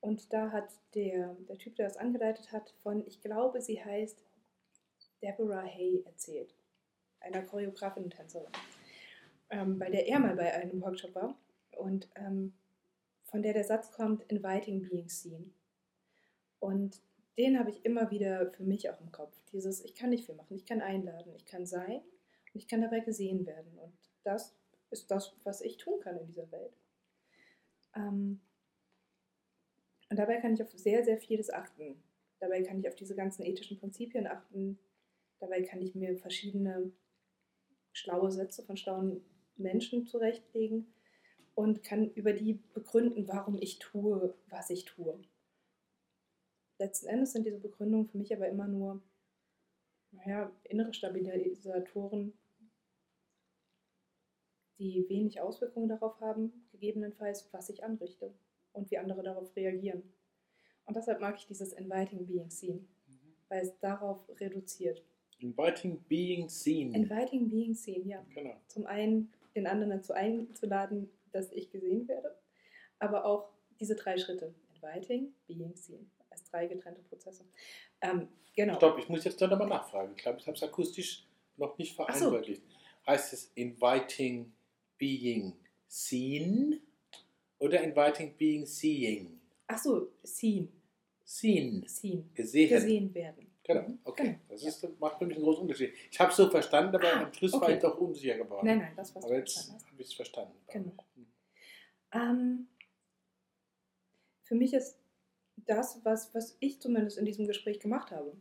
[0.00, 4.22] Und da hat der, der Typ, der das angeleitet hat, von, ich glaube, sie heißt
[5.22, 6.54] Deborah Hay erzählt.
[7.20, 8.52] Einer Choreografin und Tänzerin.
[9.50, 11.38] Ähm, bei der er mal bei einem Workshop war.
[11.76, 12.52] Und ähm,
[13.24, 15.54] von der der Satz kommt, inviting being seen.
[16.60, 17.00] Und
[17.36, 19.36] den habe ich immer wieder für mich auch im Kopf.
[19.52, 22.00] Dieses, ich kann nicht viel machen, ich kann einladen, ich kann sein
[22.52, 23.78] und ich kann dabei gesehen werden.
[23.78, 23.92] Und
[24.22, 24.56] das
[24.90, 26.76] ist das, was ich tun kann in dieser Welt.
[27.94, 28.40] Ähm,
[30.10, 32.02] und dabei kann ich auf sehr, sehr vieles achten.
[32.38, 34.78] Dabei kann ich auf diese ganzen ethischen Prinzipien achten.
[35.40, 36.92] Dabei kann ich mir verschiedene
[37.92, 39.24] schlaue Sätze von schlauen
[39.56, 40.92] Menschen zurechtlegen
[41.54, 45.20] und kann über die begründen, warum ich tue, was ich tue.
[46.78, 49.02] Letzten Endes sind diese Begründungen für mich aber immer nur
[50.16, 52.32] naja, innere Stabilisatoren,
[54.78, 58.34] die wenig Auswirkungen darauf haben, gegebenenfalls, was ich anrichte
[58.72, 60.02] und wie andere darauf reagieren.
[60.86, 62.88] Und deshalb mag ich dieses Inviting Being Seen,
[63.48, 65.02] weil es darauf reduziert.
[65.38, 66.92] Inviting Being Seen.
[66.94, 68.24] Inviting Being Seen, ja.
[68.34, 68.54] Genau.
[68.66, 72.36] Zum einen den anderen dazu einzuladen, dass ich gesehen werde,
[72.98, 74.54] aber auch diese drei Schritte.
[74.74, 76.10] Inviting, Being Seen.
[76.34, 77.44] Als drei getrennte Prozesse.
[78.00, 78.74] Ähm, genau.
[78.74, 80.12] Stopp, ich muss jetzt da nochmal nachfragen.
[80.16, 81.24] Ich glaube, ich habe es akustisch
[81.56, 82.42] noch nicht Ach so.
[83.06, 84.52] Heißt es Inviting
[84.98, 85.52] Being
[85.86, 86.80] Seen
[87.58, 89.38] oder Inviting Being Seeing?
[89.68, 90.72] Ach so, Seen.
[91.24, 91.86] Seen.
[91.86, 92.30] Seen.
[92.34, 92.68] Gesehen.
[92.68, 93.50] Gesehen werden.
[93.62, 94.24] Genau, okay.
[94.24, 94.38] Genau.
[94.48, 95.94] Das ist, macht für mich einen großen Unterschied.
[96.10, 97.74] Ich habe es so verstanden, aber Ah, am Schluss war okay.
[97.74, 98.66] ich doch unsicher geworden.
[98.66, 100.58] Nein, nein, das, was aber jetzt habe ich es verstanden.
[100.70, 100.92] Genau.
[102.12, 102.66] Ähm,
[104.42, 104.98] für mich ist
[105.66, 108.36] das, was, was ich zumindest in diesem Gespräch gemacht habe.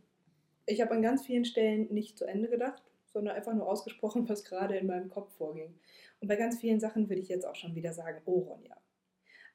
[0.65, 4.43] Ich habe an ganz vielen Stellen nicht zu Ende gedacht, sondern einfach nur ausgesprochen, was
[4.43, 5.75] gerade in meinem Kopf vorging.
[6.19, 8.77] Und bei ganz vielen Sachen würde ich jetzt auch schon wieder sagen, oh Ronja.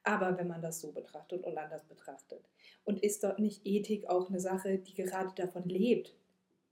[0.03, 2.47] Aber wenn man das so betrachtet und anders betrachtet.
[2.85, 6.15] Und ist dort nicht Ethik auch eine Sache, die gerade davon lebt,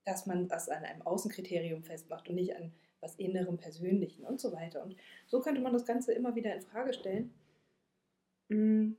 [0.05, 2.71] dass man das an einem Außenkriterium festmacht und nicht an
[3.01, 4.83] was Innerem, Persönlichen und so weiter.
[4.83, 4.95] Und
[5.27, 7.33] so könnte man das Ganze immer wieder in Frage stellen.
[8.49, 8.93] Mm,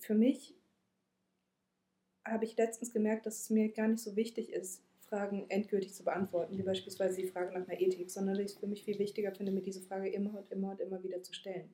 [0.00, 0.54] Für mich
[2.24, 6.04] habe ich letztens gemerkt, dass es mir gar nicht so wichtig ist, Fragen endgültig zu
[6.04, 8.98] beantworten, wie beispielsweise die Frage nach einer Ethik, sondern dass ich es für mich viel
[8.98, 11.72] wichtiger finde, mir diese Frage immer und immer und immer wieder zu stellen.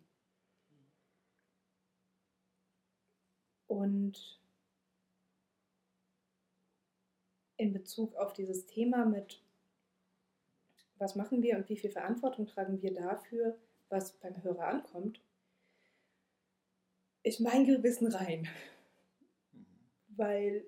[3.66, 4.40] Und
[7.56, 9.40] in Bezug auf dieses Thema mit,
[10.97, 13.56] was machen wir und wie viel Verantwortung tragen wir dafür,
[13.89, 15.20] was beim Hörer ankommt,
[17.22, 18.48] ist mein Gewissen rein.
[20.20, 20.66] Weil,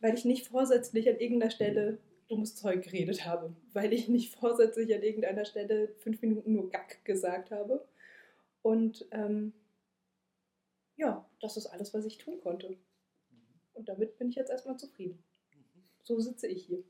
[0.00, 1.98] weil ich nicht vorsätzlich an irgendeiner Stelle
[2.28, 3.54] dummes Zeug geredet habe.
[3.74, 7.86] Weil ich nicht vorsätzlich an irgendeiner Stelle fünf Minuten nur Gack gesagt habe.
[8.62, 9.52] Und ähm,
[10.96, 12.78] ja, das ist alles, was ich tun konnte.
[13.74, 15.22] Und damit bin ich jetzt erstmal zufrieden.
[16.02, 16.82] So sitze ich hier.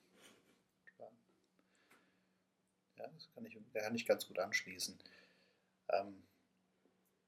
[2.97, 4.97] Ja, das kann ich, da kann ich ganz gut anschließen.
[5.89, 6.23] Ähm,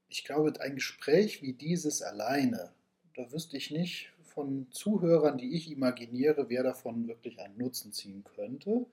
[0.08, 2.72] ich glaube, ein Gespräch wie dieses alleine,
[3.14, 8.24] da wüsste ich nicht von Zuhörern, die ich imaginiere, wer davon wirklich einen Nutzen ziehen
[8.24, 8.86] könnte.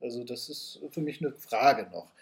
[0.00, 2.12] Also das ist für mich eine Frage noch.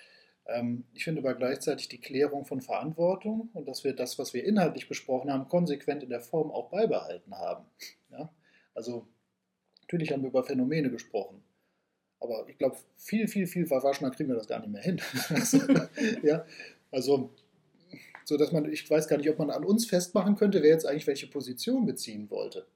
[0.46, 4.44] Ähm, ich finde aber gleichzeitig die Klärung von Verantwortung und dass wir das, was wir
[4.44, 7.64] inhaltlich besprochen haben, konsequent in der Form auch beibehalten haben.
[8.10, 8.32] Ja?
[8.74, 9.06] Also
[9.82, 11.42] natürlich haben wir über Phänomene gesprochen.
[12.20, 15.00] Aber ich glaube, viel, viel, viel verwaschener kriegen wir das gar nicht mehr hin.
[16.22, 16.44] ja,
[16.90, 17.30] also,
[18.28, 20.84] so dass man, ich weiß gar nicht, ob man an uns festmachen könnte, wer jetzt
[20.84, 22.66] eigentlich welche Position beziehen wollte.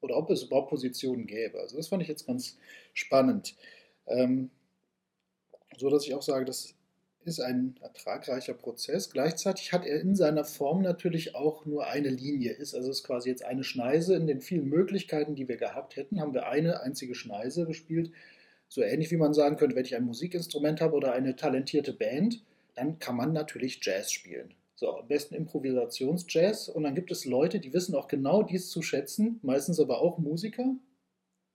[0.00, 1.60] Oder ob es überhaupt Positionen gäbe.
[1.60, 2.58] Also, das fand ich jetzt ganz
[2.94, 3.54] spannend.
[4.08, 4.50] Ähm,
[5.76, 6.74] so dass ich auch sage, das
[7.24, 9.10] ist ein ertragreicher Prozess.
[9.10, 12.54] Gleichzeitig hat er in seiner Form natürlich auch nur eine Linie.
[12.54, 16.20] Ist also ist quasi jetzt eine Schneise in den vielen Möglichkeiten, die wir gehabt hätten,
[16.20, 18.10] haben wir eine einzige Schneise gespielt.
[18.68, 22.42] So ähnlich wie man sagen könnte, wenn ich ein Musikinstrument habe oder eine talentierte Band,
[22.74, 24.54] dann kann man natürlich Jazz spielen.
[24.78, 26.68] So, am besten Improvisationsjazz.
[26.68, 30.18] Und dann gibt es Leute, die wissen auch genau dies zu schätzen, meistens aber auch
[30.18, 30.76] Musiker,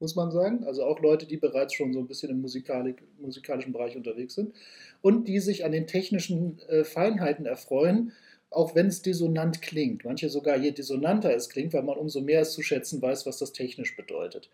[0.01, 0.65] muss man sagen.
[0.65, 4.53] Also auch Leute, die bereits schon so ein bisschen im musikalischen Bereich unterwegs sind
[5.01, 8.11] und die sich an den technischen äh, Feinheiten erfreuen,
[8.49, 10.03] auch wenn es dissonant klingt.
[10.03, 13.37] Manche sogar, je dissonanter es klingt, weil man umso mehr es zu schätzen weiß, was
[13.37, 14.49] das technisch bedeutet.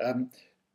[0.00, 0.30] Ähm,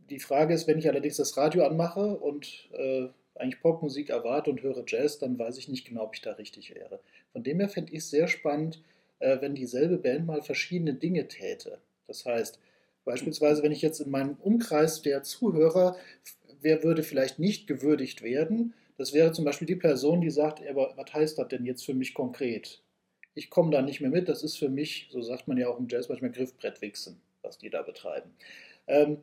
[0.09, 4.61] die Frage ist, wenn ich allerdings das Radio anmache und äh, eigentlich Popmusik erwarte und
[4.61, 6.99] höre Jazz, dann weiß ich nicht genau, ob ich da richtig wäre.
[7.31, 8.81] Von dem her fände ich es sehr spannend,
[9.19, 11.79] äh, wenn dieselbe Band mal verschiedene Dinge täte.
[12.07, 12.59] Das heißt,
[13.05, 15.97] Beispielsweise, wenn ich jetzt in meinem Umkreis der Zuhörer,
[16.61, 20.93] wer würde vielleicht nicht gewürdigt werden, das wäre zum Beispiel die Person, die sagt, aber
[20.95, 22.81] was heißt das denn jetzt für mich konkret?
[23.35, 25.79] Ich komme da nicht mehr mit, das ist für mich, so sagt man ja auch
[25.79, 28.31] im Jazz manchmal Griffbrettwichsen, was die da betreiben.
[28.87, 29.17] Ähm,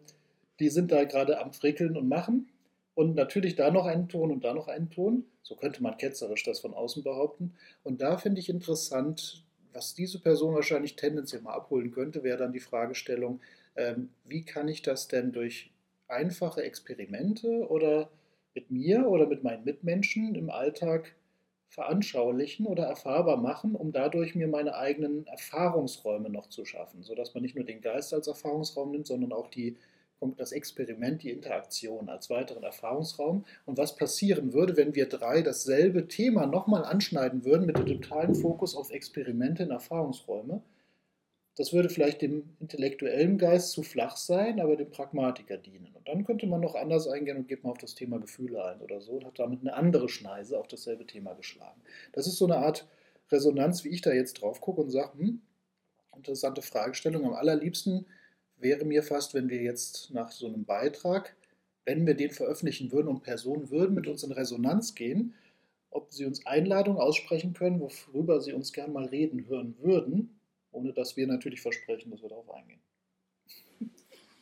[0.58, 2.48] die sind da gerade am Frickeln und machen
[2.94, 5.24] und natürlich da noch einen Ton und da noch einen Ton.
[5.42, 7.54] So könnte man ketzerisch das von außen behaupten.
[7.82, 12.52] Und da finde ich interessant, was diese Person wahrscheinlich tendenziell mal abholen könnte, wäre dann
[12.52, 13.40] die Fragestellung,
[13.76, 15.70] ähm, wie kann ich das denn durch
[16.08, 18.10] einfache Experimente oder
[18.54, 21.14] mit mir oder mit meinen Mitmenschen im Alltag
[21.68, 27.44] veranschaulichen oder erfahrbar machen, um dadurch mir meine eigenen Erfahrungsräume noch zu schaffen, sodass man
[27.44, 29.76] nicht nur den Geist als Erfahrungsraum nimmt, sondern auch die,
[30.36, 33.44] das Experiment, die Interaktion als weiteren Erfahrungsraum.
[33.64, 38.34] Und was passieren würde, wenn wir drei dasselbe Thema nochmal anschneiden würden mit dem totalen
[38.34, 40.62] Fokus auf Experimente in Erfahrungsräume,
[41.56, 45.94] das würde vielleicht dem intellektuellen Geist zu flach sein, aber dem Pragmatiker dienen.
[45.94, 48.80] Und dann könnte man noch anders eingehen und geht mal auf das Thema Gefühle ein
[48.80, 51.80] oder so und hat damit eine andere Schneise auf dasselbe Thema geschlagen.
[52.12, 52.86] Das ist so eine Art
[53.30, 55.42] Resonanz, wie ich da jetzt drauf gucke und sage, hm,
[56.16, 57.24] interessante Fragestellung.
[57.26, 58.06] Am allerliebsten
[58.60, 61.36] wäre mir fast, wenn wir jetzt nach so einem Beitrag,
[61.84, 65.34] wenn wir den veröffentlichen würden und Personen würden mit uns in Resonanz gehen,
[65.90, 70.40] ob sie uns Einladungen aussprechen können, worüber sie uns gern mal reden hören würden
[70.72, 72.80] ohne dass wir natürlich versprechen, dass wir darauf eingehen.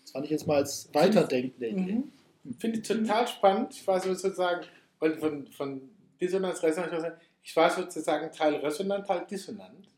[0.03, 1.93] Das fand ich jetzt mal als Weiterdenken der Idee.
[1.93, 2.13] Mhm.
[2.59, 3.75] Finde ich total spannend.
[3.75, 4.67] Ich war sozusagen
[4.99, 5.91] von, von
[6.21, 9.89] Dissonanz, Resonanz, ich war sozusagen Teil resonant, Teil dissonant.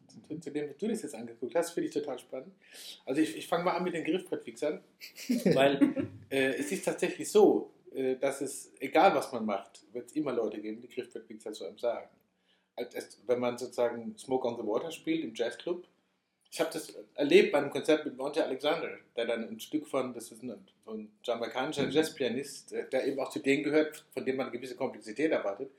[0.41, 2.55] Zu dem, du das jetzt angeguckt hast, finde ich total spannend.
[3.05, 4.81] Also ich, ich fange mal an mit den Griffbrettfixern,
[5.55, 10.17] weil äh, es ist tatsächlich so, äh, dass es, egal was man macht, wird es
[10.17, 12.09] immer Leute geben, die Griffbrettfixer zu einem sagen.
[12.77, 15.87] Also, wenn man sozusagen Smoke on the Water spielt im Jazzclub,
[16.53, 20.13] ich habe das erlebt bei einem Konzert mit Monte Alexander, der dann ein Stück von,
[20.13, 20.51] das ist ein,
[20.87, 21.91] ein jamaikanischer mhm.
[21.91, 25.71] Jazzpianist, der eben auch zu denen gehört, von dem man eine gewisse Komplexität erwartet.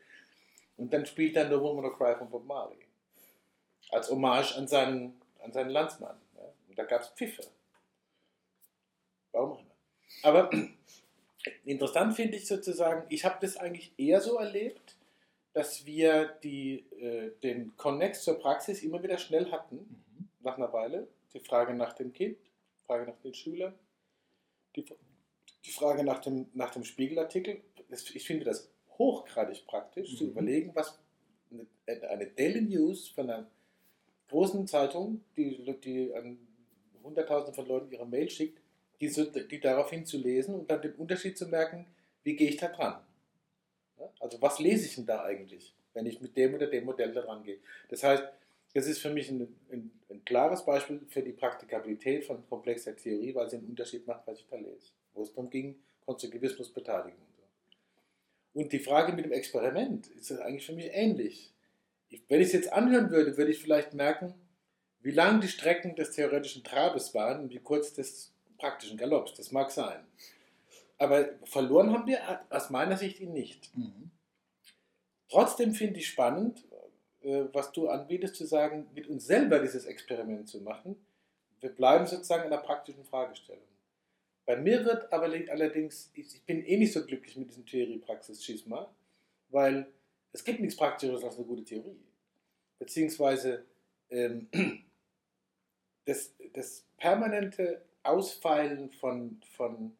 [0.78, 2.78] Und dann spielt dann The Woman of Cry von Bob Marley.
[3.92, 6.18] Als Hommage an seinen, an seinen Landsmann.
[6.36, 6.44] Ja.
[6.68, 7.44] Und da gab es Pfiffe.
[9.32, 9.76] Warum auch immer.
[10.24, 10.50] Aber
[11.66, 14.98] interessant finde ich sozusagen, ich habe das eigentlich eher so erlebt,
[15.54, 19.76] dass wir die, äh, den Connex zur Praxis immer wieder schnell hatten.
[19.76, 20.12] Mhm
[20.44, 23.74] nach einer Weile die Frage nach dem Kind, die Frage nach den Schülern,
[24.76, 24.86] die,
[25.66, 27.62] die Frage nach dem, nach dem Spiegelartikel.
[27.90, 30.18] Ich finde das hochgradig praktisch, mhm.
[30.18, 31.00] zu überlegen, was
[31.50, 33.50] eine, eine Daily News von einer
[34.32, 36.40] großen Zeitung, die, die an
[37.04, 38.60] Hunderttausende von Leuten ihre Mail schickt,
[39.00, 39.10] die,
[39.50, 41.86] die daraufhin zu lesen und dann den Unterschied zu merken,
[42.24, 43.02] wie gehe ich da dran?
[44.20, 47.22] Also was lese ich denn da eigentlich, wenn ich mit dem oder dem Modell da
[47.22, 47.60] rangehe?
[47.90, 48.24] Das heißt,
[48.74, 53.36] das ist für mich ein, ein, ein, klares Beispiel für die Praktikabilität von komplexer Theorie,
[53.36, 54.92] weil sie einen Unterschied macht, was ich da lese.
[55.14, 55.76] Wo es darum ging,
[56.06, 57.20] Konstruktivismus beteiligen.
[58.54, 61.51] Und die Frage mit dem Experiment ist eigentlich für mich ähnlich.
[62.28, 64.34] Wenn ich es jetzt anhören würde, würde ich vielleicht merken,
[65.02, 69.34] wie lang die Strecken des theoretischen Trabes waren und wie kurz des praktischen Galopps.
[69.34, 70.06] Das mag sein.
[70.98, 72.20] Aber verloren haben wir
[72.50, 73.76] aus meiner Sicht ihn nicht.
[73.76, 74.12] Mhm.
[75.30, 76.64] Trotzdem finde ich spannend,
[77.22, 80.96] äh, was du anbietest, zu sagen, mit uns selber dieses Experiment zu machen.
[81.60, 83.64] Wir bleiben sozusagen in der praktischen Fragestellung.
[84.46, 88.94] Bei mir wird aber allerdings, ich bin eh nicht so glücklich mit diesem Theorie-Praxis-Schisma,
[89.50, 89.88] weil
[90.34, 92.00] Es gibt nichts Praktisches als eine gute Theorie.
[92.80, 93.66] Beziehungsweise
[94.10, 94.50] ähm,
[96.06, 99.96] das, das permanente Ausfeilen von, von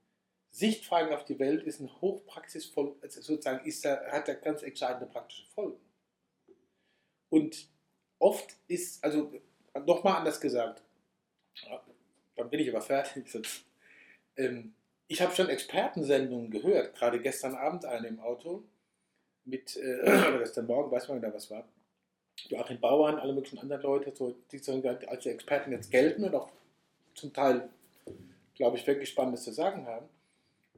[0.52, 5.06] Sichtfragen auf die Welt ist ein hochpraxisvoll, also sozusagen ist da, hat da ganz entscheidende
[5.06, 5.80] praktische Folgen.
[7.30, 7.70] Und
[8.20, 9.34] oft ist, also
[9.86, 10.84] nochmal anders gesagt,
[12.36, 13.26] dann bin ich aber fertig.
[14.36, 14.74] Ähm,
[15.08, 18.64] ich habe schon Expertensendungen gehört, gerade gestern Abend eine im Auto,
[19.46, 21.68] mit, äh, oder gestern Morgen, weiß man da was war,
[22.50, 26.50] Joachim Bauern, alle möglichen anderen Leute, so, die so als Experten jetzt gelten und auch
[27.14, 27.70] zum Teil,
[28.56, 30.08] glaube ich, wirklich Spannendes zu sagen haben.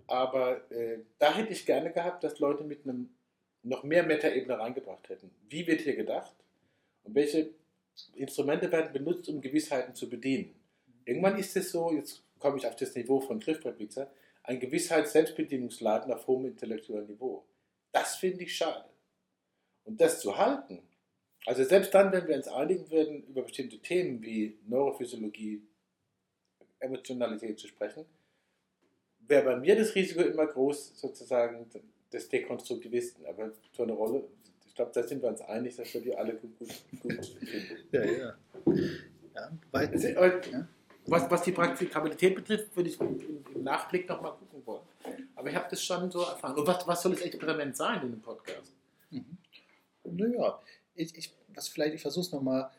[0.07, 3.09] Aber äh, da hätte ich gerne gehabt, dass Leute mit einem
[3.63, 5.31] noch mehr Metaebene reingebracht hätten.
[5.47, 6.35] Wie wird hier gedacht?
[7.03, 7.51] Und welche
[8.15, 10.53] Instrumente werden benutzt, um Gewissheiten zu bedienen?
[11.05, 14.09] Irgendwann ist es so, jetzt komme ich auf das Niveau von Griffbrettpizza,
[14.43, 17.45] ein Gewissheits-Selbstbedienungsladen auf hohem intellektuellem Niveau.
[17.93, 18.89] Das finde ich schade.
[19.85, 20.81] Und das zu halten,
[21.45, 25.61] also selbst dann, wenn wir uns einigen würden, über bestimmte Themen wie Neurophysiologie,
[26.79, 28.05] Emotionalität zu sprechen,
[29.19, 31.69] wäre bei mir das Risiko immer groß, sozusagen
[32.11, 33.25] des Dekonstruktivisten.
[33.25, 34.23] Aber so eine Rolle,
[34.65, 36.57] ich glaube, da sind wir uns einig, dass wir die alle gut,
[37.01, 37.77] gut finden.
[37.91, 38.35] Ja, ja.
[39.35, 40.67] ja, weil, also, ja.
[41.05, 43.19] Was, was die Praktikabilität betrifft, würde ich im,
[43.53, 44.83] im Nachblick nochmal gucken wollen.
[45.35, 46.55] Aber ich habe das schon so erfahren.
[46.55, 48.73] Und was, was soll das Experiment sein in dem Podcast?
[49.09, 49.37] Mhm.
[50.03, 50.59] Naja,
[50.95, 52.69] ich, ich, was vielleicht, ich versuche es nochmal,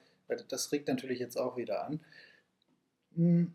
[0.48, 2.00] das regt natürlich jetzt auch wieder an.
[3.14, 3.54] Hm,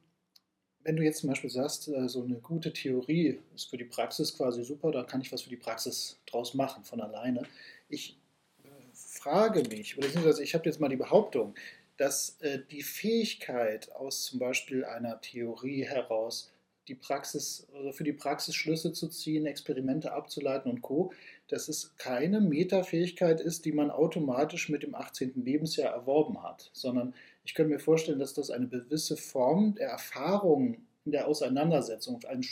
[0.83, 4.35] wenn du jetzt zum Beispiel sagst, äh, so eine gute Theorie ist für die Praxis
[4.35, 7.43] quasi super, da kann ich was für die Praxis draus machen von alleine.
[7.89, 8.17] Ich
[8.63, 10.07] äh, frage mich, oder
[10.39, 11.55] ich habe jetzt mal die Behauptung,
[11.97, 16.51] dass äh, die Fähigkeit aus zum Beispiel einer Theorie heraus
[16.87, 21.11] die Praxis, also für die Praxis Schlüsse zu ziehen, Experimente abzuleiten und Co.,
[21.47, 25.33] dass es keine Metafähigkeit ist, die man automatisch mit dem 18.
[25.35, 30.77] Lebensjahr erworben hat, sondern ich könnte mir vorstellen, dass das eine gewisse Form der Erfahrung
[31.05, 32.43] in der Auseinandersetzung, ein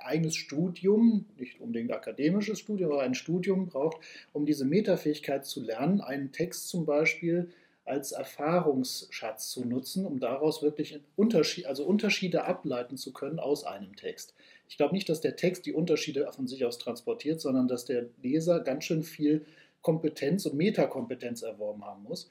[0.00, 3.98] eigenes Studium, nicht unbedingt akademisches Studium, aber ein Studium braucht,
[4.32, 7.50] um diese Metafähigkeit zu lernen, einen Text zum Beispiel
[7.84, 13.96] als Erfahrungsschatz zu nutzen, um daraus wirklich Unterschied, also Unterschiede ableiten zu können aus einem
[13.96, 14.34] Text.
[14.68, 18.06] Ich glaube nicht, dass der Text die Unterschiede von sich aus transportiert, sondern dass der
[18.22, 19.44] Leser ganz schön viel
[19.82, 22.30] Kompetenz und Metakompetenz erworben haben muss.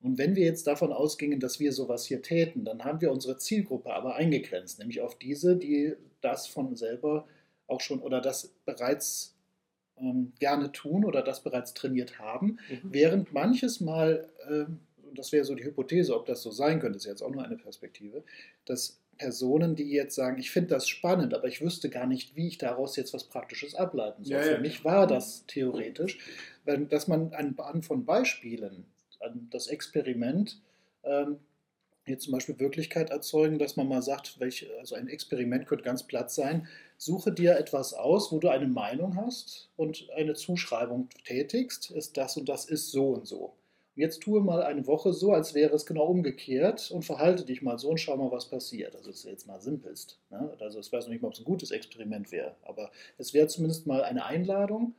[0.00, 3.36] Und wenn wir jetzt davon ausgingen, dass wir sowas hier täten, dann haben wir unsere
[3.36, 7.26] Zielgruppe aber eingegrenzt, nämlich auf diese, die das von selber
[7.66, 9.36] auch schon oder das bereits
[9.96, 12.80] ähm, gerne tun oder das bereits trainiert haben, mhm.
[12.84, 14.80] während manches Mal, ähm,
[15.18, 17.44] und das wäre so die Hypothese, ob das so sein könnte, ist jetzt auch nur
[17.44, 18.22] eine Perspektive,
[18.64, 22.46] dass Personen, die jetzt sagen, ich finde das spannend, aber ich wüsste gar nicht, wie
[22.46, 24.36] ich daraus jetzt was Praktisches ableiten soll.
[24.36, 24.60] Ja, Für ja.
[24.60, 26.18] mich war das theoretisch,
[26.64, 28.86] dass man anhand von Beispielen
[29.50, 30.60] das Experiment
[31.02, 31.38] ähm,
[32.04, 36.04] hier zum Beispiel Wirklichkeit erzeugen, dass man mal sagt, welch, also ein Experiment könnte ganz
[36.04, 41.90] platt sein, suche dir etwas aus, wo du eine Meinung hast und eine Zuschreibung tätigst,
[41.90, 43.57] ist das und das ist so und so.
[43.98, 47.80] Jetzt tue mal eine Woche so, als wäre es genau umgekehrt und verhalte dich mal
[47.80, 48.94] so und schau mal, was passiert.
[48.94, 50.20] Also das ist jetzt mal simpelst.
[50.30, 50.56] Ne?
[50.60, 53.48] Also ich weiß noch nicht mal, ob es ein gutes Experiment wäre, aber es wäre
[53.48, 54.94] zumindest mal eine Einladung,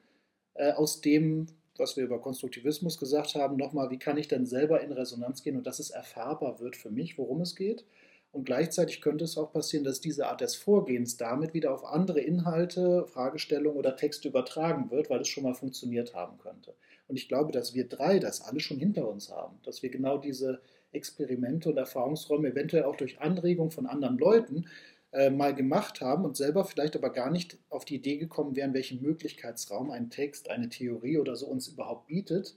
[0.55, 1.47] äh, aus dem,
[1.77, 5.55] was wir über Konstruktivismus gesagt haben, nochmal, wie kann ich denn selber in Resonanz gehen
[5.55, 7.85] und dass es erfahrbar wird für mich, worum es geht.
[8.33, 12.19] Und gleichzeitig könnte es auch passieren, dass diese Art des Vorgehens damit wieder auf andere
[12.19, 16.75] Inhalte, Fragestellungen oder Texte übertragen wird, weil es schon mal funktioniert haben könnte.
[17.09, 20.17] Und ich glaube, dass wir drei das alle schon hinter uns haben, dass wir genau
[20.19, 20.61] diese
[20.91, 24.67] Experimente und Erfahrungsräume eventuell auch durch Anregung von anderen Leuten
[25.11, 28.75] äh, mal gemacht haben und selber vielleicht aber gar nicht auf die Idee gekommen wären,
[28.75, 32.55] welchen Möglichkeitsraum ein Text, eine Theorie oder so uns überhaupt bietet.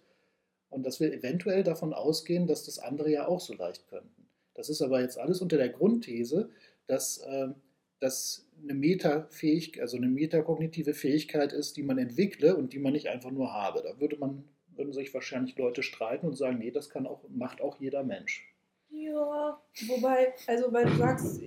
[0.68, 4.28] Und dass wir eventuell davon ausgehen, dass das andere ja auch so leicht könnten.
[4.54, 6.50] Das ist aber jetzt alles unter der Grundthese,
[6.86, 7.48] dass äh,
[8.02, 13.08] das eine Metafähigkeit, also eine metakognitive Fähigkeit ist, die man entwickle und die man nicht
[13.08, 13.82] einfach nur habe.
[13.82, 17.60] Da würde man, würden sich wahrscheinlich Leute streiten und sagen, nee, das kann auch, macht
[17.60, 18.48] auch jeder Mensch.
[18.90, 19.58] Ja,
[19.88, 21.40] wobei, also weil du sagst,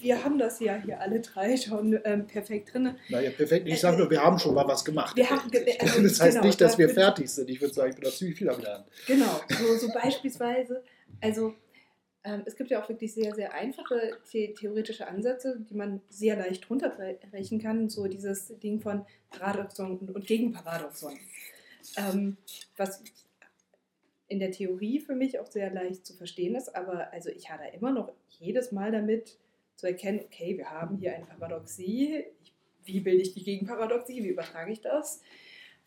[0.00, 2.96] wir haben das ja hier alle drei schon ähm, perfekt drin.
[3.08, 3.68] Naja, perfekt.
[3.68, 5.16] Ich sage nur, wir haben schon mal was gemacht.
[5.16, 5.48] Wir haben,
[5.78, 7.48] also, das heißt genau, nicht, dass wir fertig sind.
[7.50, 8.84] Ich würde sagen, ich bin da ziemlich viel am Lernen.
[9.06, 10.82] Genau, so, so beispielsweise,
[11.20, 11.54] also
[12.24, 16.36] ähm, es gibt ja auch wirklich sehr, sehr einfache the theoretische Ansätze, die man sehr
[16.36, 17.88] leicht runterbrechen kann.
[17.88, 21.18] So dieses Ding von Paradoxon und, Gegenparadoxon.
[21.96, 22.36] Ähm,
[22.76, 23.02] was
[24.26, 27.64] in der Theorie für mich auch sehr leicht zu verstehen ist, aber also ich hatte
[27.74, 29.38] immer noch jedes Mal damit
[29.76, 32.24] zu erkennen, okay, wir haben hier eine Paradoxie,
[32.84, 35.22] wie bilde ich die Gegenparadoxie, wie übertrage ich das?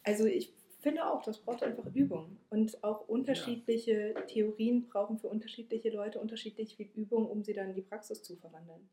[0.03, 2.37] Also ich finde auch, das braucht einfach Übung.
[2.49, 4.21] Und auch unterschiedliche ja.
[4.21, 8.35] Theorien brauchen für unterschiedliche Leute unterschiedlich viel Übung, um sie dann in die Praxis zu
[8.35, 8.89] verwandeln.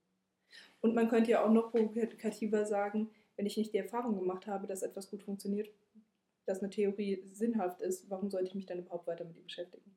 [0.81, 4.67] Und man könnte ja auch noch provokativer sagen, wenn ich nicht die Erfahrung gemacht habe,
[4.67, 5.71] dass etwas gut funktioniert,
[6.47, 9.95] dass eine Theorie sinnhaft ist, warum sollte ich mich dann überhaupt weiter mit ihr beschäftigen?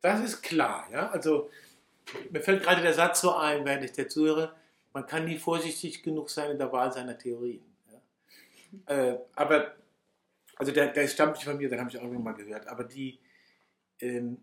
[0.00, 1.10] Das ist klar, ja.
[1.10, 1.50] Also
[2.30, 4.54] mir fällt gerade der Satz so ein, während ich dir zuhöre,
[4.92, 7.73] man kann nie vorsichtig genug sein in der Wahl seiner Theorien.
[8.86, 9.74] Äh, aber,
[10.56, 12.84] also der, der stammt nicht von mir, den habe ich auch irgendwann mal gehört, aber
[12.84, 13.18] die,
[14.00, 14.42] ähm,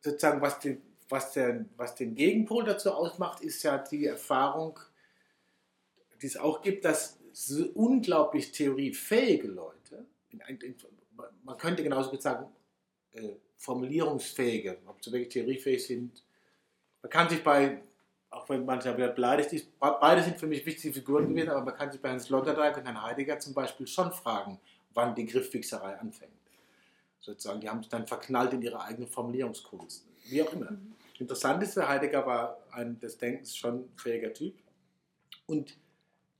[0.00, 4.78] sozusagen, was den, was, der, was den Gegenpol dazu ausmacht, ist ja die Erfahrung,
[6.20, 10.76] die es auch gibt, dass so unglaublich theoriefähige Leute, in, in,
[11.44, 12.46] man könnte genauso gut sagen,
[13.12, 16.24] äh, formulierungsfähige, ob sie wirklich theoriefähig sind.
[17.00, 17.82] Man kann sich bei,
[18.32, 21.62] auch wenn man ja wieder beleidigt ist, beide sind für mich wichtige Figuren gewesen, aber
[21.66, 24.58] man kann sich bei Hans Sloterdijk und Herrn Heidegger zum Beispiel schon fragen,
[24.94, 26.32] wann die Griffwichserei anfängt.
[27.20, 30.06] Sozusagen, die haben sich dann verknallt in ihre eigene Formulierungskunst.
[30.24, 30.70] Wie auch immer.
[30.70, 30.94] Mhm.
[31.18, 34.54] Interessant ist, Heidegger war ein des Denkens schon fähiger Typ
[35.46, 35.76] und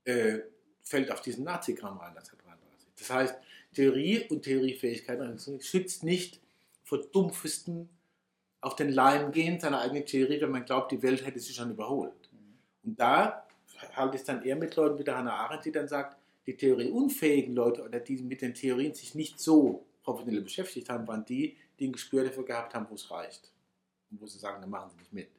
[0.03, 0.39] äh,
[0.81, 2.87] fällt auf diesen Nazi-Kram rein 1933.
[2.97, 3.35] Das heißt,
[3.73, 5.19] Theorie und Theoriefähigkeit
[5.61, 6.41] schützt nicht
[6.83, 7.87] vor dumpfesten
[8.63, 11.71] auf den Leim gehen seiner eigenen Theorie, wenn man glaubt, die Welt hätte sich schon
[11.71, 12.29] überholt.
[12.83, 13.45] Und da
[13.95, 16.55] halte ich es dann eher mit Leuten wie der Hannah Arendt, die dann sagt, die
[16.55, 21.57] theorieunfähigen Leute oder die mit den Theorien sich nicht so professionell beschäftigt haben, waren die,
[21.79, 23.51] die ein Gespür dafür gehabt haben, wo es reicht.
[24.11, 25.29] Und wo sie sagen, dann machen sie nicht mit.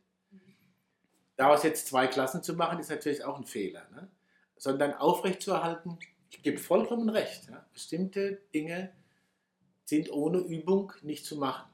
[1.36, 3.86] Daraus jetzt zwei Klassen zu machen, ist natürlich auch ein Fehler.
[3.94, 4.08] Ne?
[4.56, 5.98] Sondern aufrechtzuerhalten,
[6.30, 7.64] ich gebe vollkommen recht, ja?
[7.72, 8.92] bestimmte Dinge
[9.84, 11.73] sind ohne Übung nicht zu machen.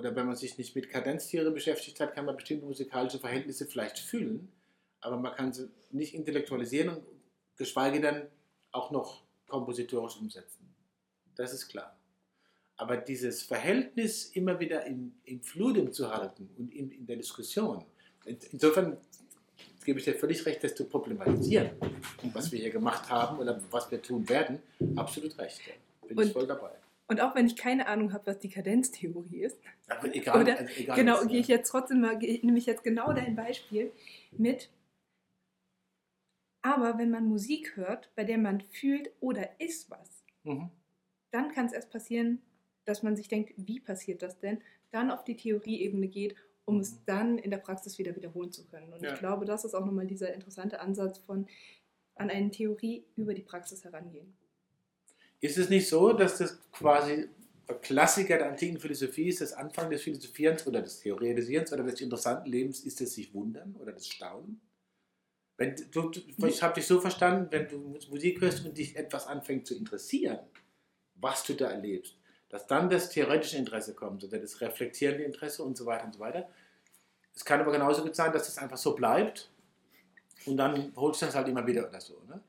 [0.00, 3.98] Oder wenn man sich nicht mit Kadenztiere beschäftigt hat, kann man bestimmte musikalische Verhältnisse vielleicht
[3.98, 4.50] fühlen,
[5.02, 7.04] aber man kann sie nicht intellektualisieren und
[7.58, 8.22] geschweige denn
[8.72, 10.74] auch noch kompositorisch umsetzen.
[11.36, 11.94] Das ist klar.
[12.78, 17.84] Aber dieses Verhältnis immer wieder im, im Fludem zu halten und in, in der Diskussion,
[18.24, 18.96] insofern
[19.84, 21.72] gebe ich dir völlig recht, das zu problematisieren,
[22.32, 24.62] was wir hier gemacht haben oder was wir tun werden,
[24.96, 25.60] absolut recht.
[26.08, 26.70] Bin und, ich voll dabei.
[27.10, 29.58] Und auch wenn ich keine Ahnung habe, was die Kadenztheorie ist,
[29.88, 33.12] aber egal, oder, also egal genau, gehe ich jetzt trotzdem mal, nehme ich jetzt genau
[33.12, 33.90] dein Beispiel
[34.30, 34.70] mit.
[36.62, 40.70] Aber wenn man Musik hört, bei der man fühlt oder ist was, mhm.
[41.32, 42.40] dann kann es erst passieren,
[42.84, 44.62] dass man sich denkt, wie passiert das denn?
[44.92, 46.80] Dann auf die Theorieebene geht, um mhm.
[46.82, 48.92] es dann in der Praxis wieder wiederholen zu können.
[48.92, 49.14] Und ja.
[49.14, 51.48] ich glaube, das ist auch nochmal dieser interessante Ansatz von
[52.14, 54.36] an eine Theorie über die Praxis herangehen.
[55.40, 57.28] Ist es nicht so, dass das quasi
[57.80, 62.50] Klassiker der antiken Philosophie ist, das Anfang des Philosophierens oder des Theoretisierens oder des interessanten
[62.50, 64.60] Lebens ist das sich wundern oder das Staunen?
[65.56, 66.10] Wenn du,
[66.46, 70.38] ich habe dich so verstanden, wenn du Musik hörst und dich etwas anfängt zu interessieren,
[71.16, 72.16] was du da erlebst,
[72.48, 76.20] dass dann das theoretische Interesse kommt oder das reflektierende Interesse und so weiter und so
[76.20, 76.48] weiter.
[77.34, 79.50] Es kann aber genauso gut sein, dass das einfach so bleibt
[80.46, 82.22] und dann holst du das halt immer wieder oder so.
[82.26, 82.40] Ne?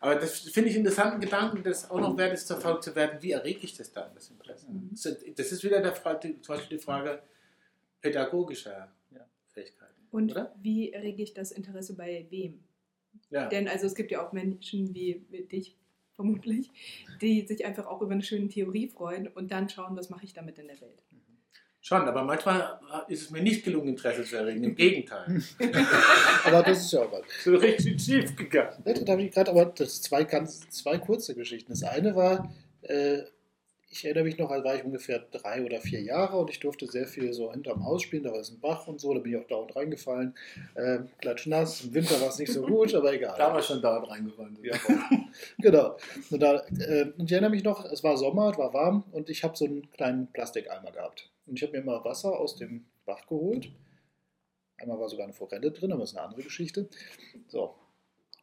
[0.00, 3.22] Aber das finde ich einen interessanten Gedanken, das auch noch wert ist, verfolgt zu werden.
[3.22, 4.70] Wie errege ich das dann, das Interesse?
[4.70, 4.90] Mhm.
[5.36, 7.22] Das ist wieder der Frage, zum Beispiel die Frage
[8.00, 8.92] pädagogischer
[9.48, 9.94] Fähigkeiten.
[10.10, 10.54] Und oder?
[10.60, 12.62] wie errege ich das Interesse bei wem?
[13.30, 13.48] Ja.
[13.48, 15.76] Denn also es gibt ja auch Menschen wie dich
[16.12, 16.70] vermutlich,
[17.20, 20.32] die sich einfach auch über eine schöne Theorie freuen und dann schauen, was mache ich
[20.32, 21.02] damit in der Welt.
[21.86, 24.64] Schon, aber manchmal ist es mir nicht gelungen, Interesse zu erregen.
[24.64, 25.40] Im Gegenteil.
[26.44, 27.22] aber das ist ja auch was.
[27.44, 28.82] So richtig schief gegangen.
[28.84, 31.70] Ja, da habe ich gerade aber das zwei ganz zwei kurze Geschichten.
[31.70, 32.52] Das eine war,
[32.82, 33.18] äh,
[33.88, 36.88] ich erinnere mich noch, da war ich ungefähr drei oder vier Jahre und ich durfte
[36.88, 38.24] sehr viel so hinterm Haus spielen.
[38.24, 40.34] Da war es ein Bach und so, da bin ich auch dauernd reingefallen.
[40.74, 43.36] Äh, klatschnass, im Winter war es nicht so gut, aber egal.
[43.38, 44.58] Da war ich schon dauernd reingefallen.
[44.60, 44.74] Ja,
[45.58, 45.96] genau.
[46.32, 49.30] Und, da, äh, und ich erinnere mich noch, es war Sommer, es war warm und
[49.30, 51.30] ich habe so einen kleinen Plastikeimer gehabt.
[51.46, 53.70] Und ich habe mir mal Wasser aus dem Bach geholt.
[54.78, 56.88] Einmal war sogar eine Forelle drin, aber das ist eine andere Geschichte.
[57.48, 57.74] So.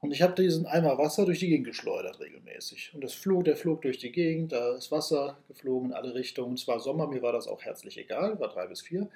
[0.01, 2.91] Und ich habe diesen Eimer Wasser durch die Gegend geschleudert regelmäßig.
[2.93, 6.55] Und das flog, der flog durch die Gegend, da ist Wasser geflogen in alle Richtungen.
[6.55, 9.09] Es war Sommer, mir war das auch herzlich egal, war drei bis vier.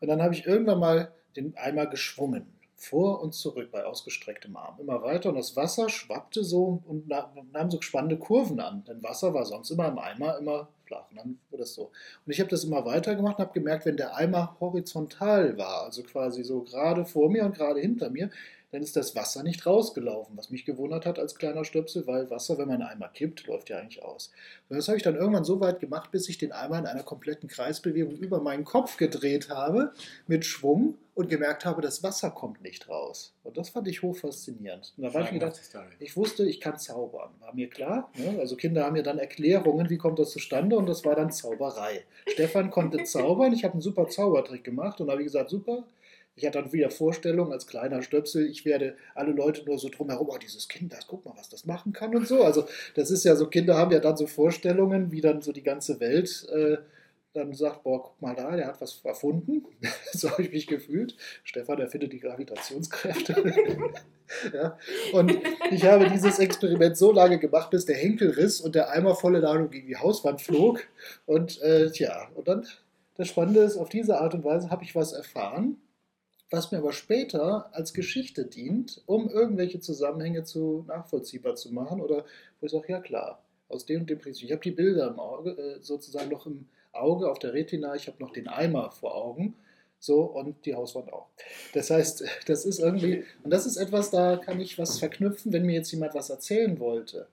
[0.00, 4.78] Und dann habe ich irgendwann mal den Eimer geschwungen, vor und zurück bei ausgestrecktem Arm.
[4.78, 8.84] Immer weiter und das Wasser schwappte so und nahm so spannende Kurven an.
[8.84, 11.08] Denn Wasser war sonst immer im Eimer immer flach.
[11.10, 11.90] Und dann wurde das so.
[12.26, 15.84] Und ich habe das immer weiter gemacht und habe gemerkt, wenn der Eimer horizontal war,
[15.84, 18.30] also quasi so gerade vor mir und gerade hinter mir,
[18.70, 22.58] dann ist das Wasser nicht rausgelaufen, was mich gewundert hat als kleiner Stöpsel, weil Wasser,
[22.58, 24.30] wenn man einmal kippt, läuft ja eigentlich aus.
[24.68, 27.02] Und das habe ich dann irgendwann so weit gemacht, bis ich den Eimer in einer
[27.02, 29.92] kompletten Kreisbewegung über meinen Kopf gedreht habe,
[30.26, 33.34] mit Schwung und gemerkt habe, das Wasser kommt nicht raus.
[33.42, 34.92] Und das fand ich hochfaszinierend.
[34.96, 35.60] Und da war ich mir gedacht,
[35.98, 37.30] ich wusste, ich kann zaubern.
[37.40, 38.08] War mir klar.
[38.14, 38.38] Ne?
[38.38, 42.04] Also Kinder haben ja dann Erklärungen, wie kommt das zustande und das war dann Zauberei.
[42.28, 45.84] Stefan konnte zaubern, ich habe einen super Zaubertrick gemacht und habe gesagt, super,
[46.38, 50.28] ich hatte dann wieder Vorstellungen als kleiner Stöpsel, ich werde alle Leute nur so drumherum,
[50.30, 52.42] oh, dieses Kind, das, guck mal, was das machen kann und so.
[52.42, 55.62] Also das ist ja so, Kinder haben ja dann so Vorstellungen, wie dann so die
[55.62, 56.78] ganze Welt äh,
[57.34, 59.64] dann sagt, boah, guck mal da, der hat was erfunden.
[60.12, 61.16] so habe ich mich gefühlt.
[61.44, 63.34] Stefan erfindet die Gravitationskräfte.
[64.52, 64.78] ja.
[65.12, 65.38] Und
[65.70, 69.40] ich habe dieses Experiment so lange gemacht, bis der Henkel riss und der Eimer volle
[69.40, 70.80] Ladung gegen die Hauswand flog.
[71.26, 72.66] Und äh, tja, und dann
[73.16, 75.76] das Spannende ist, auf diese Art und Weise habe ich was erfahren,
[76.50, 82.24] was mir aber später als Geschichte dient, um irgendwelche Zusammenhänge zu nachvollziehbar zu machen oder
[82.60, 84.46] wo ich sage, ja klar, aus dem und dem Prinzip.
[84.46, 88.06] Ich habe die Bilder im Auge, äh, sozusagen noch im Auge, auf der Retina, ich
[88.06, 89.54] habe noch den Eimer vor Augen,
[90.00, 91.28] so und die Hauswand auch.
[91.74, 95.66] Das heißt, das ist irgendwie, und das ist etwas, da kann ich was verknüpfen, wenn
[95.66, 97.28] mir jetzt jemand was erzählen wollte.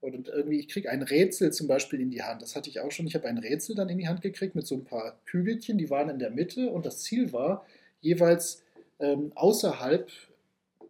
[0.00, 2.42] Und irgendwie, ich kriege ein Rätsel zum Beispiel in die Hand.
[2.42, 3.06] Das hatte ich auch schon.
[3.06, 5.88] Ich habe ein Rätsel dann in die Hand gekriegt mit so ein paar Kügelchen, die
[5.88, 7.64] waren in der Mitte und das Ziel war,
[8.04, 8.62] jeweils
[9.00, 10.10] ähm, außerhalb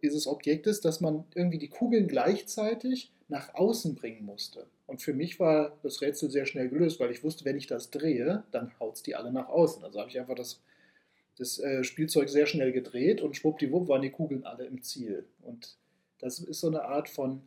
[0.03, 4.67] dieses Objektes, dass man irgendwie die Kugeln gleichzeitig nach außen bringen musste.
[4.85, 7.89] Und für mich war das Rätsel sehr schnell gelöst, weil ich wusste, wenn ich das
[7.89, 9.83] drehe, dann haut es die alle nach außen.
[9.83, 10.61] Also habe ich einfach das,
[11.37, 15.25] das äh, Spielzeug sehr schnell gedreht und schwuppdiwupp waren die Kugeln alle im Ziel.
[15.41, 15.77] Und
[16.19, 17.41] das ist so eine Art von,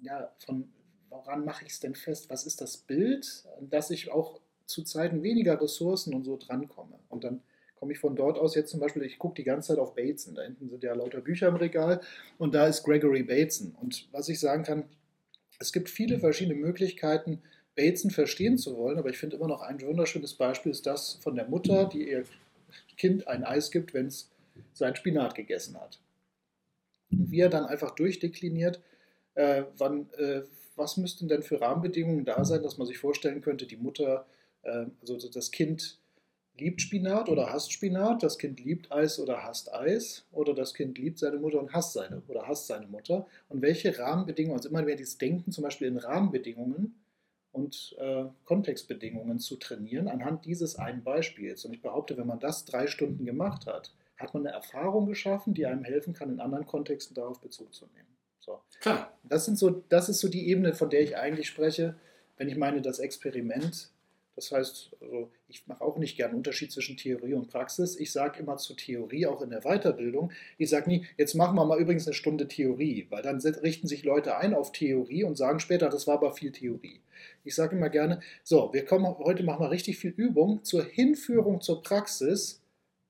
[0.00, 0.70] ja, von
[1.08, 2.28] woran mache ich es denn fest?
[2.28, 6.98] Was ist das Bild, dass ich auch zu Zeiten weniger Ressourcen und so drankomme?
[7.08, 7.42] Und dann
[7.82, 10.36] komme ich von dort aus jetzt zum Beispiel, ich gucke die ganze Zeit auf Bateson.
[10.36, 12.00] Da hinten sind ja lauter Bücher im Regal
[12.38, 13.74] und da ist Gregory Bateson.
[13.80, 14.84] Und was ich sagen kann,
[15.58, 17.42] es gibt viele verschiedene Möglichkeiten,
[17.74, 21.34] Bateson verstehen zu wollen, aber ich finde immer noch ein wunderschönes Beispiel ist das von
[21.34, 22.22] der Mutter, die ihr
[22.96, 24.30] Kind ein Eis gibt, wenn es
[24.74, 25.98] sein Spinat gegessen hat.
[27.10, 28.80] Und wie er dann einfach durchdekliniert,
[29.34, 30.42] äh, wann, äh,
[30.76, 34.24] was müssten denn für Rahmenbedingungen da sein, dass man sich vorstellen könnte, die Mutter,
[34.62, 35.98] äh, also das Kind
[36.58, 40.98] liebt Spinat oder hasst Spinat, das Kind liebt Eis oder hasst Eis, oder das Kind
[40.98, 43.26] liebt seine Mutter und hasst seine oder hasst seine Mutter.
[43.48, 46.94] Und welche Rahmenbedingungen, also immer mehr dieses Denken zum Beispiel in Rahmenbedingungen
[47.52, 51.64] und äh, Kontextbedingungen zu trainieren, anhand dieses einen Beispiels.
[51.64, 55.54] Und ich behaupte, wenn man das drei Stunden gemacht hat, hat man eine Erfahrung geschaffen,
[55.54, 58.16] die einem helfen kann, in anderen Kontexten darauf Bezug zu nehmen.
[58.38, 58.60] So.
[58.80, 59.16] Klar.
[59.22, 61.96] Das, sind so, das ist so die Ebene, von der ich eigentlich spreche,
[62.36, 63.91] wenn ich meine, das Experiment
[64.42, 67.96] das heißt, also ich mache auch nicht gern einen Unterschied zwischen Theorie und Praxis.
[67.96, 71.64] Ich sage immer zur Theorie, auch in der Weiterbildung, ich sage nie, jetzt machen wir
[71.64, 75.60] mal übrigens eine Stunde Theorie, weil dann richten sich Leute ein auf Theorie und sagen
[75.60, 77.00] später, das war aber viel Theorie.
[77.44, 81.60] Ich sage immer gerne, so, wir kommen heute machen wir richtig viel Übung zur Hinführung
[81.60, 82.60] zur Praxis.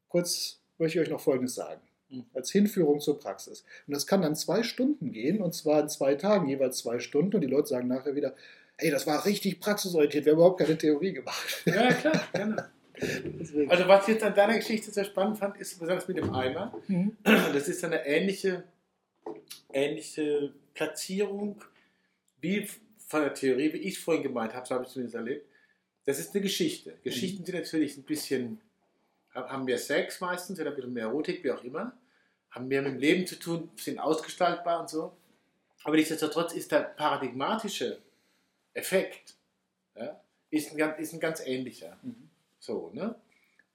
[0.08, 1.80] Kurz möchte ich euch noch Folgendes sagen
[2.10, 2.26] hm.
[2.34, 3.64] als Hinführung zur Praxis.
[3.86, 7.34] Und das kann dann zwei Stunden gehen, und zwar in zwei Tagen, jeweils zwei Stunden.
[7.36, 8.34] Und die Leute sagen nachher wieder,
[8.78, 10.24] Ey, das war richtig praxisorientiert.
[10.24, 11.62] Wir haben überhaupt keine Theorie gemacht.
[11.66, 12.70] Ja, klar, gerne.
[13.68, 16.72] Also was ich jetzt an deiner Geschichte sehr spannend fand, ist besonders mit dem Eimer.
[16.86, 17.16] Mhm.
[17.24, 18.64] Das ist eine ähnliche,
[19.72, 21.62] ähnliche Platzierung
[22.40, 22.68] wie
[23.06, 25.46] von der Theorie, wie ich es vorhin gemeint habe, so habe ich es zumindest erlebt.
[26.04, 26.98] Das ist eine Geschichte.
[27.02, 27.46] Geschichten mhm.
[27.46, 28.60] sind natürlich ein bisschen,
[29.34, 31.96] haben mehr Sex meistens oder ein bisschen mehr Erotik, wie auch immer.
[32.50, 35.12] Haben mehr mit dem Leben zu tun, sind ausgestaltbar und so.
[35.84, 37.98] Aber nichtsdestotrotz ist der paradigmatische
[38.74, 39.36] Effekt
[39.94, 40.20] ja,
[40.50, 41.98] ist, ein, ist ein ganz ähnlicher.
[42.02, 42.28] Mhm.
[42.58, 43.14] So, ne?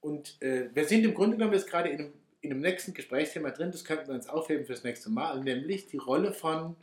[0.00, 3.50] Und äh, wir sind im Grunde genommen jetzt gerade in einem, in einem nächsten Gesprächsthema
[3.50, 6.76] drin, das könnten wir uns aufheben fürs nächste Mal, nämlich die Rolle von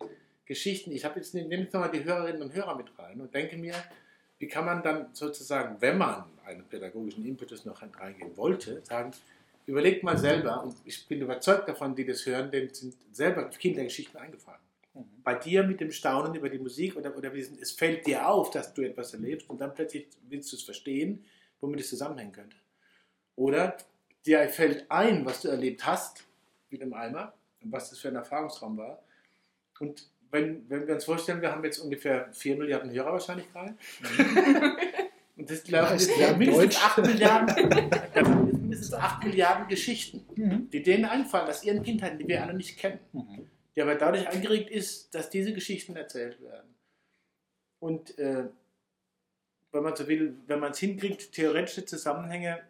[0.46, 0.92] Geschichten.
[0.92, 3.74] Ich habe jetzt, nehme jetzt nochmal die Hörerinnen und Hörer mit rein und denke mir,
[4.38, 9.12] wie kann man dann sozusagen, wenn man einen pädagogischen Impetus noch reingehen wollte, sagen,
[9.66, 14.20] überlegt mal selber, und ich bin überzeugt davon, die das hören, denen sind selber Kindergeschichten
[14.96, 18.52] eingefallen bei dir mit dem Staunen über die Musik oder, oder es fällt dir auf,
[18.52, 21.26] dass du etwas erlebst und dann plötzlich willst du es verstehen,
[21.60, 22.58] womit es zusammenhängen könnte.
[23.36, 23.76] Oder
[24.26, 26.24] dir fällt ein, was du erlebt hast,
[26.70, 29.02] wie dem Eimer, und was das für ein Erfahrungsraum war.
[29.80, 33.76] Und wenn, wenn wir uns vorstellen, wir haben jetzt ungefähr 4 Milliarden Hörer wahrscheinlich gerade.
[35.36, 37.70] und das glaube ich ist mindestens 8 Milliarden,
[38.62, 40.70] mindestens 8 Milliarden Geschichten, mhm.
[40.70, 43.00] die denen einfallen aus ihren Kindheiten, die wir alle nicht kennen.
[43.12, 46.76] Mhm die aber dadurch angeregt ist, dass diese Geschichten erzählt werden.
[47.80, 48.46] Und äh,
[49.72, 52.64] wenn man so will, wenn man es hinkriegt, theoretische Zusammenhänge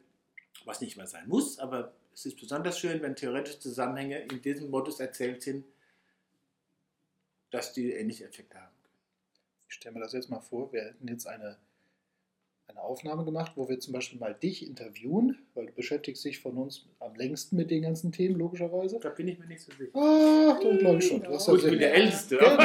[0.65, 4.69] was nicht mehr sein muss, aber es ist besonders schön, wenn theoretische Zusammenhänge in diesem
[4.69, 5.65] Modus erzählt sind,
[7.51, 8.75] dass die ähnliche Effekte haben.
[9.67, 11.57] Ich stelle mir das jetzt mal vor, wir hätten jetzt eine,
[12.67, 16.57] eine Aufnahme gemacht, wo wir zum Beispiel mal dich interviewen, weil du beschäftigst dich von
[16.57, 18.99] uns am längsten mit den ganzen Themen, logischerweise.
[18.99, 19.95] Da bin ich mir nicht so sicher.
[19.95, 21.21] Ah, dann glaube ich schon.
[21.21, 22.37] Du, hast Gut, ich bin der Älteste.
[22.37, 22.57] Genau.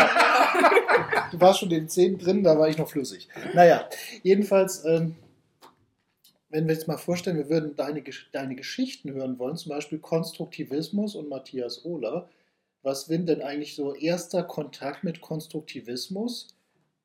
[1.32, 3.28] du warst schon in den zehn drin, da war ich noch flüssig.
[3.55, 3.89] Naja,
[4.22, 5.16] jedenfalls, ähm,
[6.48, 8.02] wenn wir jetzt mal vorstellen, wir würden deine,
[8.32, 12.28] deine Geschichten hören wollen, zum Beispiel Konstruktivismus und Matthias Ohler.
[12.82, 16.48] Was sind denn eigentlich so erster Kontakt mit Konstruktivismus?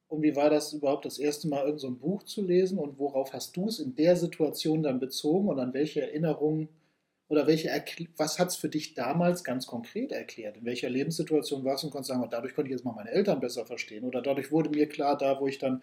[0.07, 2.77] Und wie war das überhaupt das erste Mal, irgend so Buch zu lesen?
[2.77, 5.47] Und worauf hast du es in der Situation dann bezogen?
[5.49, 6.69] Und an welche Erinnerungen
[7.27, 10.57] oder welche Erkl- was hat es für dich damals ganz konkret erklärt?
[10.57, 13.09] In welcher Lebenssituation warst du und konntest sagen, "Oh, dadurch konnte ich jetzt mal meine
[13.11, 14.03] Eltern besser verstehen?
[14.05, 15.81] Oder dadurch wurde mir klar, da wo ich dann,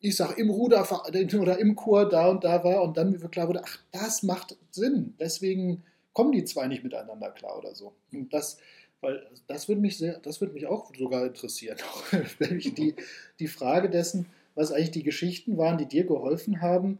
[0.00, 3.48] ich sag, im Ruderverein oder im Chor da und da war und dann mir klar
[3.48, 5.14] wurde, ach, das macht Sinn.
[5.20, 5.82] Deswegen
[6.12, 7.94] kommen die zwei nicht miteinander klar oder so.
[8.12, 8.58] Und das,
[9.00, 11.78] weil das würde mich sehr, das würde mich auch sogar interessieren.
[12.40, 12.94] Nämlich die,
[13.38, 16.98] die Frage dessen, was eigentlich die Geschichten waren, die dir geholfen haben,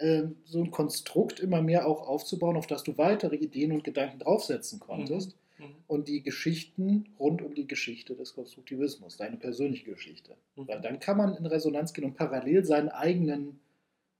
[0.00, 4.18] ähm, so ein Konstrukt immer mehr auch aufzubauen, auf das du weitere Ideen und Gedanken
[4.18, 5.36] draufsetzen konntest.
[5.58, 5.64] Mhm.
[5.86, 10.34] Und die Geschichten rund um die Geschichte des Konstruktivismus, deine persönliche Geschichte.
[10.56, 10.68] Mhm.
[10.68, 13.60] Weil dann kann man in Resonanz gehen und parallel seinen eigenen,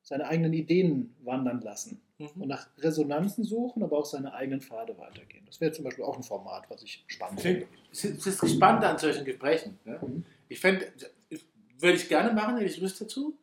[0.03, 2.01] seine eigenen Ideen wandern lassen.
[2.19, 2.47] Und Mhm.
[2.47, 5.45] nach Resonanzen suchen, aber auch seine eigenen Pfade weitergehen.
[5.47, 7.67] Das wäre zum Beispiel auch ein Format, was ich spannend finde.
[7.91, 9.79] Es ist Spannende an solchen Gesprächen.
[9.85, 9.99] Ne?
[10.01, 10.25] Mhm.
[10.49, 10.87] Ich fände,
[11.81, 13.37] würde ich gerne machen, hätte ich Lust dazu.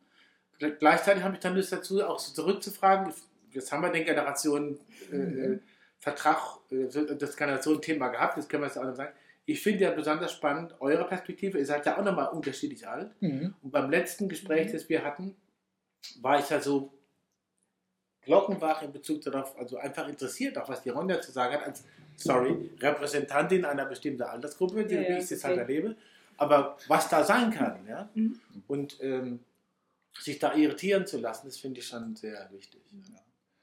[0.78, 3.12] Gleichzeitig habe ich dann Lust dazu, auch so zurückzufragen.
[3.50, 4.78] Jetzt haben wir den Generationen
[5.10, 5.52] äh, Mhm.
[5.54, 5.58] äh,
[5.98, 6.38] Vertrag,
[6.70, 9.12] äh, das Generationenthema gehabt, das können wir jetzt auch noch sagen.
[9.44, 11.58] Ich finde ja besonders spannend eure Perspektive.
[11.58, 13.10] Ihr seid ja auch nochmal unterschiedlich alt.
[13.20, 13.54] Mhm.
[13.60, 14.72] Und beim letzten Gespräch, Mhm.
[14.72, 15.36] das wir hatten,
[16.20, 16.92] war ich ja so
[18.22, 21.84] glockenwach in Bezug darauf, also einfach interessiert, auch was die Ronja zu sagen hat, als,
[22.16, 25.48] sorry, Repräsentantin einer bestimmten Altersgruppe, die Ja, wie ja, ich es okay.
[25.48, 25.96] halt erlebe,
[26.36, 28.40] aber was da sein kann, ja, Mhm.
[28.68, 29.40] und ähm,
[30.20, 32.80] sich da irritieren zu lassen, das finde ich schon sehr wichtig.
[33.12, 33.18] Ja.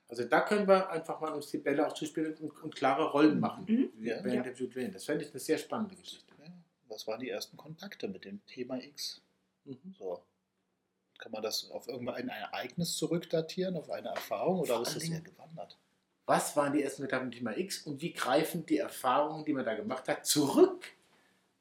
[0.08, 3.40] Also da können wir einfach mal uns die Bälle auch zuspielen und, und klare Rollen
[3.40, 3.90] machen, Mhm.
[3.98, 4.24] wie Ja.
[4.24, 4.42] wir Ja.
[4.44, 4.76] interviewt.
[4.96, 6.26] Das fände ich eine sehr spannende Geschichte.
[6.88, 9.22] Was waren die ersten Kontakte mit dem Thema X?
[9.66, 9.78] Mhm.
[9.98, 10.24] So.
[11.20, 15.22] Kann man das auf irgendein Ereignis zurückdatieren, auf eine Erfahrung oder Vor ist das eher
[15.22, 15.78] gewandert?
[16.26, 19.76] Was waren die ersten Gedanken Thema X und wie greifen die Erfahrungen, die man da
[19.76, 20.86] gemacht hat, zurück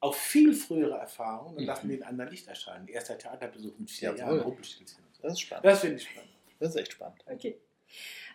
[0.01, 1.67] auf viel frühere Erfahrungen und Mhm.
[1.69, 2.87] lassen den anderen Licht erscheinen?
[2.89, 4.19] Erster Theaterbesuch mit vier Jawohl.
[4.21, 5.03] Jahren Rumpelstilzchen.
[5.23, 5.65] Das ist spannend.
[5.65, 6.31] Das finde ich spannend.
[6.61, 7.25] Das ist echt spannend.
[7.27, 7.59] Okay.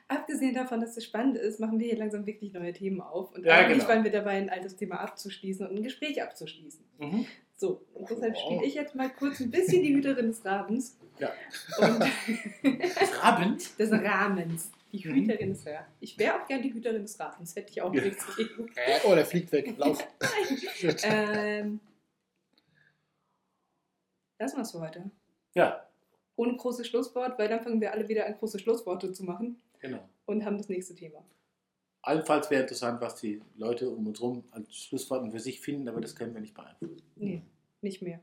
[0.10, 3.32] Abgesehen davon, dass es spannend ist, machen wir hier langsam wirklich neue Themen auf.
[3.32, 3.90] Und Ja, eigentlich genau.
[3.90, 6.84] waren wir dabei, ein altes Thema abzuschließen und ein Gespräch abzuschließen.
[6.98, 7.26] Mhm.
[7.64, 10.98] So, und deshalb spiele ich jetzt mal kurz ein bisschen die Hüterin des Rabens.
[11.18, 11.32] Ja.
[11.80, 12.00] Und
[13.00, 13.70] Das Rabend?
[13.80, 14.70] des Rahmens.
[14.92, 15.14] Die Mhm.
[15.16, 15.88] Hüterin des Rahmens.
[16.02, 18.02] Ich wäre auch gern die Hüterin des Rahmens, hätte ich auch Ja.
[18.04, 18.70] nichts gegen.
[19.06, 19.76] Oh, der fliegt weg.
[19.78, 20.06] Lauf.
[21.06, 21.80] Ähm,
[24.38, 25.10] das war's für heute.
[25.56, 25.88] Ja,
[26.36, 30.00] Ohne großes Schlusswort, weil dann fangen wir alle wieder an, große Schlussworte zu machen genau.
[30.26, 31.24] und haben das nächste Thema.
[32.02, 36.02] Allenfalls wäre interessant, was die Leute um uns herum als Schlussworten für sich finden, aber
[36.02, 37.02] das können wir nicht beeinflussen.
[37.16, 37.42] Nee,
[37.84, 38.20] nicht mehr.